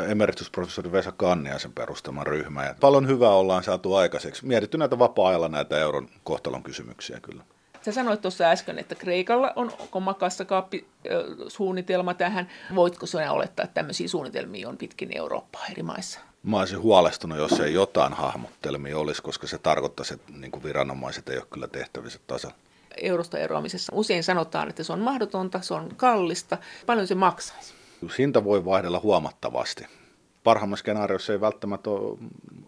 emeritusprofessori 0.09 0.93
Vesa 0.93 1.13
Kanniaisen 1.17 1.73
perustama 1.73 2.25
ryhmä. 2.25 2.65
Ja 2.65 2.75
paljon 2.89 3.09
hyvää 3.09 3.31
ollaan 3.31 3.65
saatu 3.65 3.95
aikaiseksi. 3.95 4.47
Mietitty 4.47 4.79
näitä 4.79 4.99
vapaa-ajalla 4.99 5.49
näitä 5.49 5.79
euron 5.79 6.09
kohtalon 6.25 6.63
kysymyksiä 6.63 7.19
kyllä. 7.23 7.43
Sä 7.83 7.93
sanoit 7.93 8.21
tuossa 8.21 8.45
äsken, 8.45 8.79
että 8.79 8.95
Kreikalla 8.95 9.53
on 9.57 9.73
oma 9.93 10.15
kassakaappi-suunnitelma 10.15 12.15
tähän. 12.15 12.49
Voitko 12.75 13.07
sinä 13.07 13.33
olettaa, 13.33 13.65
että 13.65 13.75
tämmöisiä 13.75 14.09
suunnitelmia 14.09 14.69
on 14.69 14.77
pitkin 14.77 15.17
Eurooppaa 15.17 15.67
eri 15.71 15.83
maissa? 15.83 16.21
Mä 16.43 16.59
olisin 16.59 16.81
huolestunut, 16.81 17.39
jos 17.39 17.61
ei 17.61 17.75
jotain 17.75 18.13
hahmottelmia 18.13 18.99
olisi, 18.99 19.23
koska 19.23 19.47
se 19.47 19.59
tarkoittaisi, 19.59 20.15
että 20.15 20.33
niin 20.33 20.51
kuin 20.51 20.63
viranomaiset 20.63 21.29
ei 21.29 21.37
ole 21.37 21.47
kyllä 21.51 21.69
tehtävissä 21.69 22.21
tasalla. 22.27 22.57
Eurosta 23.03 23.39
eroamisessa 23.39 23.93
usein 23.95 24.25
sanotaan, 24.25 24.69
että 24.69 24.83
se 24.83 24.93
on 24.93 25.01
mahdotonta, 25.01 25.61
se 25.61 25.75
on 25.75 25.91
kallista. 25.97 26.59
Paljon 26.87 27.07
se 27.07 27.15
maksaisi? 27.15 27.75
Hinta 28.19 28.45
voi 28.45 28.65
vaihdella 28.65 29.01
huomattavasti. 29.01 29.87
Parhaimmassa 30.49 30.81
skenaariossa 30.81 31.33
ei 31.33 31.41
välttämättä 31.41 31.91
ole, 31.91 32.19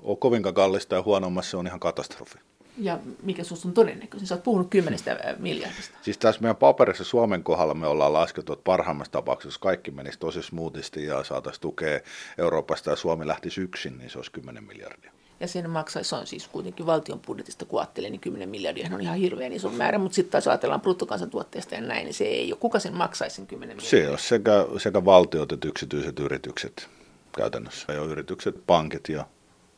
ole 0.02 0.16
kovinkaan 0.16 0.54
kallista 0.54 0.94
ja 0.94 1.02
huonommassa 1.02 1.50
se 1.50 1.56
on 1.56 1.66
ihan 1.66 1.80
katastrofi. 1.80 2.38
Ja 2.78 2.98
mikä 3.22 3.44
sinusta 3.44 3.68
on 3.68 3.74
todennäköistä? 3.74 4.28
Sä 4.28 4.34
oot 4.34 4.44
puhunut 4.44 4.70
kymmenestä 4.70 5.34
miljardista. 5.38 5.98
Siis 6.02 6.18
tässä 6.18 6.40
meidän 6.40 6.56
paperissa 6.56 7.04
Suomen 7.04 7.42
kohdalla 7.42 7.74
me 7.74 7.86
ollaan 7.86 8.12
laskettu, 8.12 8.52
että 8.52 8.64
parhaimmassa 8.64 9.12
tapauksessa 9.12 9.60
kaikki 9.60 9.90
menisi 9.90 10.18
tosi 10.18 10.42
smoothisti 10.42 11.04
ja 11.04 11.24
saataisiin 11.24 11.60
tukea 11.60 12.00
Euroopasta 12.38 12.90
ja 12.90 12.96
Suomi 12.96 13.26
lähtisi 13.26 13.60
yksin, 13.60 13.98
niin 13.98 14.10
se 14.10 14.18
olisi 14.18 14.32
10 14.32 14.64
miljardia. 14.64 15.12
Ja 15.40 15.48
sen 15.48 15.70
maksaisi, 15.70 16.14
on 16.14 16.26
siis 16.26 16.48
kuitenkin 16.48 16.86
valtion 16.86 17.20
budjetista, 17.20 17.64
kun 17.64 17.80
ajattelee, 17.80 18.10
niin 18.10 18.20
10 18.20 18.48
miljardia 18.48 18.88
on 18.94 19.00
ihan 19.00 19.16
hirveän 19.16 19.52
iso 19.52 19.70
määrä, 19.70 19.98
mutta 19.98 20.14
sitten 20.14 20.32
taas 20.32 20.48
ajatellaan 20.48 20.80
bruttokansantuotteesta 20.80 21.74
ja 21.74 21.80
näin, 21.80 22.04
niin 22.04 22.14
se 22.14 22.24
ei 22.24 22.52
ole. 22.52 22.60
Kuka 22.60 22.78
sen 22.78 22.94
maksaisi 22.94 23.36
sen 23.36 23.46
10 23.46 23.76
miljardia? 23.76 23.90
Se 23.90 24.10
on 24.10 24.18
sekä, 24.18 24.66
sekä 24.78 25.04
valtiot 25.04 25.52
että 25.52 25.68
yksityiset 25.68 26.18
yritykset 26.20 26.88
käytännössä. 27.36 27.92
Ja 27.92 28.02
yritykset, 28.02 28.66
pankit 28.66 29.08
ja 29.08 29.26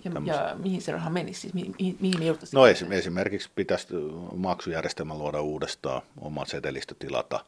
ja, 0.04 0.34
ja 0.34 0.56
mihin 0.58 0.82
se 0.82 0.92
raha 0.92 1.10
menisi? 1.10 1.40
Siis 1.40 1.54
mihin, 1.54 1.74
mihin 2.00 2.18
me 2.18 2.24
No 2.52 2.66
esim, 2.66 2.92
esimerkiksi 2.92 3.50
pitäisi 3.54 3.86
maksujärjestelmä 4.36 5.14
luoda 5.14 5.40
uudestaan, 5.40 6.02
oma 6.20 6.44
setelistö 6.44 6.94
tilata, 6.98 7.44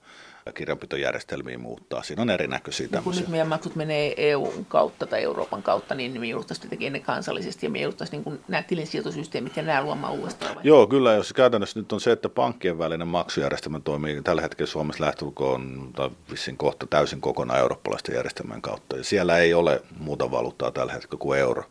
ja 0.47 0.53
kirjanpitojärjestelmiä 0.53 1.59
muuttaa. 1.59 2.03
Siinä 2.03 2.23
on 2.23 2.31
erinäköisiä 2.31 2.89
no, 2.93 3.03
kun 3.03 3.15
nyt 3.17 3.29
meidän 3.29 3.49
maksut 3.49 3.77
menee 3.77 4.15
EUn 4.17 4.65
kautta 4.69 5.07
tai 5.07 5.23
Euroopan 5.23 5.63
kautta, 5.63 5.95
niin 5.95 6.21
me 6.21 6.27
jouduttaisiin 6.27 6.71
tekemään 6.71 6.93
ne 6.93 7.01
kansallisesti 7.01 7.67
ja 7.67 7.71
me 7.71 7.81
jouduttaisiin 7.81 8.23
niin 8.27 8.41
nämä 8.49 8.63
tilinsijoitusysteemit 8.63 9.57
ja 9.57 9.63
nämä 9.63 9.83
luomaan 9.83 10.13
uudestaan. 10.13 10.55
Vai? 10.55 10.65
Joo, 10.67 10.87
kyllä. 10.87 11.13
Jos 11.13 11.33
käytännössä 11.33 11.81
nyt 11.81 11.93
on 11.93 12.01
se, 12.01 12.13
että 12.13 12.29
pankkien 12.29 12.79
välinen 12.79 13.09
maksujärjestelmä 13.09 13.81
toimii 13.81 14.23
tällä 14.23 14.43
hetkellä 14.43 14.71
Suomessa 14.71 15.05
lähtulkoon 15.05 15.91
tai 15.97 16.11
vissiin 16.31 16.57
kohta 16.57 16.87
täysin 16.87 17.21
kokonaan 17.21 17.61
eurooppalaisten 17.61 18.15
järjestelmän 18.15 18.63
kautta. 18.63 18.97
Ja 18.97 19.05
siellä 19.05 19.39
ei 19.39 19.55
ole 19.55 19.83
muuta 19.99 20.31
valuuttaa 20.31 20.71
tällä 20.71 20.93
hetkellä 20.93 21.19
kuin 21.19 21.39
euro. 21.39 21.65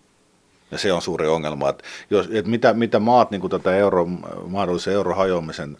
Ja 0.74 0.80
se 0.80 0.94
on 0.94 1.02
suuri 1.02 1.28
ongelma, 1.28 1.70
että, 1.70 1.84
jos, 2.10 2.30
että 2.32 2.52
mitä, 2.52 2.74
mitä 2.74 3.00
maat 3.00 3.32
niin 3.32 3.50
tätä 3.50 3.76
euro, 3.76 4.06
mahdollisen 4.48 4.94
eurohajoamisen 4.94 5.78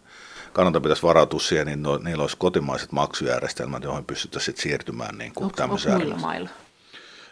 kannalta 0.54 0.82
pitäisi 0.82 1.04
varautua 1.04 1.40
siihen, 1.40 1.68
niin 1.68 1.84
no, 1.84 1.98
niillä 1.98 2.22
olisi 2.22 2.38
kotimaiset 2.38 2.92
maksujärjestelmät, 2.92 3.84
joihin 3.84 4.06
pystyttäisiin 4.06 4.58
siirtymään 4.58 5.18
niin 5.18 5.34
kuin 5.34 5.52
muilla 5.68 6.16
mailla? 6.16 6.50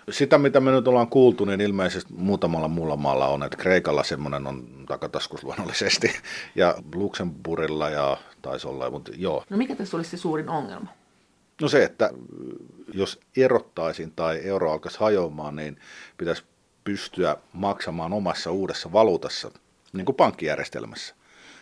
Sitä, 0.10 0.38
mitä 0.38 0.60
me 0.60 0.72
nyt 0.72 0.88
ollaan 0.88 1.08
kuultu, 1.08 1.46
niin 1.46 1.62
ilmeisesti 1.62 2.14
muutamalla 2.18 2.68
muulla 2.68 2.96
maalla 2.96 3.28
on, 3.28 3.44
että 3.44 3.58
Kreikalla 3.58 4.04
semmoinen 4.04 4.48
on 4.48 4.68
takataskus 4.88 5.44
luonnollisesti, 5.44 6.12
ja 6.56 6.76
Luxemburgilla 6.96 7.90
ja 7.90 8.18
taisi 8.42 8.68
olla, 8.68 8.90
mutta 8.90 9.12
joo. 9.16 9.44
No 9.50 9.58
mikä 9.58 9.76
tässä 9.76 9.98
olisi 9.98 10.10
se 10.10 10.18
suurin 10.18 10.50
ongelma? 10.50 10.88
No 11.62 11.68
se, 11.68 11.84
että 11.84 12.10
jos 12.94 13.20
erottaisin 13.38 14.12
tai 14.16 14.42
euro 14.44 14.72
alkaisi 14.72 15.00
hajoamaan, 15.00 15.56
niin 15.56 15.78
pitäisi 16.18 16.44
pystyä 16.84 17.38
maksamaan 17.54 18.14
omassa 18.14 18.52
uudessa 18.52 18.94
valuutassa, 18.94 19.52
niin 19.94 20.06
kuin 20.06 20.16
pankkijärjestelmässä. 20.16 21.16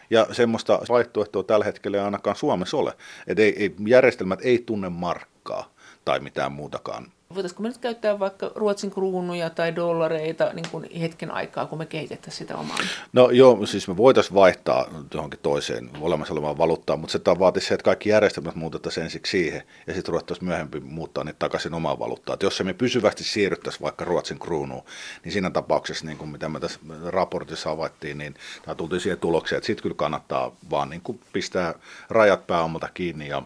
Ja 0.10 0.28
semmoista 0.32 0.82
vaihtoehtoa 0.90 1.44
tällä 1.44 1.66
hetkellä 1.66 1.98
ei 1.98 2.04
ainakaan 2.04 2.36
Suomessa 2.36 2.78
ole. 2.78 2.94
Että 3.28 3.44
ei, 3.44 3.64
ei, 3.64 3.76
järjestelmät 3.88 4.40
ei 4.44 4.64
tunne 4.66 4.90
markkaa 4.90 5.74
tai 6.10 6.20
mitään 6.20 6.52
muutakaan 6.52 7.12
Voitaisiko 7.36 7.64
me 7.64 7.68
nyt 7.68 7.78
käyttää 7.78 8.20
vaikka 8.20 8.52
Ruotsin 8.56 8.92
kruunuja 8.92 9.50
tai 9.50 9.76
dollareita 9.76 10.54
niin 10.54 10.66
kuin 10.72 10.90
hetken 11.00 11.32
aikaa, 11.32 11.66
kun 11.66 11.78
me 11.78 11.86
kehitettäisiin 11.86 12.38
sitä 12.38 12.58
omaa? 12.58 12.78
No 13.14 13.30
joo, 13.30 13.66
siis 13.66 13.88
me 13.88 13.98
voitaisiin 13.98 14.36
vaihtaa 14.36 14.88
johonkin 15.14 15.40
toiseen 15.44 15.90
olemassa 16.02 16.34
olevaan 16.34 16.58
valuuttaan, 16.58 17.00
mutta 17.00 17.12
se 17.12 17.40
vaatisi 17.40 17.68
se, 17.68 17.74
että 17.74 17.84
kaikki 17.84 18.10
järjestelmät 18.10 18.56
muutettaisiin 18.56 19.04
ensiksi 19.04 19.32
siihen 19.32 19.64
ja 19.88 19.94
sitten 19.94 20.12
ruvettaisiin 20.12 20.48
myöhemmin 20.48 20.84
muuttaa 20.84 21.24
niitä 21.24 21.40
takaisin 21.40 21.74
omaan 21.74 22.00
valuuttaan. 22.00 22.34
Että 22.34 22.46
jos 22.46 22.58
se 22.58 22.64
me 22.64 22.74
pysyvästi 22.74 23.24
siirryttäisiin 23.24 23.82
vaikka 23.82 24.06
Ruotsin 24.06 24.40
kruunuun, 24.40 24.84
niin 25.24 25.32
siinä 25.32 25.50
tapauksessa, 25.50 26.06
niin 26.06 26.18
kuin 26.18 26.30
mitä 26.30 26.50
me 26.50 26.60
tässä 26.60 26.80
raportissa 27.06 27.70
havaittiin, 27.70 28.18
niin 28.18 28.36
tämä 28.66 28.76
tultiin 28.76 29.02
siihen 29.02 29.20
tulokseen, 29.20 29.58
että 29.58 29.68
sitten 29.68 29.84
kyllä 29.84 29.96
kannattaa 29.96 30.52
vaan 30.72 30.90
niin 30.90 31.02
kuin 31.02 31.20
pistää 31.34 31.74
rajat 32.10 32.48
pääomalta 32.48 32.90
kiinni 32.94 33.28
ja 33.28 33.44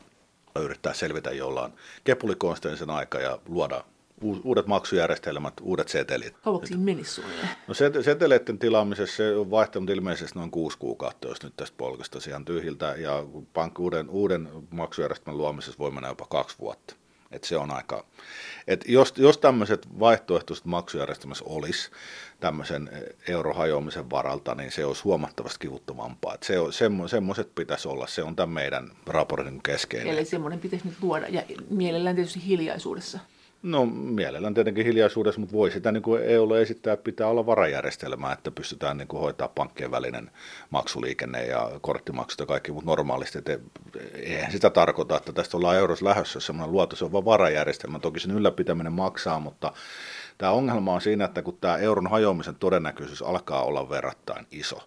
yrittää 0.59 0.93
selvitä 0.93 1.31
jollain 1.31 1.73
kepulikonsteisen 2.03 2.89
aika 2.89 3.19
ja 3.19 3.39
luoda 3.47 3.83
uudet 4.43 4.67
maksujärjestelmät, 4.67 5.53
uudet 5.61 5.87
setelit. 5.87 6.35
Kauanko 6.43 6.65
siinä 6.65 6.83
menisi 6.83 7.11
suunnilleen? 7.11 7.49
No 7.67 7.73
seteleiden 8.03 8.59
tilaamisessa 8.59 9.15
se 9.15 9.35
on 9.35 9.51
vaihtanut 9.51 9.89
ilmeisesti 9.89 10.39
noin 10.39 10.51
kuusi 10.51 10.77
kuukautta, 10.77 11.27
jos 11.27 11.43
nyt 11.43 11.53
tästä 11.57 11.77
polkasta 11.77 12.19
ihan 12.27 12.45
tyhjiltä, 12.45 12.95
ja 12.97 13.23
pankki 13.53 13.81
uuden, 13.81 14.09
uuden 14.09 14.49
maksujärjestelmän 14.69 15.37
luomisessa 15.37 15.79
voi 15.79 15.91
mennä 15.91 16.07
jopa 16.07 16.25
kaksi 16.25 16.59
vuotta. 16.59 16.95
Et 17.33 17.43
se 17.43 17.57
on 17.57 17.71
aika, 17.71 18.05
et 18.67 18.83
jos, 18.87 19.13
jos 19.17 19.37
tämmöiset 19.37 19.99
vaihtoehtoiset 19.99 20.65
maksujärjestelmässä 20.65 21.45
olisi 21.47 21.91
tämmöisen 22.39 22.89
eurohajoamisen 23.27 24.09
varalta, 24.09 24.55
niin 24.55 24.71
se 24.71 24.85
olisi 24.85 25.03
huomattavasti 25.03 25.59
kivuttomampaa. 25.59 26.33
Et 26.35 26.43
se 26.43 26.59
on, 26.59 26.73
semmo, 26.73 27.07
semmoiset 27.07 27.55
pitäisi 27.55 27.87
olla, 27.87 28.07
se 28.07 28.23
on 28.23 28.35
tämän 28.35 28.53
meidän 28.53 28.91
raportin 29.07 29.63
keskeinen. 29.63 30.13
Eli 30.13 30.25
semmoinen 30.25 30.59
pitäisi 30.59 30.87
nyt 30.87 30.97
luoda, 31.01 31.27
ja 31.29 31.43
mielellään 31.69 32.15
tietysti 32.15 32.45
hiljaisuudessa. 32.45 33.19
No 33.63 33.85
mielellään 33.85 34.53
tietenkin 34.53 34.85
hiljaisuudessa, 34.85 35.39
mutta 35.39 35.55
voi 35.55 35.71
sitä 35.71 35.91
niin 35.91 36.03
kuin 36.03 36.23
EUlle 36.23 36.61
esittää, 36.61 36.93
että 36.93 37.03
pitää 37.03 37.27
olla 37.27 37.45
varajärjestelmä, 37.45 38.31
että 38.31 38.51
pystytään 38.51 38.97
niin 38.97 39.07
kuin 39.07 39.21
hoitaa 39.21 39.47
pankkien 39.47 39.91
välinen 39.91 40.31
maksuliikenne 40.69 41.45
ja 41.45 41.71
korttimaksut 41.81 42.39
ja 42.39 42.45
kaikki, 42.45 42.71
mutta 42.71 42.89
normaalisti, 42.91 43.37
että 43.37 43.59
eihän 44.13 44.51
sitä 44.51 44.69
tarkoita, 44.69 45.17
että 45.17 45.33
tästä 45.33 45.57
ollaan 45.57 45.77
eurossa 45.77 46.05
lähdössä 46.05 46.39
semmoinen 46.39 46.71
luotu, 46.71 46.95
se 46.95 47.05
on 47.05 47.11
vain 47.11 47.25
varajärjestelmä, 47.25 47.99
toki 47.99 48.19
sen 48.19 48.31
ylläpitäminen 48.31 48.93
maksaa, 48.93 49.39
mutta 49.39 49.73
tämä 50.37 50.51
ongelma 50.51 50.93
on 50.93 51.01
siinä, 51.01 51.25
että 51.25 51.41
kun 51.41 51.57
tämä 51.61 51.77
euron 51.77 52.07
hajoamisen 52.07 52.55
todennäköisyys 52.55 53.21
alkaa 53.21 53.63
olla 53.63 53.89
verrattain 53.89 54.47
iso, 54.51 54.79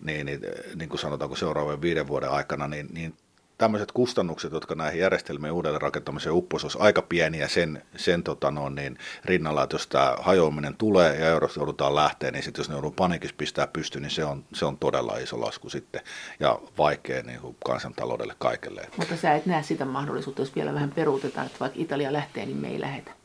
niin, 0.00 0.26
niin, 0.26 0.40
niin 0.74 0.88
kuin 0.88 0.98
sanotaanko 0.98 1.36
seuraavan 1.36 1.82
viiden 1.82 2.06
vuoden 2.06 2.30
aikana, 2.30 2.68
niin, 2.68 2.88
niin 2.92 3.14
tämmöiset 3.58 3.92
kustannukset, 3.92 4.52
jotka 4.52 4.74
näihin 4.74 5.00
järjestelmien 5.00 5.52
uudelleen 5.52 5.82
rakentamiseen 5.82 6.34
upposi, 6.34 6.64
olisi 6.64 6.78
aika 6.80 7.02
pieniä 7.02 7.48
sen, 7.48 7.82
sen 7.96 8.22
tota 8.22 8.50
no, 8.50 8.68
niin 8.68 8.98
rinnalla, 9.24 9.62
että 9.62 9.74
jos 9.74 9.86
tämä 9.86 10.16
hajoaminen 10.20 10.76
tulee 10.76 11.16
ja 11.16 11.26
eurosta 11.26 11.60
joudutaan 11.60 11.94
lähteä, 11.94 12.30
niin 12.30 12.42
sitten 12.42 12.60
jos 12.60 12.68
ne 12.68 12.74
joudun 12.74 12.94
panikissa 12.94 13.36
pistää 13.38 13.66
pystyyn, 13.66 14.02
niin 14.02 14.10
se 14.10 14.24
on, 14.24 14.44
se 14.54 14.64
on 14.64 14.78
todella 14.78 15.16
iso 15.16 15.40
lasku 15.40 15.70
sitten 15.70 16.00
ja 16.40 16.58
vaikea 16.78 17.22
niin 17.22 17.40
kuin 17.40 17.56
kansantaloudelle 17.64 18.34
kaikelle. 18.38 18.88
Mutta 18.96 19.16
sä 19.16 19.34
et 19.34 19.46
näe 19.46 19.62
sitä 19.62 19.84
mahdollisuutta, 19.84 20.42
jos 20.42 20.54
vielä 20.54 20.74
vähän 20.74 20.90
peruutetaan, 20.90 21.46
että 21.46 21.60
vaikka 21.60 21.78
Italia 21.80 22.12
lähtee, 22.12 22.46
niin 22.46 22.56
me 22.56 22.68
ei 22.68 22.80
lähetä. 22.80 23.17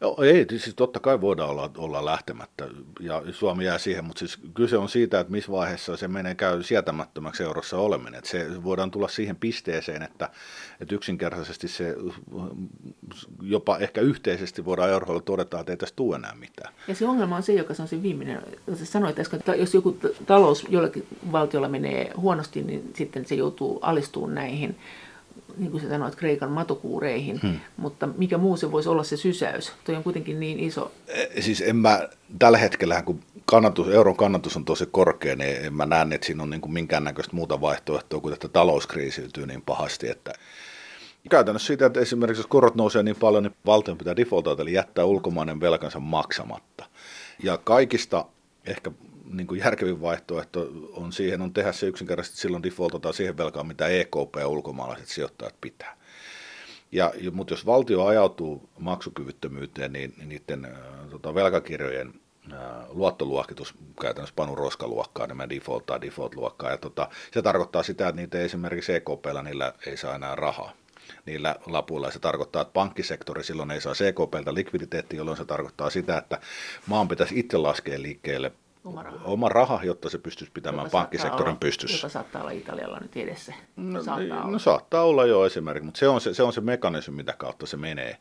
No, 0.00 0.16
ei, 0.22 0.46
siis 0.48 0.74
totta 0.74 1.00
kai 1.00 1.20
voidaan 1.20 1.50
olla, 1.50 1.70
olla 1.78 2.04
lähtemättä 2.04 2.68
ja 3.00 3.22
Suomi 3.32 3.64
jää 3.64 3.78
siihen, 3.78 4.04
mutta 4.04 4.18
siis 4.18 4.38
kyse 4.54 4.78
on 4.78 4.88
siitä, 4.88 5.20
että 5.20 5.30
missä 5.32 5.52
vaiheessa 5.52 5.96
se 5.96 6.08
menee 6.08 6.34
käy 6.34 6.62
sietämättömäksi 6.62 7.42
eurossa 7.42 7.78
oleminen. 7.78 8.18
Että 8.18 8.30
se 8.30 8.64
voidaan 8.64 8.90
tulla 8.90 9.08
siihen 9.08 9.36
pisteeseen, 9.36 10.02
että, 10.02 10.30
että 10.80 10.94
yksinkertaisesti 10.94 11.68
se 11.68 11.96
jopa 13.42 13.78
ehkä 13.78 14.00
yhteisesti 14.00 14.64
voidaan 14.64 14.90
eurolla 14.90 15.20
todeta, 15.20 15.60
että 15.60 15.72
ei 15.72 15.76
tästä 15.76 15.96
tule 15.96 16.16
enää 16.16 16.34
mitään. 16.34 16.74
Ja 16.88 16.94
se 16.94 17.06
ongelma 17.06 17.36
on 17.36 17.42
se, 17.42 17.52
joka 17.52 17.74
on 17.78 17.88
se 17.88 18.02
viimeinen, 18.02 18.42
sanoit 18.74 19.18
äsken, 19.18 19.38
että 19.38 19.54
jos 19.54 19.74
joku 19.74 19.98
talous 20.26 20.66
jollakin 20.68 21.06
valtiolla 21.32 21.68
menee 21.68 22.12
huonosti, 22.16 22.62
niin 22.62 22.92
sitten 22.96 23.26
se 23.26 23.34
joutuu 23.34 23.78
alistumaan 23.82 24.34
näihin 24.34 24.76
niin 25.56 25.70
kuin 25.70 25.82
sä 25.82 25.88
sanoit, 25.88 26.16
Kreikan 26.16 26.50
matokuureihin, 26.50 27.40
hmm. 27.42 27.60
mutta 27.76 28.06
mikä 28.06 28.38
muu 28.38 28.56
se 28.56 28.72
voisi 28.72 28.88
olla 28.88 29.04
se 29.04 29.16
sysäys? 29.16 29.72
Toi 29.84 29.96
on 29.96 30.02
kuitenkin 30.02 30.40
niin 30.40 30.60
iso. 30.60 30.92
E, 31.08 31.42
siis 31.42 31.60
en 31.60 31.76
mä, 31.76 32.08
tällä 32.38 32.58
hetkellä 32.58 33.02
kun 33.02 33.20
kannatus, 33.44 33.88
euron 33.88 34.16
kannatus 34.16 34.56
on 34.56 34.64
tosi 34.64 34.88
korkea, 34.90 35.36
niin 35.36 35.56
en 35.56 35.74
mä 35.74 35.86
näe, 35.86 36.06
että 36.12 36.26
siinä 36.26 36.42
on 36.42 36.50
niin 36.50 36.60
kuin 36.60 36.72
minkäännäköistä 36.72 37.36
muuta 37.36 37.60
vaihtoehtoa, 37.60 38.20
kuin 38.20 38.34
että 38.34 38.48
talous 38.48 38.86
kriisiytyy 38.86 39.46
niin 39.46 39.62
pahasti, 39.62 40.08
että 40.08 40.32
Käytännössä 41.30 41.66
siitä, 41.66 41.86
että 41.86 42.00
esimerkiksi 42.00 42.40
jos 42.40 42.46
korot 42.46 42.74
nousee 42.74 43.02
niin 43.02 43.16
paljon, 43.16 43.42
niin 43.42 43.54
valtion 43.66 43.98
pitää 43.98 44.16
defaultata, 44.16 44.62
eli 44.62 44.72
jättää 44.72 45.04
ulkomainen 45.04 45.60
velkansa 45.60 46.00
maksamatta. 46.00 46.84
Ja 47.42 47.58
kaikista 47.58 48.24
ehkä 48.66 48.90
niin 49.32 49.46
kuin 49.46 49.60
järkevin 49.60 50.00
vaihtoehto 50.00 50.68
on 50.92 51.12
siihen 51.12 51.42
on 51.42 51.52
tehdä 51.52 51.72
se 51.72 51.86
yksinkertaisesti 51.86 52.40
silloin 52.40 52.62
defaultataan 52.62 53.14
siihen 53.14 53.36
velkaan, 53.36 53.66
mitä 53.66 53.86
EKP 53.86 54.36
ja 54.38 54.48
ulkomaalaiset 54.48 55.08
sijoittajat 55.08 55.54
pitää. 55.60 55.96
Ja, 56.92 57.12
mutta 57.32 57.52
jos 57.52 57.66
valtio 57.66 58.06
ajautuu 58.06 58.68
maksukyvyttömyyteen, 58.78 59.92
niin, 59.92 60.14
niin 60.16 60.28
niiden 60.28 60.64
äh, 60.64 60.72
tota, 61.10 61.34
velkakirjojen 61.34 62.14
äh, 62.52 62.58
luottoluokitus 62.88 63.74
käytännössä 64.00 64.34
panu 64.36 64.54
roskaluokkaa, 64.54 65.26
niin 65.26 65.36
me 65.36 65.48
defaultaa 65.48 66.00
default-luokkaa. 66.00 66.70
Ja 66.70 66.76
tota, 66.76 67.08
se 67.32 67.42
tarkoittaa 67.42 67.82
sitä, 67.82 68.08
että 68.08 68.20
niitä 68.20 68.40
esimerkiksi 68.40 68.92
EKPllä 68.92 69.42
niillä 69.42 69.72
ei 69.86 69.96
saa 69.96 70.14
enää 70.14 70.34
rahaa 70.34 70.72
niillä 71.26 71.56
lapuilla. 71.66 72.10
Se 72.10 72.18
tarkoittaa, 72.18 72.62
että 72.62 72.72
pankkisektori 72.72 73.44
silloin 73.44 73.70
ei 73.70 73.80
saa 73.80 73.94
CKPltä 73.94 74.54
likviditeetti, 74.54 75.16
jolloin 75.16 75.36
se 75.36 75.44
tarkoittaa 75.44 75.90
sitä, 75.90 76.18
että 76.18 76.40
maan 76.86 77.08
pitäisi 77.08 77.38
itse 77.38 77.56
laskea 77.56 78.02
liikkeelle 78.02 78.52
oma 78.88 79.02
raha. 79.02 79.24
oma 79.24 79.48
raha, 79.48 79.80
jotta 79.84 80.10
se 80.10 80.18
pystyisi 80.18 80.52
pitämään 80.52 80.86
joka 80.86 80.98
pankkisektorin 80.98 81.48
olla, 81.48 81.58
pystyssä. 81.60 81.96
Joka 81.96 82.08
saattaa 82.08 82.40
olla 82.40 82.50
Italialla 82.50 82.98
nyt 83.00 83.16
edessä. 83.16 83.54
No, 83.76 84.02
saattaa, 84.02 84.40
no, 84.40 84.48
olla. 84.48 84.58
saattaa 84.58 85.02
olla 85.02 85.26
jo 85.26 85.46
esimerkiksi, 85.46 85.84
mutta 85.84 85.98
se 85.98 86.08
on 86.08 86.20
se, 86.20 86.34
se 86.34 86.42
on 86.42 86.52
se 86.52 86.60
mekanismi, 86.60 87.14
mitä 87.14 87.34
kautta 87.38 87.66
se 87.66 87.76
menee 87.76 88.18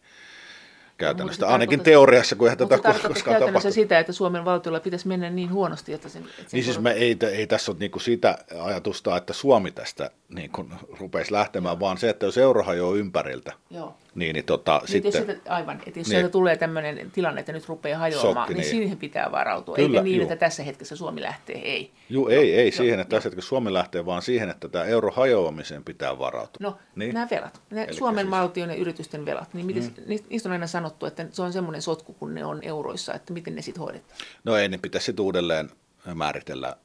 käytännössä. 0.97 1.45
No, 1.45 1.51
Ainakin 1.51 1.79
teoriassa, 1.79 2.35
kun 2.35 2.47
eihän 2.47 2.57
tätä 2.57 2.77
koskaan 2.77 3.03
käytännössä 3.13 3.43
tapahtu. 3.43 3.71
sitä, 3.71 3.99
että 3.99 4.13
Suomen 4.13 4.45
valtiolla 4.45 4.79
pitäisi 4.79 5.07
mennä 5.07 5.29
niin 5.29 5.51
huonosti, 5.51 5.93
että 5.93 6.09
sen... 6.09 6.21
Että 6.21 6.35
sen 6.35 6.45
niin 6.51 6.63
siis 6.63 6.79
me 6.79 6.91
ei, 6.91 7.17
ei 7.31 7.47
tässä 7.47 7.71
ole 7.71 7.79
niinku 7.79 7.99
sitä 7.99 8.37
ajatusta, 8.61 9.17
että 9.17 9.33
Suomi 9.33 9.71
tästä 9.71 10.11
niinku 10.29 10.65
rupeisi 10.99 11.31
lähtemään, 11.31 11.79
vaan 11.79 11.97
se, 11.97 12.09
että 12.09 12.25
jos 12.25 12.37
euro 12.37 12.63
hajoaa 12.63 12.95
ympäriltä, 12.95 13.53
Joo. 13.69 13.97
Niin, 14.17 14.33
niin 14.33 14.45
tota, 14.45 14.79
Nyt 14.81 14.89
sitten... 14.89 15.07
jos 15.19 15.25
sieltä, 15.27 15.53
aivan, 15.53 15.75
että 15.75 15.89
jos 15.89 15.95
Niin. 15.95 16.05
sieltä 16.05 16.29
tulee 16.29 16.55
tämmöinen 16.57 17.11
tilanne, 17.11 17.39
että 17.39 17.51
nyt 17.51 17.67
rupeaa 17.69 17.99
hajoamaan, 17.99 18.49
niin, 18.49 18.57
niin. 18.57 18.69
siihen 18.69 18.97
pitää 18.97 19.31
varautua. 19.31 19.75
Kyllä, 19.75 19.87
Eikä 19.89 20.01
niin, 20.03 20.15
juu. 20.15 20.23
että 20.23 20.35
tässä 20.35 20.63
hetkessä 20.63 20.95
Suomi 20.95 21.21
lähtee, 21.21 21.55
ei. 21.57 21.91
Juu, 22.09 22.27
ei, 22.27 22.55
ei 22.55 22.71
siihen, 22.71 22.93
joo, 22.93 23.01
että 23.01 23.15
tässä 23.15 23.29
hetkessä 23.29 23.49
Suomi 23.49 23.73
lähtee, 23.73 24.05
vaan 24.05 24.21
siihen, 24.21 24.49
että 24.49 24.69
tämä 24.69 24.85
euro 24.85 25.11
hajoamiseen 25.11 25.83
pitää 25.83 26.19
varautua. 26.19 26.57
No, 26.59 26.69
Niin. 26.69 26.79
niin. 26.95 27.13
nämä 27.13 27.27
velat, 27.31 27.61
Elikkä 27.71 27.93
Suomen 27.93 28.25
siis- 28.25 28.31
valtion 28.31 28.69
ja 28.69 28.75
yritysten 28.75 29.25
velat, 29.25 29.53
niin 29.53 29.65
miten, 29.65 29.83
mm. 29.83 30.15
niistä 30.29 30.49
on 30.49 30.53
aina 30.53 30.67
sanottu, 30.67 31.05
että 31.05 31.25
se 31.31 31.41
on 31.41 31.53
semmoinen 31.53 31.81
sotku, 31.81 32.13
kun 32.13 32.35
ne 32.35 32.45
on 32.45 32.59
euroissa, 32.63 33.13
että 33.13 33.33
miten 33.33 33.55
ne 33.55 33.61
sitten 33.61 33.83
hoidetaan. 33.83 34.19
No 34.43 34.55
ei, 34.55 34.69
niin 34.69 34.81
pitäisi 34.81 35.05
sitten 35.05 35.25
uudelleen 35.25 35.69
määritellä 36.15 36.75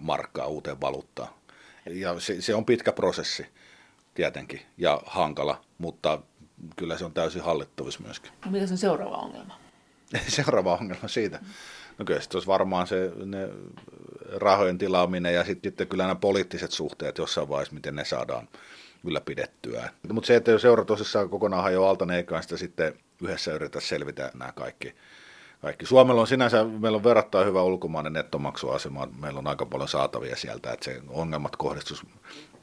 markkaa 0.00 0.46
uuteen 0.46 0.80
valuuttaan. 0.80 1.28
Ja 1.90 2.20
se, 2.20 2.40
se 2.40 2.54
on 2.54 2.64
pitkä 2.64 2.92
prosessi 2.92 3.46
tietenkin 4.14 4.60
ja 4.78 5.00
hankala, 5.06 5.60
mutta 5.78 6.20
kyllä 6.76 6.98
se 6.98 7.04
on 7.04 7.12
täysin 7.12 7.42
hallittavissa 7.42 8.00
myöskin. 8.02 8.32
No 8.44 8.50
mikä 8.50 8.66
se 8.66 8.74
on 8.74 8.78
seuraava 8.78 9.16
ongelma? 9.16 9.60
Seuraava 10.28 10.74
ongelma 10.74 11.08
siitä. 11.08 11.40
No 11.98 12.04
kyllä 12.04 12.20
sitten 12.20 12.36
olisi 12.36 12.46
varmaan 12.46 12.86
se 12.86 13.12
ne 13.24 13.48
rahojen 14.36 14.78
tilaaminen 14.78 15.34
ja 15.34 15.44
sitten, 15.44 15.70
sitten 15.70 15.88
kyllä 15.88 16.04
nämä 16.04 16.14
poliittiset 16.14 16.70
suhteet 16.70 17.18
jossain 17.18 17.48
vaiheessa, 17.48 17.74
miten 17.74 17.94
ne 17.94 18.04
saadaan 18.04 18.48
ylläpidettyä. 19.04 19.90
Mutta 20.12 20.26
se, 20.26 20.36
että 20.36 20.50
jos 20.50 20.64
euro 20.64 20.84
tosissaan 20.84 21.30
kokonaan 21.30 21.62
hajoaa 21.62 21.90
alta, 21.90 22.06
niin 22.06 22.16
eiköhän 22.16 22.42
sitä 22.42 22.56
sitten 22.56 22.94
yhdessä 23.22 23.52
yritä 23.52 23.80
selvitä 23.80 24.30
nämä 24.34 24.52
kaikki. 24.52 24.94
Kaikki. 25.60 25.86
Suomella 25.86 26.20
on 26.20 26.26
sinänsä, 26.26 26.64
meillä 26.64 26.96
on 26.96 27.04
verrattain 27.04 27.46
hyvä 27.46 27.62
ulkomainen 27.62 28.12
nettomaksuasema, 28.12 29.08
meillä 29.20 29.38
on 29.38 29.46
aika 29.46 29.66
paljon 29.66 29.88
saatavia 29.88 30.36
sieltä, 30.36 30.72
että 30.72 30.84
se 30.84 31.02
ongelmat 31.08 31.56
kohdistuisi 31.56 32.02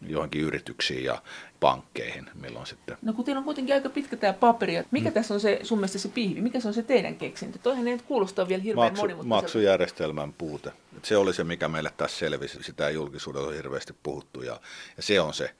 johonkin 0.07 0.41
yrityksiin 0.41 1.03
ja 1.03 1.21
pankkeihin, 1.59 2.29
milloin 2.41 2.65
sitten 2.65 2.97
No 3.01 3.13
kun 3.13 3.25
teillä 3.25 3.39
on 3.39 3.45
kuitenkin 3.45 3.75
aika 3.75 3.89
pitkä 3.89 4.15
tämä 4.17 4.33
paperi, 4.33 4.75
että 4.75 4.87
Mm. 4.91 4.99
mikä 4.99 5.11
tässä 5.11 5.33
on 5.33 5.39
se 5.39 5.59
sun 5.63 5.77
mielestä 5.77 5.97
se 5.99 6.09
pihvi, 6.09 6.41
mikä 6.41 6.59
se 6.59 6.67
on 6.67 6.73
se 6.73 6.83
teidän 6.83 7.15
keksintö? 7.15 7.59
Toihan 7.63 7.87
ei 7.87 7.93
nyt 7.93 8.01
kuulostaa 8.05 8.47
vielä 8.47 8.63
hirveän 8.63 8.87
Maksu, 8.91 9.01
monimutkaiselta. 9.01 9.41
maksujärjestelmän 9.43 10.33
puute. 10.33 10.71
Et 10.97 11.05
se 11.05 11.17
oli 11.17 11.33
se, 11.33 11.43
mikä 11.43 11.67
meille 11.67 11.91
tässä 11.97 12.17
selvisi. 12.17 12.63
Sitä 12.63 12.87
ei 12.87 12.93
julkisuudella 12.93 13.51
hirveästi 13.51 13.95
puhuttu 14.03 14.41
ja, 14.41 14.59
ja 14.97 15.03
se 15.03 15.21
on 15.21 15.33
se 15.33 15.51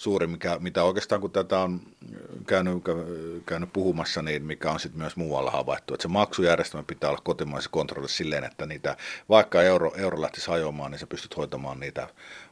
suuri, 0.00 0.26
mikä, 0.26 0.58
mitä 0.60 0.84
oikeastaan 0.84 1.20
kun 1.20 1.30
tätä 1.30 1.58
on 1.58 1.80
käynyt, 2.46 2.84
käynyt 3.46 3.72
puhumassa, 3.72 4.22
niin 4.22 4.44
mikä 4.44 4.70
on 4.70 4.80
sitten 4.80 4.98
myös 4.98 5.16
muualla 5.16 5.50
havaittu, 5.50 5.94
että 5.94 6.02
se 6.02 6.08
maksujärjestelmä 6.08 6.84
pitää 6.86 7.10
olla 7.10 7.20
kotimaisessa 7.24 7.70
kontrollissa 7.70 8.16
silleen, 8.16 8.44
että 8.44 8.66
niitä, 8.66 8.96
vaikka 9.28 9.62
euro, 9.62 9.92
euro 9.96 10.20
lähtisi 10.20 10.48
hajoamaan, 10.48 10.90
niin 10.90 10.98
sä 10.98 11.06
pystyt 11.06 11.36
hoitamaan 11.36 11.80
niitä 11.80 12.08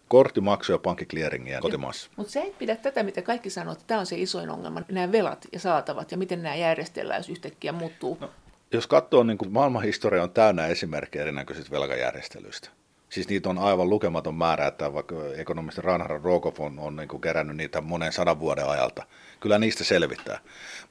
korttimaksuja, 0.09 0.79
pankkiklieringiä 0.79 1.61
kotimaassa. 1.61 2.11
Mutta 2.17 2.33
se 2.33 2.41
ei 2.41 2.55
pidä 2.59 2.77
tätä, 2.77 3.03
mitä 3.03 3.23
kaikki 3.23 3.51
sanoo, 3.51 3.73
että 3.73 3.85
tämä 3.87 4.01
on 4.01 4.07
se 4.07 4.17
isoin 4.17 4.51
ongelma, 4.51 4.83
nämä 4.93 5.13
velat 5.13 5.47
ja 5.53 5.61
saatavat 5.61 6.11
ja 6.13 6.19
miten 6.19 6.43
nämä 6.43 6.55
järjestellään, 6.55 7.19
jos 7.19 7.29
yhtäkkiä 7.29 7.73
muuttuu. 7.73 8.19
No. 8.21 8.31
Jos 8.73 8.87
katsoo, 8.87 9.23
niin 9.23 9.39
kuin 9.39 9.53
maailmanhistoria 9.53 10.23
on 10.23 10.31
täynnä 10.31 10.67
esimerkkejä 10.67 11.23
erinäköisistä 11.23 11.71
velkajärjestelyistä. 11.71 12.71
Siis 13.09 13.29
niitä 13.29 13.49
on 13.49 13.59
aivan 13.59 13.91
lukematon 13.91 14.35
määrä, 14.35 14.67
että 14.67 14.93
vaikka 14.93 15.15
ekonomisti 15.37 15.81
Ranharan 15.81 16.21
Rokov 16.21 16.55
on, 16.59 16.79
on 16.79 16.97
niin 16.97 17.09
kuin 17.09 17.21
kerännyt 17.21 17.57
niitä 17.57 17.81
monen 17.81 18.13
sadan 18.13 18.41
vuoden 18.41 18.69
ajalta. 18.69 19.07
Kyllä 19.41 19.59
niistä 19.59 19.85
selvittää. 19.85 20.41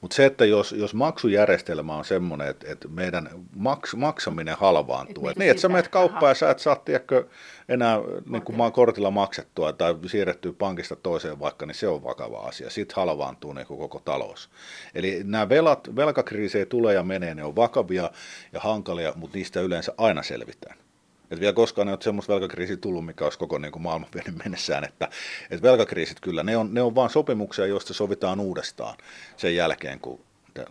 Mutta 0.00 0.14
se, 0.14 0.26
että 0.26 0.44
jos, 0.44 0.72
jos 0.72 0.94
maksujärjestelmä 0.94 1.96
on 1.96 2.04
semmoinen, 2.04 2.48
että, 2.48 2.72
että 2.72 2.88
meidän 2.88 3.30
maks, 3.56 3.94
maksaminen 3.94 4.56
halvaantuu. 4.58 5.26
Et 5.26 5.30
Et 5.30 5.38
niin, 5.38 5.50
että 5.50 5.60
sä 5.60 5.68
menet 5.68 5.88
kauppaan 5.88 6.20
rahaa. 6.20 6.30
ja 6.30 6.34
sä 6.34 6.50
et 6.50 6.58
saa 6.58 6.76
tiedätkö, 6.76 7.26
enää 7.68 7.98
niin 8.30 8.42
kuin 8.42 8.56
maan 8.56 8.72
kortilla 8.72 9.10
maksettua 9.10 9.72
tai 9.72 9.94
siirrettyä 10.06 10.52
pankista 10.52 10.96
toiseen 10.96 11.40
vaikka, 11.40 11.66
niin 11.66 11.74
se 11.74 11.88
on 11.88 12.02
vakava 12.02 12.38
asia. 12.38 12.70
Sitten 12.70 12.96
halvaantuu 12.96 13.52
niin 13.52 13.66
kuin 13.66 13.78
koko 13.78 14.00
talous. 14.04 14.50
Eli 14.94 15.20
nämä 15.24 15.48
velat, 15.48 15.96
velkakriisejä 15.96 16.66
tulee 16.66 16.94
ja 16.94 17.02
menee, 17.02 17.34
ne 17.34 17.44
on 17.44 17.56
vakavia 17.56 18.10
ja 18.52 18.60
hankalia, 18.60 19.12
mutta 19.16 19.38
niistä 19.38 19.60
yleensä 19.60 19.94
aina 19.98 20.22
selvitään. 20.22 20.87
Et 21.30 21.40
vielä 21.40 21.52
koskaan 21.52 21.88
ei 21.88 21.92
ole 21.92 22.00
semmoista 22.02 22.32
velkakriisiä 22.32 22.76
tullut, 22.76 23.06
mikä 23.06 23.24
olisi 23.24 23.38
koko 23.38 23.58
niin 23.58 23.72
kuin 23.72 23.82
maailman 23.82 24.08
vienyt 24.14 24.44
mennessään, 24.44 24.84
että, 24.84 25.08
että 25.50 25.62
velkakriisit 25.62 26.20
kyllä, 26.20 26.42
ne 26.42 26.56
on, 26.56 26.74
ne 26.74 26.82
on 26.82 26.94
vain 26.94 27.10
sopimuksia, 27.10 27.66
joista 27.66 27.94
sovitaan 27.94 28.40
uudestaan 28.40 28.96
sen 29.36 29.56
jälkeen, 29.56 30.00
kun, 30.00 30.20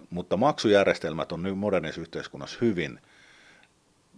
mutta 0.10 0.38
maksujärjestelmät 0.38 1.32
on 1.32 1.44
nyt 1.44 1.58
modernissa 1.58 2.02
yhteiskunnassa 2.02 2.58
hyvin 2.62 3.00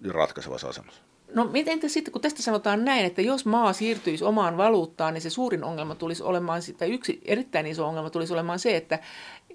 ratkaisevassa 0.07 0.67
asemassa. 0.67 1.01
No 1.33 1.45
miten 1.45 1.79
te 1.79 1.87
sitten, 1.87 2.11
kun 2.11 2.21
tästä 2.21 2.41
sanotaan 2.41 2.85
näin, 2.85 3.05
että 3.05 3.21
jos 3.21 3.45
maa 3.45 3.73
siirtyisi 3.73 4.23
omaan 4.23 4.57
valuuttaan, 4.57 5.13
niin 5.13 5.21
se 5.21 5.29
suurin 5.29 5.63
ongelma 5.63 5.95
tulisi 5.95 6.23
olemaan, 6.23 6.61
tai 6.77 6.93
yksi 6.93 7.21
erittäin 7.25 7.67
iso 7.67 7.87
ongelma 7.87 8.09
tulisi 8.09 8.33
olemaan 8.33 8.59
se, 8.59 8.75
että, 8.75 8.99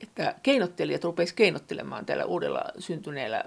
että 0.03 0.35
keinottelijat 0.43 1.05
rupeisivat 1.05 1.37
keinottelemaan 1.37 2.07
tällä 2.07 2.25
uudella 2.25 2.65
syntyneellä 2.79 3.45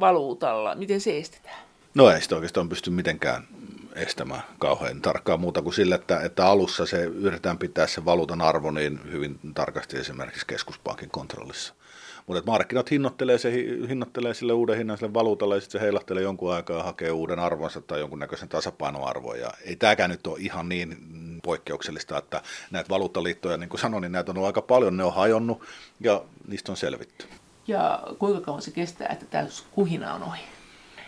valuutalla. 0.00 0.74
Miten 0.74 1.00
se 1.00 1.18
estetään? 1.18 1.66
No 1.96 2.10
ei 2.10 2.20
sitä 2.20 2.34
oikeastaan 2.34 2.68
pysty 2.68 2.90
mitenkään 2.90 3.48
estämään 3.94 4.42
kauhean 4.58 5.02
tarkkaan 5.02 5.40
muuta 5.40 5.62
kuin 5.62 5.74
sillä, 5.74 5.94
että, 5.94 6.20
että 6.20 6.46
alussa 6.46 6.86
se 6.86 7.04
yritetään 7.04 7.58
pitää 7.58 7.86
se 7.86 8.04
valuutan 8.04 8.42
arvo 8.42 8.70
niin 8.70 9.00
hyvin 9.12 9.38
tarkasti 9.54 9.98
esimerkiksi 9.98 10.46
keskuspankin 10.46 11.10
kontrollissa. 11.10 11.74
Mutta 12.26 12.50
markkinat 12.50 12.90
hinnoittelee, 12.90 13.38
se, 13.38 13.52
hinnoittelee 13.88 14.34
sille 14.34 14.52
uuden 14.52 14.76
hinnan 14.76 14.98
sille 14.98 15.14
valuutalle 15.14 15.54
ja 15.54 15.60
sitten 15.60 15.80
se 15.80 15.84
heilahtelee 15.84 16.22
jonkun 16.22 16.54
aikaa 16.54 16.76
ja 16.76 16.82
hakee 16.82 17.10
uuden 17.10 17.38
arvonsa 17.38 17.80
tai 17.80 18.00
jonkunnäköisen 18.00 18.48
tasapainoarvon. 18.48 19.38
Ja 19.38 19.50
ei 19.64 19.76
tämäkään 19.76 20.10
nyt 20.10 20.26
ole 20.26 20.38
ihan 20.40 20.68
niin 20.68 20.96
poikkeuksellista, 21.42 22.18
että 22.18 22.42
näitä 22.70 22.88
valuuttaliittoja, 22.88 23.56
niin 23.56 23.68
kuin 23.68 23.80
sanoin, 23.80 24.02
niin 24.02 24.12
näitä 24.12 24.32
on 24.32 24.36
ollut 24.36 24.46
aika 24.46 24.62
paljon, 24.62 24.96
ne 24.96 25.04
on 25.04 25.14
hajonnut 25.14 25.62
ja 26.00 26.22
niistä 26.48 26.72
on 26.72 26.76
selvitty. 26.76 27.26
Ja 27.66 28.02
kuinka 28.18 28.40
kauan 28.40 28.62
se 28.62 28.70
kestää, 28.70 29.08
että 29.12 29.26
tämä 29.26 29.46
kuhina 29.72 30.14
on 30.14 30.22
ohi? 30.22 30.55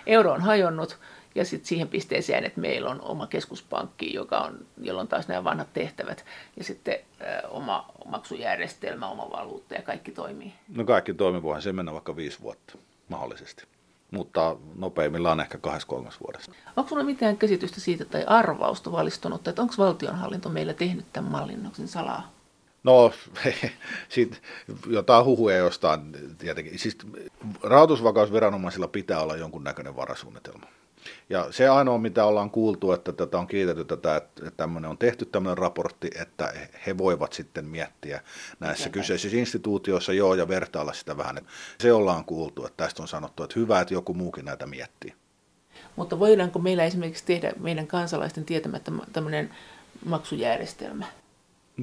Euro 0.08 0.32
on 0.32 0.40
hajonnut 0.40 0.98
ja 1.34 1.44
sitten 1.44 1.68
siihen 1.68 1.88
pisteeseen, 1.88 2.44
että 2.44 2.60
meillä 2.60 2.90
on 2.90 3.02
oma 3.02 3.26
keskuspankki, 3.26 4.14
joka 4.14 4.38
on, 4.38 4.66
jolla 4.82 5.00
on 5.00 5.08
taas 5.08 5.28
nämä 5.28 5.44
vanhat 5.44 5.72
tehtävät 5.72 6.24
ja 6.56 6.64
sitten 6.64 6.94
äh, 6.94 7.50
oma 7.50 7.86
maksujärjestelmä, 8.06 9.08
oma 9.08 9.30
valuutta 9.30 9.74
ja 9.74 9.82
kaikki 9.82 10.12
toimii. 10.12 10.52
No 10.76 10.84
kaikki 10.84 11.14
toimii, 11.14 11.42
voihan 11.42 11.62
se 11.62 11.72
mennä 11.72 11.92
vaikka 11.92 12.16
viisi 12.16 12.40
vuotta 12.40 12.78
mahdollisesti, 13.08 13.64
mutta 14.10 14.56
nopeimmillaan 14.76 15.40
ehkä 15.40 15.58
kahdessa 15.58 15.88
kolmas 15.88 16.20
vuodessa. 16.20 16.52
Onko 16.76 16.88
sinulla 16.88 17.06
mitään 17.06 17.36
käsitystä 17.36 17.80
siitä 17.80 18.04
tai 18.04 18.24
arvausta 18.26 18.92
valistunut, 18.92 19.48
että 19.48 19.62
onko 19.62 19.74
valtionhallinto 19.78 20.48
meillä 20.48 20.74
tehnyt 20.74 21.06
tämän 21.12 21.30
mallinnoksen 21.30 21.88
salaa? 21.88 22.37
No, 22.88 23.12
siitä 24.08 24.36
jotain 24.86 25.24
huhuja 25.24 25.56
jostain 25.56 26.16
tietenkin. 26.38 26.78
Siis 26.78 26.98
rahoitusvakausviranomaisilla 27.62 28.88
pitää 28.88 29.20
olla 29.20 29.36
jonkunnäköinen 29.36 29.96
varasuunnitelma. 29.96 30.66
Ja 31.30 31.52
se 31.52 31.68
ainoa, 31.68 31.98
mitä 31.98 32.24
ollaan 32.24 32.50
kuultu, 32.50 32.92
että 32.92 33.12
tätä 33.12 33.38
on 33.38 33.46
kiitetty 33.46 33.84
tätä, 33.84 34.16
että 34.16 34.50
tämmöinen 34.50 34.90
on 34.90 34.98
tehty 34.98 35.24
tämmöinen 35.24 35.58
raportti, 35.58 36.10
että 36.20 36.52
he 36.86 36.98
voivat 36.98 37.32
sitten 37.32 37.64
miettiä 37.64 38.20
näissä 38.60 38.88
kyseisissä 38.88 39.38
instituutioissa 39.38 40.12
joo 40.12 40.34
ja 40.34 40.48
vertailla 40.48 40.92
sitä 40.92 41.16
vähän. 41.16 41.38
Se 41.78 41.92
ollaan 41.92 42.24
kuultu, 42.24 42.66
että 42.66 42.84
tästä 42.84 43.02
on 43.02 43.08
sanottu, 43.08 43.42
että 43.42 43.60
hyvä, 43.60 43.80
että 43.80 43.94
joku 43.94 44.14
muukin 44.14 44.44
näitä 44.44 44.66
miettii. 44.66 45.14
Mutta 45.96 46.18
voidaanko 46.18 46.58
meillä 46.58 46.84
esimerkiksi 46.84 47.26
tehdä 47.26 47.52
meidän 47.60 47.86
kansalaisten 47.86 48.44
tietämättä 48.44 48.92
tämmöinen 49.12 49.50
maksujärjestelmä? 50.04 51.04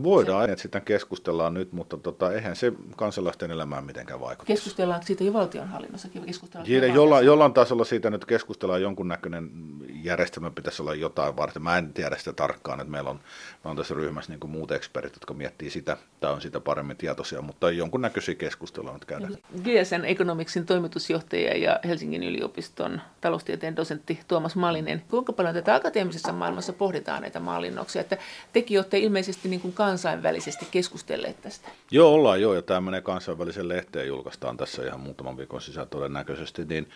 Voidaan, 0.04 0.50
että 0.50 0.62
sitä 0.62 0.80
keskustellaan 0.80 1.54
nyt, 1.54 1.74
mutta 1.74 1.98
tota, 1.98 2.34
eihän 2.34 2.56
se 2.56 2.74
kansalaisten 2.96 3.52
elämään 3.52 3.86
mitenkään 3.86 4.20
vaikuta. 4.20 4.48
Keskustellaanko 4.48 5.06
siitä 5.06 5.24
jo 5.24 5.34
valtionhallinnossakin? 5.34 6.26
Keskustellaanko 6.26 6.68
Siitä, 6.68 6.86
siitä 6.86 6.98
jolla, 6.98 7.22
jollain 7.22 7.54
tasolla 7.54 7.86
siitä 7.86 8.10
nyt 8.10 8.26
keskustellaan 8.26 8.82
jonkunnäköinen 8.82 9.52
järjestelmä, 10.04 10.52
pitäisi 10.52 10.82
olla 10.82 10.96
jotain 10.96 11.38
varten. 11.38 11.62
Mä 11.62 11.78
en 11.78 11.94
tiedä 11.94 12.18
sitä 12.18 12.34
tarkkaan, 12.34 12.80
että 12.80 12.92
meillä 12.92 13.10
on, 13.10 13.16
meillä 13.16 13.72
on 13.72 13.76
tässä 13.76 13.94
ryhmässä 13.94 14.34
niin 14.34 14.50
muut 14.52 14.72
ekspertit, 14.72 15.14
jotka 15.14 15.34
miettii 15.34 15.70
sitä 15.70 15.98
tai 16.20 16.34
on 16.34 16.42
sitä 16.42 16.60
paremmin 16.60 16.98
tietoisia, 16.98 17.42
mutta 17.42 17.72
jonkunnäköisiä 17.72 18.36
keskusteluja 18.36 18.94
nyt 18.94 19.06
käydään. 19.06 19.34
GSN 19.64 20.06
Economicsin 20.06 20.66
toimitusjohtaja 20.66 21.58
ja 21.58 21.80
Helsingin 21.86 22.24
yliopiston 22.24 23.02
taloustieteen 23.22 23.76
dosentti 23.76 24.20
Tuomas 24.28 24.56
Malinen. 24.56 25.04
Kuinka 25.10 25.34
paljon 25.34 25.56
tätä 25.56 25.76
akateemisessa 25.76 26.34
maailmassa 26.34 26.74
pohditaan 26.74 27.22
näitä 27.22 27.40
mallinnoksia? 27.40 28.02
Että 28.02 28.18
tekin 28.54 28.80
olette 28.80 28.98
ilmeisesti 28.98 29.50
niin 29.50 29.62
kuin 29.62 29.74
kansainvälisesti 29.86 30.68
keskustelleet 30.72 31.42
tästä. 31.42 31.70
Joo, 31.92 32.14
ollaan 32.14 32.42
joo, 32.42 32.54
ja 32.54 32.62
tämä 32.62 32.82
menee 32.82 33.02
kansainvälisen 33.02 33.70
lehteen 33.70 34.08
julkaistaan 34.08 34.58
tässä 34.58 34.84
ihan 34.86 35.00
muutaman 35.00 35.38
viikon 35.38 35.62
sisään 35.62 35.88
todennäköisesti, 35.88 36.66
niin 36.66 36.90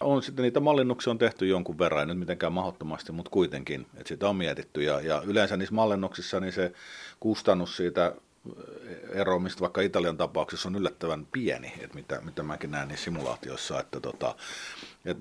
on 0.00 0.22
sitten 0.22 0.42
niitä 0.42 0.60
mallinnuksia 0.60 1.10
on 1.10 1.18
tehty 1.18 1.46
jonkun 1.46 1.78
verran, 1.78 2.00
ei 2.00 2.06
nyt 2.06 2.18
mitenkään 2.18 2.52
mahdottomasti, 2.52 3.12
mutta 3.12 3.30
kuitenkin, 3.30 3.86
että 3.94 4.08
sitä 4.08 4.28
on 4.28 4.36
mietitty, 4.36 4.82
ja, 4.82 5.00
ja 5.00 5.22
yleensä 5.26 5.56
niissä 5.56 5.74
mallinnuksissa 5.74 6.40
niin 6.40 6.52
se 6.52 6.72
kustannus 7.20 7.76
siitä 7.76 8.12
eroamista 9.08 9.60
vaikka 9.60 9.80
Italian 9.80 10.16
tapauksessa 10.16 10.68
on 10.68 10.76
yllättävän 10.76 11.26
pieni, 11.32 11.72
että 11.80 11.94
mitä, 11.94 12.20
mitä 12.20 12.42
mäkin 12.42 12.70
näen 12.70 12.88
niissä 12.88 13.04
simulaatioissa, 13.04 13.80
että 13.80 14.00
tota, 14.00 14.34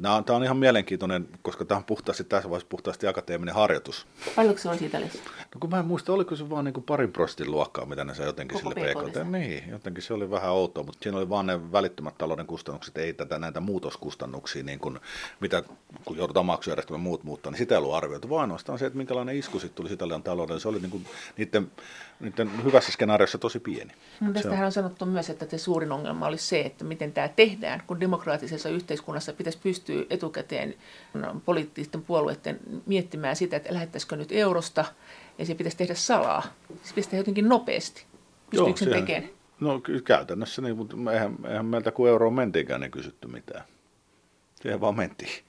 Tämä 0.01 0.37
on 0.37 0.43
ihan 0.43 0.57
mielenkiintoinen, 0.57 1.27
koska 1.41 1.65
tämä 1.65 1.77
on 1.77 1.83
puhtaasti 1.83 2.23
tässä 2.23 2.49
vaiheessa 2.49 2.67
puhtaasti 2.69 3.07
akateeminen 3.07 3.55
harjoitus. 3.55 4.07
Paljonko 4.35 4.61
se 4.61 4.69
olisi 4.69 4.85
Italiassa? 4.85 5.19
No 5.39 5.59
kun 5.59 5.69
mä 5.69 5.79
en 5.79 5.85
muista, 5.85 6.13
oliko 6.13 6.35
se 6.35 6.49
vaan 6.49 6.65
niin 6.65 6.73
kuin 6.73 6.83
parin 6.83 7.11
prostin 7.11 7.51
luokkaa, 7.51 7.85
mitä 7.85 8.03
ne 8.03 8.15
sai 8.15 8.25
jotenkin 8.25 8.61
Koko 8.61 8.73
sille 8.73 8.93
PKT. 8.93 9.31
Niin, 9.31 9.63
jotenkin 9.69 10.03
se 10.03 10.13
oli 10.13 10.31
vähän 10.31 10.51
outoa, 10.51 10.83
mutta 10.83 11.03
siinä 11.03 11.17
oli 11.17 11.29
vaan 11.29 11.45
ne 11.45 11.71
välittömät 11.71 12.17
talouden 12.17 12.45
kustannukset, 12.45 12.97
ei 12.97 13.13
tätä 13.13 13.39
näitä 13.39 13.59
muutoskustannuksia, 13.59 14.63
niin 14.63 14.79
kuin, 14.79 14.99
mitä 15.39 15.63
kun 16.05 16.17
joudutaan 16.17 16.45
maksujärjestelmän 16.45 17.01
muut 17.01 17.23
muuttaa, 17.23 17.51
niin 17.51 17.57
sitä 17.57 17.75
ei 17.75 17.79
ollut 17.79 17.93
arvioitu, 17.93 18.29
vaan 18.29 18.41
ainoastaan 18.41 18.79
se, 18.79 18.85
että 18.85 18.97
minkälainen 18.97 19.37
isku 19.37 19.59
sitten 19.59 19.75
tuli 19.75 19.93
Italian 19.93 20.23
talouden. 20.23 20.59
Se 20.59 20.67
oli 20.67 20.79
niin 20.79 20.91
kuin 20.91 21.05
niiden, 21.37 21.71
niiden 22.19 22.63
hyvässä 22.63 22.91
skenaariossa 22.91 23.37
tosi 23.37 23.59
pieni. 23.59 23.91
No, 24.19 24.33
tästähän 24.33 24.65
on 24.65 24.71
sanottu 24.71 25.05
myös, 25.05 25.29
että 25.29 25.45
se 25.49 25.57
suurin 25.57 25.91
ongelma 25.91 26.27
oli 26.27 26.37
se, 26.37 26.61
että 26.61 26.83
miten 26.83 27.13
tämä 27.13 27.27
tehdään, 27.27 27.83
kun 27.87 27.99
demokraattisessa 27.99 28.69
yhteiskunnassa 28.69 29.33
pitäisi 29.33 29.59
pystyy 29.71 30.07
etukäteen 30.09 30.75
no, 31.13 31.41
poliittisten 31.45 32.01
puolueiden 32.01 32.59
miettimään 32.85 33.35
sitä, 33.35 33.57
että 33.57 33.73
lähettäisikö 33.73 34.15
nyt 34.15 34.31
eurosta, 34.31 34.85
ja 35.37 35.45
se 35.45 35.55
pitäisi 35.55 35.77
tehdä 35.77 35.93
salaa. 35.93 36.41
Se 36.83 36.89
pitäisi 36.89 37.09
tehdä 37.09 37.17
jotenkin 37.17 37.49
nopeasti. 37.49 38.05
Pystyykö 38.49 38.79
sen 38.79 38.89
tekemään? 38.89 39.29
No 39.59 39.81
käytännössä, 40.03 40.61
niin, 40.61 40.77
mutta 40.77 40.95
eihän, 41.13 41.37
eihän 41.47 41.65
meiltä 41.65 41.91
kun 41.91 42.09
euroon 42.09 42.33
mentiinkään, 42.33 42.81
niin 42.81 42.91
kysytty 42.91 43.27
mitään. 43.27 43.63
Siihen 44.61 44.81
vaan 44.81 44.95
mentiin. 44.95 45.43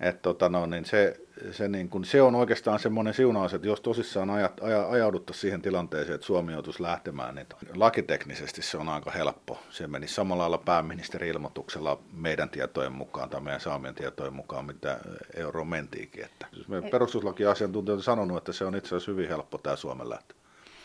Et, 0.00 0.22
tota, 0.22 0.48
no, 0.48 0.66
niin 0.66 0.84
se, 0.84 1.20
se, 1.52 1.68
niin 1.68 1.88
kun, 1.88 2.04
se 2.04 2.22
on 2.22 2.34
oikeastaan 2.34 2.78
semmoinen 2.78 3.14
siunaus, 3.14 3.54
että 3.54 3.68
jos 3.68 3.80
tosissaan 3.80 4.30
ajat, 4.30 4.60
aja, 4.62 4.88
ajauduttaisiin 4.88 5.40
siihen 5.40 5.62
tilanteeseen, 5.62 6.14
että 6.14 6.26
Suomi 6.26 6.52
joutuisi 6.52 6.82
lähtemään, 6.82 7.34
niin 7.34 7.46
lakiteknisesti 7.74 8.62
se 8.62 8.76
on 8.76 8.88
aika 8.88 9.10
helppo. 9.10 9.58
Se 9.70 9.86
meni 9.86 10.08
samalla 10.08 10.42
lailla 10.42 10.58
pääministeri 10.58 11.28
ilmoituksella 11.28 11.98
meidän 12.12 12.50
tietojen 12.50 12.92
mukaan 12.92 13.30
tai 13.30 13.40
meidän 13.40 13.60
saamien 13.60 13.94
tietojen 13.94 14.34
mukaan, 14.34 14.64
mitä 14.64 15.00
euro 15.34 15.64
mentiikin. 15.64 16.24
Että 16.24 16.46
perustuslakiasiantuntijat 16.90 17.96
on 17.96 18.02
sanonut, 18.02 18.36
että 18.36 18.52
se 18.52 18.64
on 18.64 18.76
itse 18.76 18.88
asiassa 18.88 19.10
hyvin 19.10 19.28
helppo 19.28 19.58
tämä 19.58 19.76
Suomen 19.76 20.10
lähtö. 20.10 20.34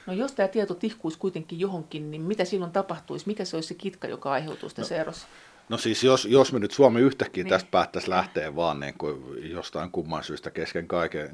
No 0.06 0.14
jos 0.14 0.32
tämä 0.32 0.48
tieto 0.48 0.74
tihkuisi 0.74 1.20
kuitenkin 1.20 1.60
johonkin, 1.60 2.12
niin 2.12 2.22
mitä 2.22 2.46
silloin 2.46 2.72
tapahtuisi? 2.72 3.28
Mikä 3.28 3.46
se 3.46 3.58
olisi 3.58 3.68
se 3.68 3.74
kitka, 3.74 4.08
joka 4.08 4.32
aiheutuisi 4.32 4.76
tässä 4.76 4.96
no, 4.96 5.02
erossa? 5.02 5.28
No 5.70 5.78
siis 5.78 6.04
jos, 6.04 6.26
jos 6.26 6.54
me 6.54 6.60
nyt 6.60 6.72
Suomi 6.72 7.00
yhtäkkiä 7.00 7.44
niin. 7.44 7.50
tästä 7.50 7.70
päättäisiin 7.72 8.10
lähteä 8.10 8.56
vaan 8.56 8.80
niin 8.80 8.94
kuin 8.98 9.22
jostain 9.52 9.92
kumman 9.92 10.24
syystä 10.24 10.52
kesken 10.52 10.88
kaiken 10.88 11.30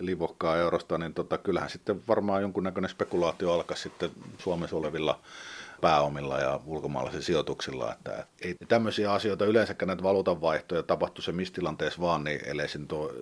livokkaa 0.00 0.56
eurosta, 0.56 0.98
niin 0.98 1.14
tota, 1.14 1.38
kyllähän 1.38 1.70
sitten 1.70 2.02
varmaan 2.08 2.42
jonkunnäköinen 2.42 2.90
spekulaatio 2.90 3.52
alkaa 3.52 3.76
sitten 3.76 4.10
Suomessa 4.38 4.76
olevilla 4.76 5.20
pääomilla 5.80 6.38
ja 6.38 6.60
ulkomaalaisilla 6.66 7.24
sijoituksilla. 7.24 7.92
Että 7.92 8.26
ei 8.40 8.56
tämmöisiä 8.68 9.12
asioita 9.12 9.44
yleensäkään 9.44 9.86
näitä 9.86 10.02
valuutanvaihtoja 10.02 10.82
tapahtu 10.82 11.22
se 11.22 11.32
missä 11.32 11.54
tilanteessa 11.54 12.00
vaan, 12.00 12.24
niin 12.24 12.40
ellei 12.44 12.68
sen 12.68 12.88
tuo 12.88 13.12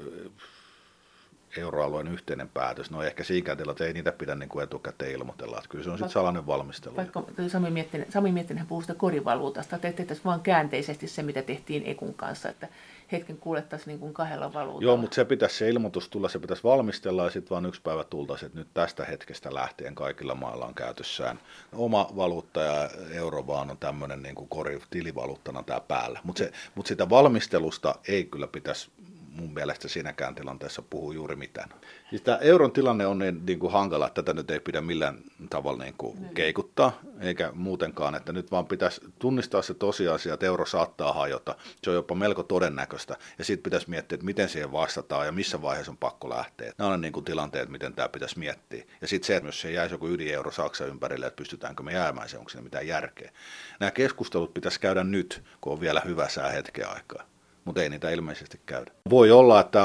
euroalueen 1.57 2.09
yhteinen 2.09 2.49
päätös. 2.49 2.91
No 2.91 3.03
ehkä 3.03 3.25
siinä 3.25 3.53
että 3.53 3.85
ei 3.85 3.93
niitä 3.93 4.13
pidä 4.13 4.35
niin 4.35 4.49
kuin 4.49 4.65
etukäteen 4.65 5.13
ilmoitella. 5.13 5.59
Että 5.59 5.69
kyllä 5.69 5.85
se 5.85 5.91
on 5.91 5.99
sitten 5.99 6.13
salainen 6.13 6.47
valmistelu. 6.47 6.97
Vaikka 6.97 7.25
Sami 7.49 7.71
Miettinen, 7.71 8.13
Sami 8.13 8.33
Miettinen 8.33 8.67
puhuu 8.67 8.81
sitä 8.81 8.95
korivaluutasta, 8.95 9.77
että 9.77 9.93
tehtäisiin 9.93 10.25
vaan 10.25 10.41
käänteisesti 10.41 11.09
se, 11.09 11.23
mitä 11.23 11.43
tehtiin 11.43 11.83
Ekun 11.87 12.15
kanssa, 12.15 12.49
että 12.49 12.69
hetken 13.13 13.37
kuulettaisiin 13.37 13.89
niin 13.89 13.99
kuin 13.99 14.15
kahdella 14.15 14.53
valuutalla. 14.53 14.85
Joo, 14.85 14.97
mutta 14.97 15.15
se 15.15 15.25
pitäisi 15.25 15.57
se 15.57 15.69
ilmoitus 15.69 16.09
tulla, 16.09 16.29
se 16.29 16.39
pitäisi 16.39 16.65
valmistella 16.65 17.25
ja 17.25 17.31
sitten 17.31 17.51
vaan 17.51 17.67
yksi 17.67 17.83
päivä 17.83 18.05
tultaisiin, 18.05 18.47
että 18.47 18.59
nyt 18.59 18.69
tästä 18.75 19.05
hetkestä 19.05 19.55
lähtien 19.55 19.95
kaikilla 19.95 20.35
mailla 20.35 20.67
on 20.67 20.75
käytössään 20.75 21.41
oma 21.73 22.11
valuutta 22.17 22.61
ja 22.61 22.91
euro 23.13 23.47
vaan 23.47 23.71
on 23.71 23.79
tämmöinen 23.79 24.23
niin 24.23 24.35
kuin 24.35 24.49
kori 24.49 24.81
tilivaluuttana 24.91 25.63
tämä 25.63 25.81
päällä. 25.81 26.21
Mutta 26.25 26.45
mut 26.75 26.87
sitä 26.87 27.11
valmistelusta 27.11 27.95
ei 28.09 28.25
kyllä 28.25 28.47
pitäisi 28.47 28.91
mun 29.31 29.55
mielestä 29.55 29.89
siinäkään 29.89 30.35
tilanteessa 30.35 30.83
puhuu 30.83 31.13
juuri 31.13 31.37
mitään. 31.37 31.69
Siis 32.11 32.23
tämä 32.23 32.37
euron 32.39 32.73
tilanne 32.73 33.07
on 33.07 33.19
niin, 33.19 33.47
niin 33.47 33.59
kuin 33.59 33.73
hankala, 33.73 34.07
että 34.07 34.23
tätä 34.23 34.35
nyt 34.35 34.51
ei 34.51 34.61
pidä 34.61 34.81
millään 34.81 35.19
tavalla 35.51 35.85
niin 35.85 35.95
kuin 35.99 36.29
keikuttaa, 36.35 37.01
eikä 37.21 37.51
muutenkaan, 37.55 38.15
että 38.15 38.33
nyt 38.33 38.51
vaan 38.51 38.67
pitäisi 38.67 39.01
tunnistaa 39.19 39.63
se 39.63 39.75
tosiasia, 39.75 40.35
että 40.35 40.47
euro 40.47 40.67
saattaa 40.67 41.13
hajota. 41.13 41.55
Se 41.83 41.91
on 41.91 41.97
jopa 41.97 42.15
melko 42.15 42.43
todennäköistä, 42.43 43.17
ja 43.39 43.45
sitten 43.45 43.63
pitäisi 43.63 43.91
miettiä, 43.91 44.17
että 44.17 44.25
miten 44.25 44.49
siihen 44.49 44.73
vastataan 44.73 45.27
ja 45.27 45.33
missä 45.33 45.63
vaiheessa 45.63 45.93
on 45.93 45.99
pakko 45.99 46.29
lähteä. 46.29 46.73
Nämä 46.79 46.91
on 46.91 47.01
niin 47.01 47.13
kuin 47.13 47.25
tilanteet, 47.25 47.69
miten 47.69 47.95
tämä 47.95 48.09
pitäisi 48.09 48.39
miettiä. 48.39 48.85
Ja 49.01 49.09
sitten 49.09 49.27
se, 49.27 49.37
että 49.37 49.49
jos 49.49 49.61
se 49.61 49.73
jäisi 49.73 49.95
joku 49.95 50.09
ydineuro 50.09 50.51
Saksa 50.51 50.87
ympärille, 50.87 51.27
että 51.27 51.37
pystytäänkö 51.37 51.83
me 51.83 51.93
jäämään 51.93 52.29
se, 52.29 52.39
onko 52.39 52.51
siinä 52.51 52.65
mitään 52.65 52.87
järkeä. 52.87 53.33
Nämä 53.81 53.91
keskustelut 53.91 54.55
pitäisi 54.55 54.81
käydä 54.81 55.05
nyt, 55.05 55.43
kun 55.61 55.73
on 55.73 55.81
vielä 55.81 56.03
hyvä 56.05 56.29
sää 56.29 56.49
hetken 56.49 56.89
aikaa 56.89 57.31
mutta 57.71 57.83
ei 57.83 57.89
niitä 57.89 58.11
ilmeisesti 58.11 58.61
käydä. 58.67 58.93
Voi 59.11 59.31
olla, 59.31 59.61
että 59.61 59.81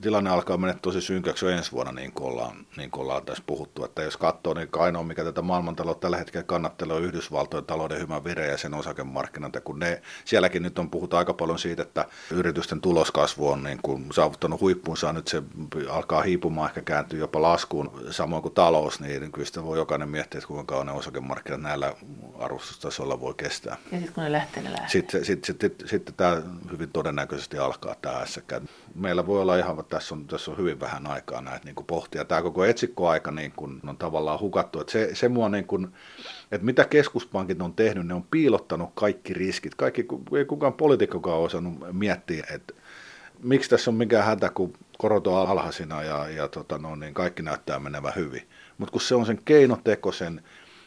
tilanne 0.00 0.30
alkaa 0.30 0.56
mennä 0.56 0.74
tosi 0.82 1.00
synkäksi 1.00 1.44
jo 1.44 1.50
ensi 1.50 1.72
vuonna, 1.72 1.92
niin 1.92 2.12
kuin 2.12 2.32
ollaan, 2.32 2.66
niin 2.76 2.90
kuin 2.90 3.02
ollaan 3.02 3.24
tässä 3.24 3.42
puhuttu. 3.46 3.84
Että 3.84 4.02
jos 4.02 4.16
katsoo, 4.16 4.54
niin 4.54 4.68
ainoa, 4.78 5.02
mikä 5.02 5.24
tätä 5.24 5.42
maailmantaloutta 5.42 6.00
tällä 6.00 6.16
hetkellä 6.16 6.44
kannattelee, 6.44 6.96
on 6.96 7.02
Yhdysvaltojen 7.02 7.64
talouden 7.64 8.00
hyvä 8.00 8.24
vire 8.24 8.46
ja 8.46 8.56
sen 8.58 8.74
osakemarkkinat. 8.74 9.54
Ja 9.54 9.60
kun 9.60 9.78
ne, 9.78 10.02
sielläkin 10.24 10.62
nyt 10.62 10.78
on 10.78 10.90
puhuttu 10.90 11.16
aika 11.16 11.34
paljon 11.34 11.58
siitä, 11.58 11.82
että 11.82 12.04
yritysten 12.30 12.80
tuloskasvu 12.80 13.48
on 13.48 13.62
niin 13.62 13.78
kuin 13.82 14.06
saavuttanut 14.12 14.60
huippuunsa, 14.60 15.12
nyt 15.12 15.28
se 15.28 15.42
alkaa 15.90 16.22
hiipumaan, 16.22 16.68
ehkä 16.68 16.82
kääntyy 16.82 17.20
jopa 17.20 17.42
laskuun, 17.42 18.00
samoin 18.10 18.42
kuin 18.42 18.54
talous, 18.54 19.00
niin 19.00 19.32
kyllä 19.32 19.46
sitä 19.46 19.64
voi 19.64 19.78
jokainen 19.78 20.08
miettiä, 20.08 20.38
että 20.38 20.48
kuinka 20.48 20.64
kauan 20.64 20.86
ne 20.86 20.92
osakemarkkinat 20.92 21.60
näillä 21.60 21.94
arvostustasolla 22.38 23.20
voi 23.20 23.34
kestää. 23.34 23.76
Ja 23.92 23.98
sitten 23.98 24.14
kun 24.14 24.24
ne 24.24 24.32
lähtee, 24.32 24.62
ne 24.62 24.70
lähtee. 24.70 24.88
Sitten, 24.88 25.24
sitten, 25.24 25.46
sitten, 25.46 25.70
sitten, 25.70 25.88
sitten 25.88 26.14
tämä 26.14 26.42
hyvin 26.72 26.90
todennäköisesti 26.92 27.11
alkaa 27.62 27.94
tämä 28.02 28.20
ässäkään 28.20 28.68
meillä 28.94 29.26
voi 29.26 29.40
olla 29.40 29.56
ihan, 29.56 29.84
tässä 29.88 30.14
on, 30.14 30.26
tässä 30.26 30.50
on 30.50 30.58
hyvin 30.58 30.80
vähän 30.80 31.06
aikaa 31.06 31.40
näitä 31.40 31.64
niin 31.64 31.74
kuin 31.74 31.86
pohtia. 31.86 32.24
Tämä 32.24 32.42
koko 32.42 32.64
etsikkoaika 32.64 33.30
niin 33.30 33.52
kuin 33.56 33.80
on 33.86 33.96
tavallaan 33.96 34.40
hukattu. 34.40 34.80
Että 34.80 34.92
se, 34.92 35.14
se 35.14 35.28
mua 35.28 35.48
niin 35.48 35.66
kuin, 35.66 35.88
että 36.52 36.64
mitä 36.64 36.84
keskuspankit 36.84 37.62
on 37.62 37.74
tehnyt, 37.74 38.06
ne 38.06 38.14
on 38.14 38.26
piilottanut 38.30 38.90
kaikki 38.94 39.34
riskit. 39.34 39.74
Kaikki, 39.74 40.06
ei 40.38 40.44
kukaan 40.44 40.72
poliitikkokaan 40.72 41.36
ole 41.36 41.44
osannut 41.44 41.74
miettiä, 41.92 42.46
että 42.50 42.74
miksi 43.42 43.70
tässä 43.70 43.90
on 43.90 43.94
mikään 43.94 44.24
hätä, 44.24 44.50
kun 44.50 44.72
korot 44.98 45.26
on 45.26 45.48
alhaisina 45.48 46.02
ja, 46.02 46.28
ja 46.28 46.48
tota, 46.48 46.78
no, 46.78 46.96
niin 46.96 47.14
kaikki 47.14 47.42
näyttää 47.42 47.78
menevän 47.78 48.12
hyvin. 48.16 48.48
Mutta 48.78 48.92
kun 48.92 49.00
se 49.00 49.14
on 49.14 49.26
sen 49.26 49.40
keinotekoisen 49.44 50.42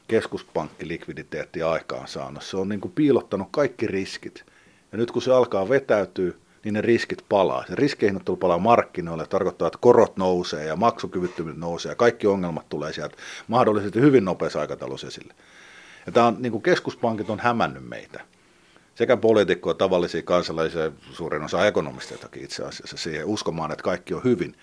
keskuspankkilikviditeetti 0.08 1.64
aikaan 1.64 2.08
saanut, 2.08 2.44
se 2.44 2.58
on 2.58 2.70
niin 2.70 2.82
kuin 2.82 2.92
piilottanut 2.92 3.48
kaikki 3.52 3.88
riskit. 3.88 4.46
Ja 4.92 4.98
nyt 4.98 5.12
kun 5.12 5.22
se 5.22 5.34
alkaa 5.34 5.70
vetäytyä, 5.70 6.32
niin 6.64 6.74
ne 6.74 6.82
riskit 6.82 7.26
palaa. 7.30 7.66
Se 7.68 7.76
riskihinnoittelu 7.76 8.38
palaa 8.38 8.58
markkinoille, 8.58 9.28
tarkoittaa, 9.28 9.68
että 9.68 9.80
korot 9.82 10.18
nousee 10.18 10.66
ja 10.66 10.76
maksukyvyttömyydet 10.76 11.60
nousee 11.60 11.92
ja 11.92 11.96
kaikki 11.96 12.28
ongelmat 12.28 12.70
tulee 12.70 12.94
sieltä 12.94 13.18
mahdollisesti 13.48 14.02
hyvin 14.02 14.26
nopeassa 14.26 14.62
aikataulussa 14.62 15.08
esille. 15.08 15.34
Ja 16.06 16.12
tämä 16.12 16.28
on, 16.28 16.36
niin 16.40 16.52
kuin 16.52 16.62
keskuspankit 16.62 17.30
on 17.30 17.40
hämännyt 17.40 17.90
meitä. 17.90 18.22
Sekä 18.96 19.18
poliitikkoja, 19.18 19.74
tavallisia 19.74 20.22
kansalaisia, 20.22 20.92
suurin 21.12 21.44
osa 21.44 21.68
ekonomisteitakin 21.68 22.44
itse 22.44 22.64
asiassa 22.64 22.98
siihen 22.98 23.26
uskomaan, 23.26 23.72
että 23.72 23.84
kaikki 23.84 24.14
on 24.14 24.24
hyvin 24.24 24.56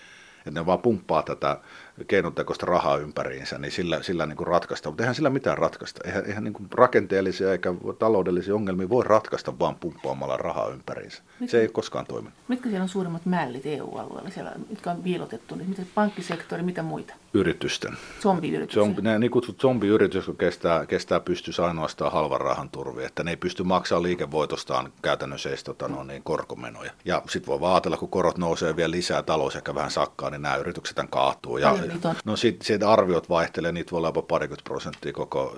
että 0.46 0.60
ne 0.60 0.66
vaan 0.66 0.78
pumppaa 0.78 1.22
tätä 1.22 1.60
keinotekoista 2.08 2.66
rahaa 2.66 2.96
ympäriinsä, 2.96 3.58
niin 3.58 3.72
sillä, 3.72 4.02
sillä 4.02 4.26
niin 4.26 4.36
kuin 4.36 4.46
ratkaista. 4.46 4.88
Mutta 4.88 5.02
eihän 5.02 5.14
sillä 5.14 5.30
mitään 5.30 5.58
ratkaista. 5.58 6.00
Eihän, 6.04 6.26
eihän 6.26 6.44
niin 6.44 6.54
kuin 6.54 6.68
rakenteellisia 6.72 7.52
eikä 7.52 7.74
taloudellisia 7.98 8.54
ongelmia 8.54 8.88
voi 8.88 9.04
ratkaista 9.04 9.58
vaan 9.58 9.74
pumppaamalla 9.74 10.36
rahaa 10.36 10.68
ympäriinsä. 10.68 11.22
Mitkä, 11.40 11.50
se 11.50 11.60
ei 11.60 11.68
koskaan 11.68 12.06
toimi. 12.06 12.28
Mitkä 12.48 12.68
siellä 12.68 12.82
on 12.82 12.88
suurimmat 12.88 13.26
mällit 13.26 13.66
EU-alueella, 13.66 14.30
siellä, 14.30 14.52
mitkä 14.68 14.90
on 14.90 15.02
piilotettu? 15.02 15.54
Niin 15.54 15.68
mitä 15.68 15.82
pankkisektori, 15.94 16.62
mitä 16.62 16.82
muita? 16.82 17.14
Yritysten. 17.34 17.96
Zombiyrityksiä. 18.22 18.82
Zombi, 18.82 19.02
ne 19.02 19.18
niin 19.18 19.30
kutsut 19.30 19.60
zombiyritykset, 19.60 20.26
kun 20.26 20.36
kestää, 20.36 20.86
kestää 20.86 21.20
pystyssä 21.20 21.66
ainoastaan 21.66 22.12
halvan 22.12 22.40
rahan 22.40 22.70
turvi, 22.70 23.04
että 23.04 23.24
ne 23.24 23.30
ei 23.30 23.36
pysty 23.36 23.62
maksamaan 23.62 24.02
liikevoitostaan 24.02 24.92
käytännössä 25.02 25.48
edes 25.48 25.64
tota, 25.64 25.88
no, 25.88 26.04
niin, 26.04 26.22
korkomenoja. 26.22 26.92
Ja 27.04 27.22
sitten 27.28 27.46
voi 27.46 27.60
vaan 27.60 27.74
ajatella, 27.74 27.96
kun 27.96 28.08
korot 28.08 28.38
nousee 28.38 28.76
vielä 28.76 28.90
lisää, 28.90 29.22
talous 29.22 29.56
ehkä 29.56 29.74
vähän 29.74 29.90
sakkaa, 29.90 30.30
niin 30.30 30.42
nämä 30.42 30.56
yritykset 30.56 30.96
kaatuu. 31.10 31.58
Ja, 31.58 31.78
no 32.24 32.36
sitten 32.36 32.66
sit 32.66 32.82
arviot 32.82 33.28
vaihtelee, 33.28 33.72
niitä 33.72 33.90
voi 33.90 33.98
olla 33.98 34.08
jopa 34.08 34.22
parikymmentä 34.22 34.64
prosenttia 34.64 35.12
koko 35.12 35.56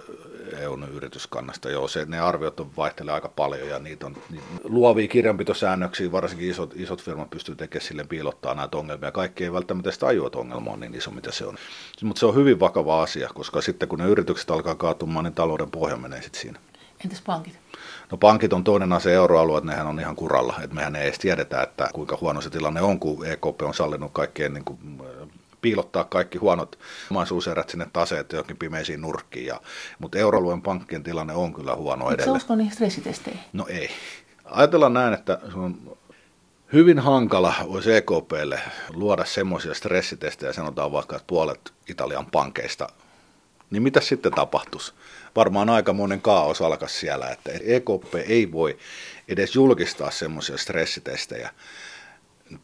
EUn 0.59 0.89
yrityskannasta. 0.93 1.71
Joo, 1.71 1.89
se, 1.89 2.05
ne 2.05 2.21
arviot 2.21 2.61
on, 2.61 2.71
vaihtelee 2.77 3.15
aika 3.15 3.29
paljon 3.29 3.69
ja 3.69 3.79
niitä 3.79 4.07
on 4.07 4.17
niitä 4.31 4.47
luovia 4.65 5.09
kirjanpitosäännöksiä, 5.09 6.13
varsinkin 6.13 6.51
isot, 6.51 6.73
isot 6.77 7.03
firmat 7.03 7.31
pystyy 7.31 7.57
tekemään 7.57 7.87
sille 7.87 8.05
piilottaa 8.05 8.55
näitä 8.55 8.77
ongelmia. 8.77 9.13
Kaikki 9.13 9.45
ei 9.45 9.53
välttämättä 9.53 9.91
sitä 9.91 10.07
tajua, 10.07 10.27
että 10.27 10.39
ongelma 10.39 10.71
on 10.71 10.81
niin 10.81 10.95
iso, 10.95 11.11
mitä 11.11 11.33
se 11.33 11.47
on. 11.47 11.57
Mutta 12.03 12.21
se 12.21 12.27
on 12.27 12.35
hyvin 12.35 12.61
vakava 12.61 13.03
asia, 13.03 13.29
koska 13.35 13.61
sitten 13.61 13.89
kun 13.89 13.99
ne 13.99 14.07
yritykset 14.07 14.51
alkaa 14.51 14.75
kaatumaan, 14.75 15.25
niin 15.25 15.35
talouden 15.35 15.71
pohja 15.71 15.97
menee 15.97 16.23
sitten 16.23 16.41
siinä. 16.41 16.59
Entäs 17.05 17.23
pankit? 17.27 17.59
No 18.11 18.19
pankit 18.19 18.53
on 18.53 18.65
toinen 18.65 18.93
asia, 18.93 19.13
euroalue, 19.13 19.59
että 19.59 19.71
nehän 19.71 19.87
on 19.87 20.01
ihan 20.01 20.17
kuralla. 20.17 20.55
Että 20.63 20.75
mehän 20.75 20.97
ei 20.97 21.05
edes 21.05 21.19
tiedetä, 21.19 21.63
että 21.63 21.89
kuinka 21.95 22.19
huono 22.21 22.41
se 22.41 22.51
tilanne 22.51 22.83
on, 22.83 23.01
kun 23.01 23.27
EKP 23.27 23.63
on 23.63 23.75
sallinut 23.75 24.13
kaikkien 24.13 24.55
niin 24.55 24.65
kuin, 24.65 24.79
piilottaa 25.65 26.05
kaikki 26.05 26.39
huonot 26.39 26.79
omaisuuserät 27.11 27.71
sinne 27.71 27.87
taseet 27.93 28.33
johonkin 28.33 28.57
pimeisiin 28.57 29.01
nurkkiin. 29.01 29.47
Ja, 29.47 29.61
mutta 29.99 30.19
euroalueen 30.19 30.63
pankkien 30.63 31.03
tilanne 31.03 31.33
on 31.33 31.55
kyllä 31.55 31.75
huono 31.75 32.11
edelleen. 32.11 32.41
Eikö 32.41 32.57
niihin 32.57 32.73
stressitesteihin? 32.73 33.41
No 33.53 33.67
ei. 33.69 33.91
Ajatellaan 34.45 34.95
näin, 34.95 35.15
että 35.15 35.39
sun 35.53 35.97
hyvin 36.73 36.99
hankala 36.99 37.55
olisi 37.63 37.95
EKPlle 37.95 38.61
luoda 38.91 39.25
semmoisia 39.25 39.75
stressitestejä, 39.75 40.53
sanotaan 40.53 40.93
vaikka, 40.93 41.17
että 41.17 41.27
puolet 41.27 41.73
Italian 41.89 42.27
pankeista, 42.27 42.89
niin 43.71 43.83
mitä 43.83 44.01
sitten 44.01 44.33
tapahtuisi? 44.33 44.93
Varmaan 45.37 45.71
aika 45.71 45.93
monen 45.93 46.21
kaos 46.21 46.63
alkaisi 46.63 46.99
siellä, 46.99 47.31
että 47.31 47.51
EKP 47.53 48.15
ei 48.27 48.53
voi 48.53 48.79
edes 49.29 49.55
julkistaa 49.55 50.11
semmoisia 50.11 50.59
stressitestejä, 50.59 51.51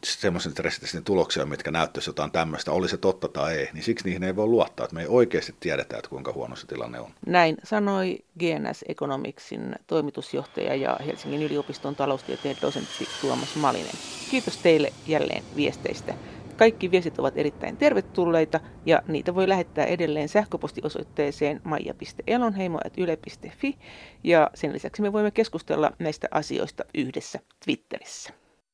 semmoisen 0.03 0.51
stressitestin 0.51 1.03
tuloksia, 1.03 1.45
mitkä 1.45 1.71
näyttäisi 1.71 2.09
jotain 2.09 2.31
tämmöistä, 2.31 2.71
oli 2.71 2.89
se 2.89 2.97
totta 2.97 3.27
tai 3.27 3.57
ei, 3.57 3.69
niin 3.73 3.83
siksi 3.83 4.05
niihin 4.05 4.23
ei 4.23 4.35
voi 4.35 4.47
luottaa, 4.47 4.83
että 4.83 4.95
me 4.95 5.01
ei 5.01 5.07
oikeasti 5.07 5.55
tiedetä, 5.59 5.97
että 5.97 6.09
kuinka 6.09 6.33
huono 6.33 6.55
se 6.55 6.67
tilanne 6.67 6.99
on. 6.99 7.11
Näin 7.25 7.57
sanoi 7.63 8.19
GNS 8.39 8.85
Economicsin 8.87 9.75
toimitusjohtaja 9.87 10.75
ja 10.75 10.97
Helsingin 11.05 11.43
yliopiston 11.43 11.95
taloustieteen 11.95 12.57
dosentti 12.61 13.07
Tuomas 13.21 13.55
Malinen. 13.55 13.95
Kiitos 14.31 14.57
teille 14.57 14.93
jälleen 15.07 15.43
viesteistä. 15.55 16.13
Kaikki 16.57 16.91
viestit 16.91 17.19
ovat 17.19 17.37
erittäin 17.37 17.77
tervetulleita 17.77 18.59
ja 18.85 19.01
niitä 19.07 19.35
voi 19.35 19.49
lähettää 19.49 19.85
edelleen 19.85 20.29
sähköpostiosoitteeseen 20.29 21.61
maija.elonheimo.yle.fi 21.63 23.77
ja 24.23 24.49
sen 24.53 24.73
lisäksi 24.73 25.01
me 25.01 25.13
voimme 25.13 25.31
keskustella 25.31 25.91
näistä 25.99 26.27
asioista 26.31 26.83
yhdessä 26.93 27.39
Twitterissä. 27.65 28.40